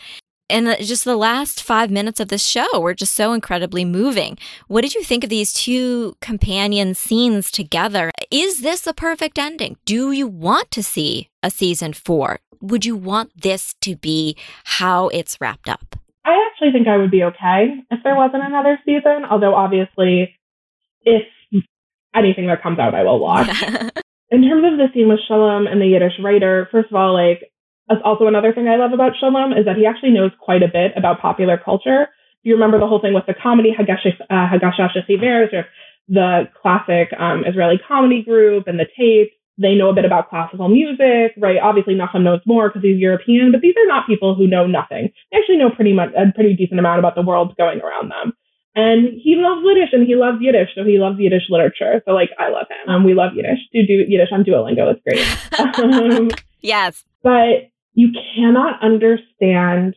And 0.50 0.68
the, 0.68 0.76
just 0.76 1.06
the 1.06 1.16
last 1.16 1.64
five 1.64 1.90
minutes 1.90 2.20
of 2.20 2.28
this 2.28 2.46
show 2.46 2.80
were 2.80 2.94
just 2.94 3.16
so 3.16 3.34
incredibly 3.34 3.84
moving. 3.84 4.38
What 4.68 4.82
did 4.82 4.94
you 4.94 5.04
think 5.04 5.24
of 5.24 5.30
these 5.30 5.54
two 5.54 6.16
companion 6.22 6.94
scenes 6.94 7.50
together? 7.50 8.12
Is 8.30 8.62
this 8.62 8.82
the 8.82 8.94
perfect 8.94 9.40
ending? 9.40 9.78
Do 9.86 10.12
you 10.12 10.28
want 10.28 10.70
to 10.72 10.84
see 10.84 11.30
a 11.42 11.50
season 11.50 11.94
four? 11.94 12.40
Would 12.62 12.86
you 12.86 12.96
want 12.96 13.32
this 13.42 13.74
to 13.82 13.96
be 13.96 14.38
how 14.66 15.08
it's 15.10 15.38
wrapped 15.42 15.70
up? 15.70 15.96
I 16.26 16.48
actually 16.48 16.72
think 16.72 16.88
I 16.88 16.98
would 16.98 17.12
be 17.12 17.24
okay 17.24 17.76
if 17.90 18.00
there 18.04 18.16
wasn't 18.16 18.44
another 18.44 18.80
season, 18.86 19.26
although 19.30 19.56
obviously, 19.56 20.36
if 21.04 21.24
anything 22.16 22.48
that 22.48 22.64
comes 22.64 22.80
out, 22.80 22.96
I 22.96 23.04
will 23.04 23.20
watch. 23.20 23.48
In 24.32 24.42
terms 24.42 24.66
of 24.66 24.78
the 24.78 24.88
scene 24.94 25.08
with 25.08 25.20
Shalom 25.28 25.68
and 25.68 25.80
the 25.80 25.86
Yiddish 25.88 26.20
writer, 26.22 26.68
first 26.72 26.90
of 26.90 26.96
all, 26.96 27.14
like 27.14 27.52
that's 27.88 28.02
also 28.04 28.28
another 28.28 28.54
thing 28.54 28.68
I 28.68 28.78
love 28.78 28.94
about 28.94 29.14
Shalom 29.20 29.54
is 29.54 29.66
that 29.66 29.78
he 29.78 29.86
actually 29.86 30.12
knows 30.12 30.32
quite 30.40 30.64
a 30.64 30.68
bit 30.68 30.94
about 30.98 31.22
popular 31.22 31.58
culture. 31.58 32.08
You 32.44 32.54
remember 32.54 32.80
the 32.80 32.88
whole 32.88 33.02
thing 33.02 33.14
with 33.14 33.26
the 33.28 33.36
comedy 33.36 33.72
Hagash 33.78 34.06
uh, 34.30 34.58
or 35.54 35.66
the 36.08 36.44
classic 36.62 37.10
um, 37.18 37.44
Israeli 37.46 37.80
comedy 37.88 38.24
group 38.24 38.68
and 38.68 38.80
the 38.80 38.86
tapes, 38.98 39.32
they 39.58 39.74
know 39.74 39.90
a 39.90 39.94
bit 39.94 40.06
about 40.06 40.30
classical 40.30 40.68
music, 40.68 41.34
right? 41.38 41.58
Obviously, 41.62 41.96
Nachum 41.96 42.24
knows 42.24 42.42
more 42.46 42.70
because 42.70 42.84
he's 42.84 43.00
European, 43.00 43.52
but 43.52 43.62
these 43.62 43.76
are 43.78 43.88
not 43.88 44.06
people 44.06 44.36
who 44.36 44.48
know 44.48 44.68
nothing. 44.68 45.10
They 45.32 45.38
actually 45.38 45.58
know 45.58 45.70
pretty 45.70 45.94
much 45.94 46.10
a 46.16 46.32
pretty 46.34 46.56
decent 46.56 46.80
amount 46.80 47.00
about 47.00 47.16
the 47.16 47.22
world 47.22 47.56
going 47.58 47.80
around 47.80 48.12
them. 48.12 48.34
And 48.76 49.20
he 49.22 49.36
loves 49.38 49.62
Yiddish 49.64 49.94
and 49.94 50.06
he 50.06 50.16
loves 50.16 50.38
Yiddish, 50.42 50.70
so 50.76 50.84
he 50.84 50.98
loves 51.00 51.18
Yiddish 51.18 51.44
literature. 51.50 52.02
So 52.06 52.12
like, 52.12 52.32
I 52.38 52.50
love 52.50 52.68
him. 52.70 52.94
Um, 52.94 53.04
we 53.06 53.14
love 53.14 53.32
Yiddish. 53.34 53.60
Do 53.72 53.86
do 53.86 54.06
Yiddish 54.08 54.30
on 54.32 54.44
Duolingo. 54.44 54.94
It's 54.94 55.02
great. 55.04 55.80
um, 55.80 56.30
yes. 56.62 57.06
But 57.24 57.72
you 57.94 58.10
cannot 58.36 58.84
understand 58.84 59.96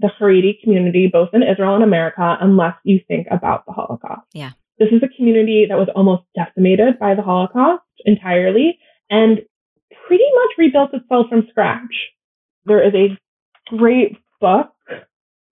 the 0.00 0.10
Haredi 0.20 0.60
community, 0.62 1.08
both 1.10 1.30
in 1.32 1.42
Israel 1.42 1.74
and 1.74 1.84
America, 1.84 2.36
unless 2.40 2.74
you 2.84 3.00
think 3.06 3.28
about 3.30 3.64
the 3.66 3.72
Holocaust. 3.72 4.26
Yeah. 4.32 4.50
This 4.78 4.88
is 4.92 5.02
a 5.02 5.16
community 5.16 5.66
that 5.68 5.78
was 5.78 5.88
almost 5.94 6.24
decimated 6.34 6.98
by 6.98 7.14
the 7.14 7.22
Holocaust 7.22 7.82
entirely 8.04 8.78
and 9.08 9.40
pretty 10.06 10.24
much 10.34 10.50
rebuilt 10.58 10.92
itself 10.92 11.26
from 11.30 11.46
scratch. 11.50 11.94
There 12.66 12.86
is 12.86 12.94
a 12.94 13.18
great 13.74 14.18
book. 14.40 14.68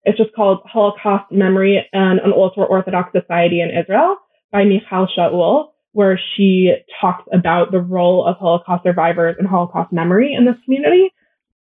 It's 0.04 0.18
just 0.18 0.34
called 0.36 0.60
Holocaust 0.66 1.32
Memory 1.32 1.86
and 1.94 2.20
an 2.20 2.34
Ultra 2.36 2.64
Orthodox 2.64 3.12
Society 3.12 3.62
in 3.62 3.70
Israel 3.70 4.18
by 4.52 4.64
Michal 4.64 5.08
Shaul, 5.16 5.70
where 5.94 6.20
she 6.36 6.74
talks 7.00 7.24
about 7.34 7.72
the 7.72 7.80
role 7.80 8.26
of 8.26 8.38
Holocaust 8.38 8.84
survivors 8.84 9.36
and 9.38 9.48
Holocaust 9.48 9.92
memory 9.94 10.34
in 10.34 10.46
this 10.46 10.56
community 10.66 11.12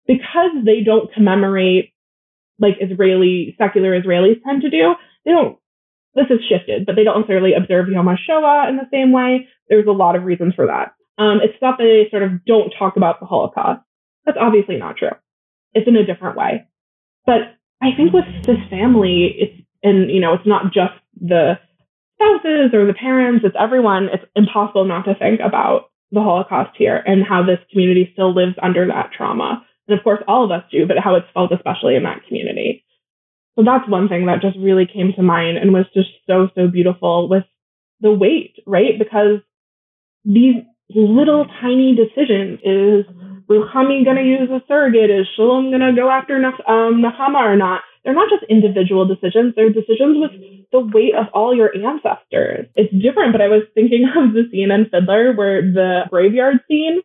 because 0.07 0.53
they 0.65 0.83
don't 0.85 1.13
commemorate 1.13 1.93
like 2.59 2.75
Israeli 2.81 3.55
secular 3.59 3.99
Israelis 4.01 4.43
tend 4.45 4.63
to 4.63 4.71
do. 4.71 4.95
They 5.25 5.33
don't. 5.33 5.59
This 6.15 6.27
is 6.31 6.41
shifted, 6.49 6.87
but 6.87 6.97
they 6.97 7.05
don't 7.05 7.21
necessarily 7.21 7.53
observe 7.53 7.89
Yom 7.89 8.07
HaShoah 8.07 8.71
in 8.71 8.77
the 8.77 8.89
same 8.91 9.13
way. 9.13 9.49
There's 9.69 9.87
a 9.87 9.93
lot 9.93 10.17
of 10.17 10.25
reasons 10.25 10.55
for 10.55 10.67
that. 10.67 10.95
Um, 11.23 11.41
it's 11.43 11.61
not 11.61 11.79
that 11.79 11.85
they 11.85 12.09
sort 12.11 12.23
of 12.23 12.45
don't 12.47 12.73
talk 12.79 12.97
about 12.97 13.21
the 13.21 13.27
Holocaust. 13.27 13.83
That's 14.25 14.39
obviously 14.41 14.77
not 14.77 14.97
true. 14.97 15.11
It's 15.75 15.87
in 15.87 15.97
a 15.97 16.07
different 16.07 16.37
way. 16.37 16.67
But 17.27 17.57
I 17.83 17.91
think 17.97 18.13
with 18.13 18.25
this 18.47 18.59
family, 18.71 19.35
it's 19.39 19.63
and 19.83 20.11
you 20.11 20.21
know, 20.21 20.35
it's 20.35 20.47
not 20.47 20.73
just 20.73 20.95
the 21.21 21.59
spouses 22.15 22.73
or 22.73 22.87
the 22.87 22.95
parents. 22.95 23.45
It's 23.45 23.57
everyone. 23.59 24.09
It's 24.13 24.25
impossible 24.35 24.85
not 24.85 25.05
to 25.05 25.15
think 25.15 25.41
about 25.41 25.91
the 26.11 26.21
Holocaust 26.21 26.77
here 26.77 27.03
and 27.07 27.25
how 27.27 27.45
this 27.45 27.59
community 27.71 28.11
still 28.13 28.35
lives 28.35 28.55
under 28.63 28.87
that 28.87 29.11
trauma 29.17 29.67
and 29.89 29.99
of 29.99 30.03
course, 30.05 30.23
all 30.27 30.45
of 30.45 30.51
us 30.51 30.65
do, 30.71 30.87
but 30.87 30.99
how 30.99 31.15
it's 31.15 31.27
felt, 31.33 31.53
especially 31.53 31.97
in 31.97 32.03
that 32.05 32.25
community. 32.27 32.85
So 33.57 33.65
that's 33.65 33.89
one 33.89 34.09
thing 34.09 34.27
that 34.27 34.43
just 34.43 34.59
really 34.59 34.87
came 34.87 35.13
to 35.17 35.23
mind 35.23 35.59
and 35.59 35.73
was 35.73 35.87
just 35.95 36.11
so, 36.27 36.49
so 36.55 36.69
beautiful 36.69 37.29
with 37.29 37.45
the 38.01 38.13
weight, 38.13 38.57
right? 38.67 38.99
Because 38.99 39.41
these 40.25 40.57
little 40.91 41.47
tiny 41.61 41.97
decisions 41.97 42.61
is 42.65 43.05
Ruchami 43.49 44.05
going 44.05 44.17
to 44.17 44.25
use 44.25 44.51
a 44.51 44.61
surrogate? 44.67 45.11
Is 45.11 45.27
Shalom 45.37 45.71
going 45.71 45.81
to 45.81 45.95
go 45.95 46.11
after 46.11 46.37
um, 46.37 47.03
Nahama 47.03 47.39
or 47.39 47.57
not? 47.57 47.83
They're 48.05 48.15
not 48.15 48.31
just 48.31 48.45
individual 48.51 49.07
decisions. 49.07 49.55
They're 49.55 49.71
decisions 49.71 50.19
with 50.19 50.31
the 50.73 50.81
weight 50.81 51.15
of 51.15 51.27
all 51.35 51.55
your 51.55 51.75
ancestors. 51.75 52.67
It's 52.75 52.93
different, 52.93 53.33
but 53.33 53.41
I 53.41 53.49
was 53.49 53.63
thinking 53.75 54.07
of 54.17 54.33
the 54.33 54.47
scene 54.51 54.71
in 54.71 54.87
Fiddler 54.91 55.35
where 55.35 55.63
the 55.63 56.03
graveyard 56.11 56.59
scene 56.69 57.03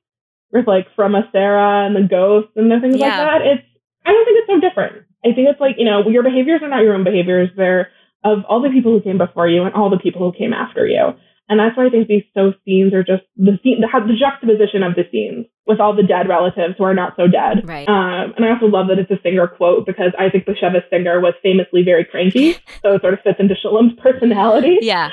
with 0.51 0.67
like 0.67 0.87
Fruma 0.97 1.31
Sarah 1.31 1.85
and 1.85 1.95
the 1.95 2.07
ghosts 2.07 2.51
and 2.55 2.69
the 2.69 2.79
things 2.79 2.97
yeah. 2.97 3.17
like 3.17 3.17
that. 3.17 3.41
It's 3.41 3.67
I 4.05 4.11
don't 4.11 4.25
think 4.25 4.37
it's 4.41 4.49
so 4.49 4.59
different. 4.59 5.05
I 5.23 5.33
think 5.33 5.47
it's 5.49 5.61
like, 5.61 5.75
you 5.77 5.85
know, 5.85 6.07
your 6.09 6.23
behaviors 6.23 6.61
are 6.63 6.69
not 6.69 6.81
your 6.81 6.95
own 6.95 7.03
behaviors. 7.03 7.49
They're 7.55 7.89
of 8.23 8.45
all 8.47 8.61
the 8.61 8.69
people 8.69 8.91
who 8.91 9.01
came 9.01 9.17
before 9.17 9.47
you 9.47 9.63
and 9.63 9.73
all 9.73 9.89
the 9.89 9.97
people 9.97 10.21
who 10.21 10.37
came 10.37 10.53
after 10.53 10.85
you. 10.85 11.13
And 11.51 11.59
that's 11.59 11.75
why 11.75 11.87
I 11.87 11.89
think 11.89 12.07
these 12.07 12.23
so 12.33 12.53
scenes 12.63 12.93
are 12.93 13.03
just 13.03 13.23
the 13.35 13.59
scene, 13.61 13.81
the, 13.81 13.91
the 13.91 14.15
juxtaposition 14.15 14.83
of 14.83 14.95
the 14.95 15.03
scenes 15.11 15.47
with 15.67 15.81
all 15.81 15.93
the 15.93 16.01
dead 16.01 16.29
relatives 16.29 16.75
who 16.77 16.85
are 16.85 16.93
not 16.93 17.11
so 17.17 17.27
dead. 17.27 17.67
Right. 17.67 17.83
Um, 17.89 18.31
and 18.37 18.45
I 18.45 18.55
also 18.55 18.67
love 18.67 18.87
that 18.87 18.99
it's 18.99 19.11
a 19.11 19.19
Singer 19.21 19.47
quote 19.47 19.85
because 19.85 20.15
I 20.17 20.29
think 20.29 20.45
Bashevis 20.45 20.89
Singer 20.89 21.19
was 21.19 21.33
famously 21.43 21.83
very 21.83 22.05
cranky. 22.05 22.53
so 22.81 22.95
it 22.95 23.01
sort 23.01 23.15
of 23.15 23.19
fits 23.19 23.35
into 23.37 23.55
Shalom's 23.55 23.99
personality. 23.99 24.79
Yeah. 24.79 25.09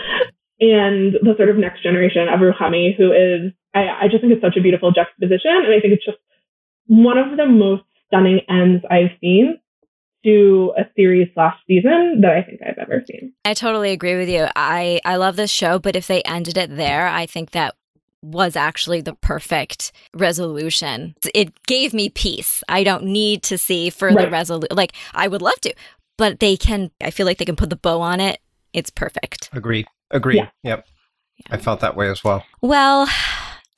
And 0.60 1.18
the 1.22 1.34
sort 1.36 1.50
of 1.50 1.56
next 1.56 1.82
generation 1.82 2.28
of 2.28 2.38
Ruchami, 2.38 2.96
who 2.96 3.10
is 3.10 3.52
I, 3.74 4.06
I 4.06 4.08
just 4.08 4.22
think 4.22 4.32
it's 4.32 4.42
such 4.42 4.56
a 4.56 4.62
beautiful 4.62 4.92
juxtaposition. 4.92 5.50
And 5.50 5.74
I 5.74 5.80
think 5.80 5.94
it's 5.94 6.04
just 6.04 6.18
one 6.86 7.18
of 7.18 7.36
the 7.36 7.46
most 7.46 7.82
stunning 8.06 8.40
ends 8.48 8.84
I've 8.88 9.10
seen 9.20 9.58
to 10.24 10.72
a 10.76 10.82
series 10.96 11.28
slash 11.34 11.56
season 11.66 12.20
that 12.22 12.32
I 12.32 12.42
think 12.42 12.60
I've 12.66 12.78
ever 12.78 13.04
seen. 13.08 13.32
I 13.44 13.54
totally 13.54 13.92
agree 13.92 14.16
with 14.16 14.28
you. 14.28 14.46
I, 14.56 15.00
I 15.04 15.16
love 15.16 15.36
this 15.36 15.50
show, 15.50 15.78
but 15.78 15.96
if 15.96 16.06
they 16.06 16.22
ended 16.22 16.56
it 16.56 16.76
there, 16.76 17.06
I 17.06 17.26
think 17.26 17.52
that 17.52 17.74
was 18.22 18.56
actually 18.56 19.00
the 19.00 19.14
perfect 19.14 19.92
resolution. 20.14 21.14
It 21.34 21.62
gave 21.66 21.94
me 21.94 22.08
peace. 22.08 22.62
I 22.68 22.82
don't 22.82 23.04
need 23.04 23.42
to 23.44 23.58
see 23.58 23.90
further 23.90 24.16
right. 24.16 24.32
resolution. 24.32 24.76
Like 24.76 24.92
I 25.14 25.28
would 25.28 25.42
love 25.42 25.60
to, 25.62 25.74
but 26.16 26.40
they 26.40 26.56
can. 26.56 26.90
I 27.00 27.10
feel 27.10 27.26
like 27.26 27.38
they 27.38 27.44
can 27.44 27.56
put 27.56 27.70
the 27.70 27.76
bow 27.76 28.00
on 28.00 28.20
it. 28.20 28.40
It's 28.72 28.90
perfect. 28.90 29.50
Agree. 29.52 29.86
Agree. 30.10 30.36
Yeah. 30.36 30.48
Yep. 30.62 30.86
Yeah. 31.38 31.54
I 31.54 31.58
felt 31.58 31.80
that 31.80 31.96
way 31.96 32.10
as 32.10 32.24
well. 32.24 32.44
Well, 32.60 33.08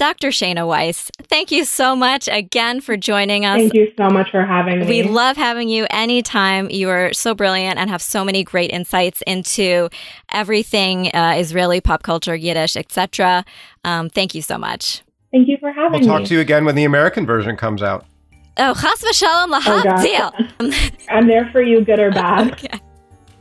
Dr. 0.01 0.29
Shayna 0.29 0.67
Weiss, 0.67 1.11
thank 1.25 1.51
you 1.51 1.67
so 1.67 1.95
much 1.95 2.27
again 2.33 2.81
for 2.81 2.97
joining 2.97 3.45
us. 3.45 3.59
Thank 3.59 3.75
you 3.75 3.93
so 3.99 4.09
much 4.09 4.31
for 4.31 4.43
having 4.47 4.81
me. 4.81 4.87
We 4.87 5.03
love 5.03 5.37
having 5.37 5.69
you 5.69 5.87
anytime. 5.91 6.71
You 6.71 6.89
are 6.89 7.13
so 7.13 7.35
brilliant 7.35 7.79
and 7.79 7.91
have 7.91 8.01
so 8.01 8.25
many 8.25 8.43
great 8.43 8.71
insights 8.71 9.23
into 9.27 9.91
everything 10.33 11.09
uh, 11.09 11.35
Israeli 11.37 11.83
pop 11.83 12.03
culture, 12.03 12.35
Yiddish, 12.35 12.79
etc. 12.79 13.45
Um, 13.85 14.09
thank 14.09 14.35
you 14.35 14.41
so 14.41 14.57
much. 14.57 15.03
Thank 15.33 15.49
you 15.49 15.59
for 15.61 15.71
having 15.71 15.93
we'll 15.93 16.01
me. 16.01 16.07
We'll 16.07 16.19
talk 16.21 16.29
to 16.29 16.35
you 16.35 16.41
again 16.41 16.65
when 16.65 16.77
the 16.77 16.85
American 16.85 17.27
version 17.27 17.59
comes 17.59 17.83
out. 17.83 18.07
Oh, 18.57 18.73
chas 18.73 19.03
v'shalom 19.03 19.53
lahak 19.53 20.31
oh, 20.59 20.89
I'm 21.11 21.27
there 21.27 21.51
for 21.53 21.61
you, 21.61 21.85
good 21.85 22.01
or 22.01 22.11
bad. 22.23 22.53
okay. 22.53 22.81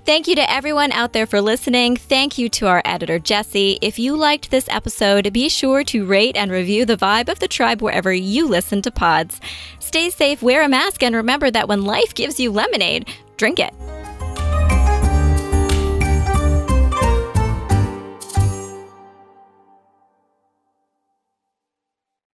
Thank 0.05 0.27
you 0.27 0.35
to 0.35 0.51
everyone 0.51 0.91
out 0.91 1.13
there 1.13 1.27
for 1.27 1.39
listening. 1.39 1.95
Thank 1.95 2.37
you 2.37 2.49
to 2.49 2.67
our 2.67 2.81
editor, 2.83 3.19
Jesse. 3.19 3.77
If 3.81 3.99
you 3.99 4.15
liked 4.15 4.49
this 4.49 4.67
episode, 4.69 5.31
be 5.31 5.49
sure 5.49 5.83
to 5.83 6.05
rate 6.05 6.35
and 6.35 6.51
review 6.51 6.85
the 6.85 6.97
vibe 6.97 7.29
of 7.29 7.39
the 7.39 7.47
tribe 7.47 7.81
wherever 7.81 8.11
you 8.11 8.47
listen 8.47 8.81
to 8.83 8.91
pods. 8.91 9.39
Stay 9.79 10.09
safe, 10.09 10.41
wear 10.41 10.63
a 10.63 10.69
mask, 10.69 11.03
and 11.03 11.15
remember 11.15 11.51
that 11.51 11.67
when 11.67 11.83
life 11.85 12.15
gives 12.15 12.39
you 12.39 12.51
lemonade, 12.51 13.07
drink 13.37 13.59
it. 13.59 13.73